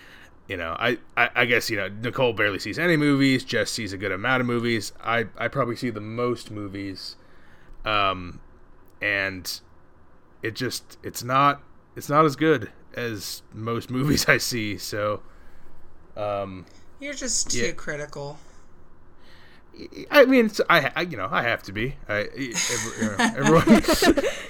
you 0.48 0.58
know, 0.58 0.76
I, 0.80 0.98
I 1.16 1.30
I 1.36 1.46
guess 1.46 1.70
you 1.70 1.78
know 1.78 1.88
Nicole 1.90 2.34
barely 2.34 2.58
sees 2.60 2.80
any 2.80 2.98
movies. 2.98 3.44
Jess 3.44 3.70
sees 3.70 3.94
a 3.94 3.98
good 3.98 4.12
amount 4.12 4.42
of 4.42 4.48
movies. 4.48 4.94
I 5.04 5.26
I 5.38 5.48
probably 5.48 5.76
see 5.76 5.92
the 5.92 6.02
most 6.02 6.50
movies. 6.50 7.18
Um, 7.86 8.40
and 9.00 9.60
it 10.42 10.56
just 10.56 10.98
it's 11.04 11.24
not 11.24 11.62
it's 11.96 12.10
not 12.10 12.26
as 12.26 12.36
good 12.36 12.72
as 12.96 13.44
most 13.54 13.90
movies 13.98 14.28
I 14.28 14.38
see. 14.38 14.78
So, 14.78 15.22
um, 16.16 16.66
You're 17.00 17.14
just 17.14 17.52
too 17.52 17.68
yeah. 17.68 17.72
critical. 17.72 18.38
I 20.10 20.24
mean, 20.26 20.46
it's, 20.46 20.62
I, 20.70 20.92
I 20.96 21.02
you 21.02 21.18
know 21.18 21.28
I 21.30 21.44
have 21.44 21.62
to 21.64 21.74
be. 21.74 21.96
I 22.08 22.22
every, 22.22 22.46
you 22.46 23.08
know, 23.08 23.16
everyone. 23.20 24.24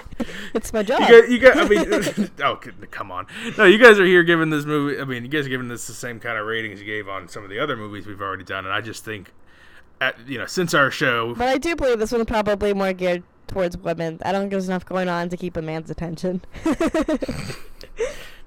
It's 0.54 0.72
my 0.72 0.84
job. 0.84 1.02
You 1.02 1.08
got, 1.08 1.30
you 1.30 1.40
got. 1.40 1.58
I 1.58 1.68
mean, 1.68 2.32
oh, 2.44 2.56
come 2.90 3.12
on. 3.12 3.28
No, 3.58 3.66
you 3.66 3.78
guys 3.78 4.00
are 4.00 4.06
here 4.06 4.24
giving 4.24 4.50
this 4.50 4.64
movie. 4.64 5.00
I 5.00 5.04
mean, 5.04 5.24
you 5.24 5.30
guys 5.30 5.46
are 5.46 5.50
giving 5.50 5.68
this 5.68 5.88
the 5.88 5.94
same 5.94 6.20
kind 6.20 6.38
of 6.38 6.46
ratings 6.46 6.80
you 6.80 6.86
gave 6.86 7.10
on 7.10 7.28
some 7.28 7.44
of 7.44 7.50
the 7.50 7.60
other 7.60 7.76
movies 7.76 8.08
we've 8.08 8.22
already 8.22 8.46
done, 8.46 8.64
and 8.64 8.74
I 8.74 8.80
just 8.80 9.04
think, 9.04 9.34
at, 10.00 10.16
you 10.26 10.38
know, 10.38 10.46
since 10.46 10.74
our 10.74 10.90
show, 10.90 11.36
but 11.36 11.50
I 11.50 11.58
do 11.58 11.76
believe 11.76 12.00
this 12.00 12.14
one's 12.14 12.26
probably 12.26 12.74
more 12.74 12.94
geared 12.94 13.24
towards 13.48 13.78
women. 13.78 14.20
I 14.24 14.32
don't 14.32 14.42
think 14.42 14.52
there's 14.52 14.68
enough 14.68 14.86
going 14.86 15.10
on 15.10 15.30
to 15.30 15.38
keep 15.38 15.58
a 15.58 15.62
man's 15.62 15.90
attention. 15.90 16.42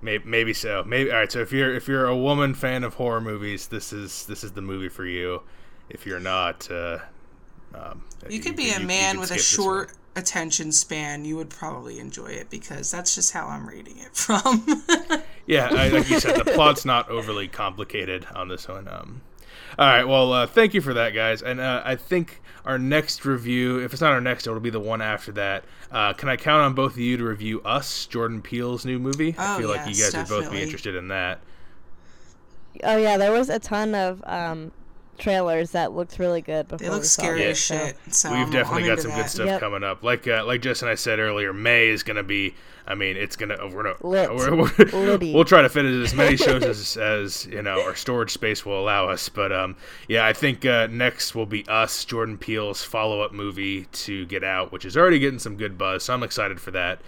Maybe, 0.01 0.25
maybe 0.25 0.55
so. 0.55 0.85
Maybe 0.87 1.11
all 1.11 1.19
right. 1.19 1.33
So 1.33 1.41
if 1.41 1.53
you're 1.53 1.75
if 1.75 1.89
you're 1.89 2.07
a 2.07 2.17
woman 2.17 2.55
fan 2.55 2.85
of 2.85 2.95
horror 2.95 3.21
movies, 3.21 3.67
this 3.67 3.93
is 3.93 4.27
this 4.27 4.45
is 4.45 4.53
the 4.53 4.61
movie 4.61 4.89
for 4.89 5.05
you. 5.05 5.43
If 5.89 6.07
you're 6.07 6.21
not, 6.21 6.71
uh, 6.71 6.99
um, 7.75 8.05
you 8.29 8.41
could 8.41 8.57
be 8.57 8.71
a 8.71 8.81
man 8.81 9.19
with 9.19 9.31
a 9.31 9.39
short 9.39 9.93
attention 10.15 10.71
span. 10.71 11.25
You 11.25 11.37
would 11.37 11.51
probably 11.51 11.99
enjoy 11.99 12.29
it 12.29 12.51
because 12.51 12.91
that's 12.91 13.15
just 13.15 13.33
how 13.33 13.49
I'm 13.49 13.69
reading 13.69 13.99
it 13.99 14.15
from. 14.17 14.85
yeah, 15.47 15.69
I, 15.73 15.89
like 15.89 16.09
you 16.09 16.21
said, 16.21 16.37
the 16.37 16.45
plot's 16.55 16.85
not 16.85 17.09
overly 17.09 17.49
complicated 17.49 18.27
on 18.35 18.49
this 18.49 18.69
one. 18.69 18.87
Um, 18.87 19.23
all 19.79 19.87
right. 19.87 20.05
Well, 20.05 20.33
uh, 20.33 20.47
thank 20.47 20.75
you 20.75 20.81
for 20.81 20.95
that, 20.95 21.15
guys. 21.15 21.43
And 21.43 21.61
uh, 21.61 21.83
I 21.85 21.95
think 21.97 22.43
our 22.65 22.79
next 22.79 23.25
review, 23.25 23.79
if 23.79 23.93
it's 23.93 24.03
not 24.03 24.13
our 24.13 24.21
next, 24.21 24.47
it'll 24.47 24.59
be 24.61 24.71
the 24.71 24.81
one 24.81 25.01
after 25.01 25.33
that. 25.33 25.65
Uh, 25.91 26.13
can 26.13 26.29
I 26.29 26.37
count 26.37 26.63
on 26.63 26.75
both 26.75 26.93
of 26.93 26.99
you 26.99 27.17
to 27.17 27.25
review 27.25 27.63
Us, 27.63 28.07
Jordan 28.07 28.43
Peele's 28.43 28.85
new 28.85 28.99
movie? 28.99 29.35
Oh, 29.39 29.55
I 29.55 29.59
feel 29.59 29.69
yes, 29.69 29.77
like 29.77 29.97
you 29.97 30.03
guys 30.03 30.13
definitely. 30.13 30.37
would 30.37 30.45
both 30.45 30.53
be 30.53 30.63
interested 30.63 30.95
in 30.97 31.09
that. 31.09 31.41
Oh 32.85 32.97
yeah, 32.97 33.17
there 33.17 33.33
was 33.33 33.49
a 33.49 33.59
ton 33.59 33.95
of 33.95 34.23
um, 34.27 34.73
trailers 35.19 35.73
that 35.73 35.93
looked 35.93 36.19
really 36.19 36.41
good. 36.41 36.69
Before 36.69 36.79
they 36.79 36.89
look 36.91 37.01
we 37.03 37.07
saw 37.07 37.23
scary 37.23 37.43
it, 37.43 37.51
as 37.51 37.61
so- 37.61 37.77
shit. 37.77 37.97
So 38.11 38.31
We've 38.31 38.39
I'm- 38.41 38.51
definitely 38.51 38.85
got 38.89 39.01
some 39.01 39.11
that. 39.11 39.23
good 39.23 39.31
stuff 39.31 39.47
Yep. 39.47 39.61
coming 39.61 39.83
up. 39.85 40.03
Like 40.03 40.27
uh, 40.27 40.45
like 40.47 40.63
Jess 40.63 40.83
and 40.83 40.91
I 40.91 40.95
said 40.95 41.19
earlier, 41.19 41.53
May 41.53 41.89
is 41.89 42.03
gonna 42.03 42.23
be. 42.23 42.55
I 42.87 42.95
mean, 42.95 43.19
it's 43.19 43.37
gonna 43.37 43.57
we're 43.71 43.83
gonna 43.83 43.97
Lit. 44.03 44.35
We're, 44.35 44.55
we're, 44.57 45.19
we'll 45.35 45.45
try 45.45 45.61
to 45.61 45.69
fit 45.69 45.85
in 45.85 46.03
as 46.03 46.15
many 46.15 46.37
shows 46.39 46.63
as 46.65 46.97
as 46.97 47.45
you 47.47 47.61
know 47.63 47.83
our 47.83 47.95
storage 47.95 48.31
space 48.33 48.65
will 48.65 48.81
allow 48.81 49.09
us. 49.11 49.29
But 49.29 49.53
um, 49.53 49.77
yeah, 50.09 50.25
I 50.25 50.33
think 50.33 50.65
uh, 50.65 50.87
next 50.91 51.35
will 51.35 51.45
be 51.47 51.67
us, 51.69 52.05
Jordan 52.07 52.39
Peele's 52.39 52.83
follow 52.83 53.21
up 53.21 53.33
movie 53.33 53.85
to 53.85 54.25
Get 54.27 54.43
Out, 54.43 54.73
which 54.73 54.87
is 54.87 54.97
already 54.97 55.19
getting 55.19 55.39
some 55.39 55.57
good 55.57 55.77
buzz. 55.77 56.05
So 56.05 56.15
I'm 56.15 56.23
excited 56.23 56.61
for 56.61 56.71
that. 56.71 57.01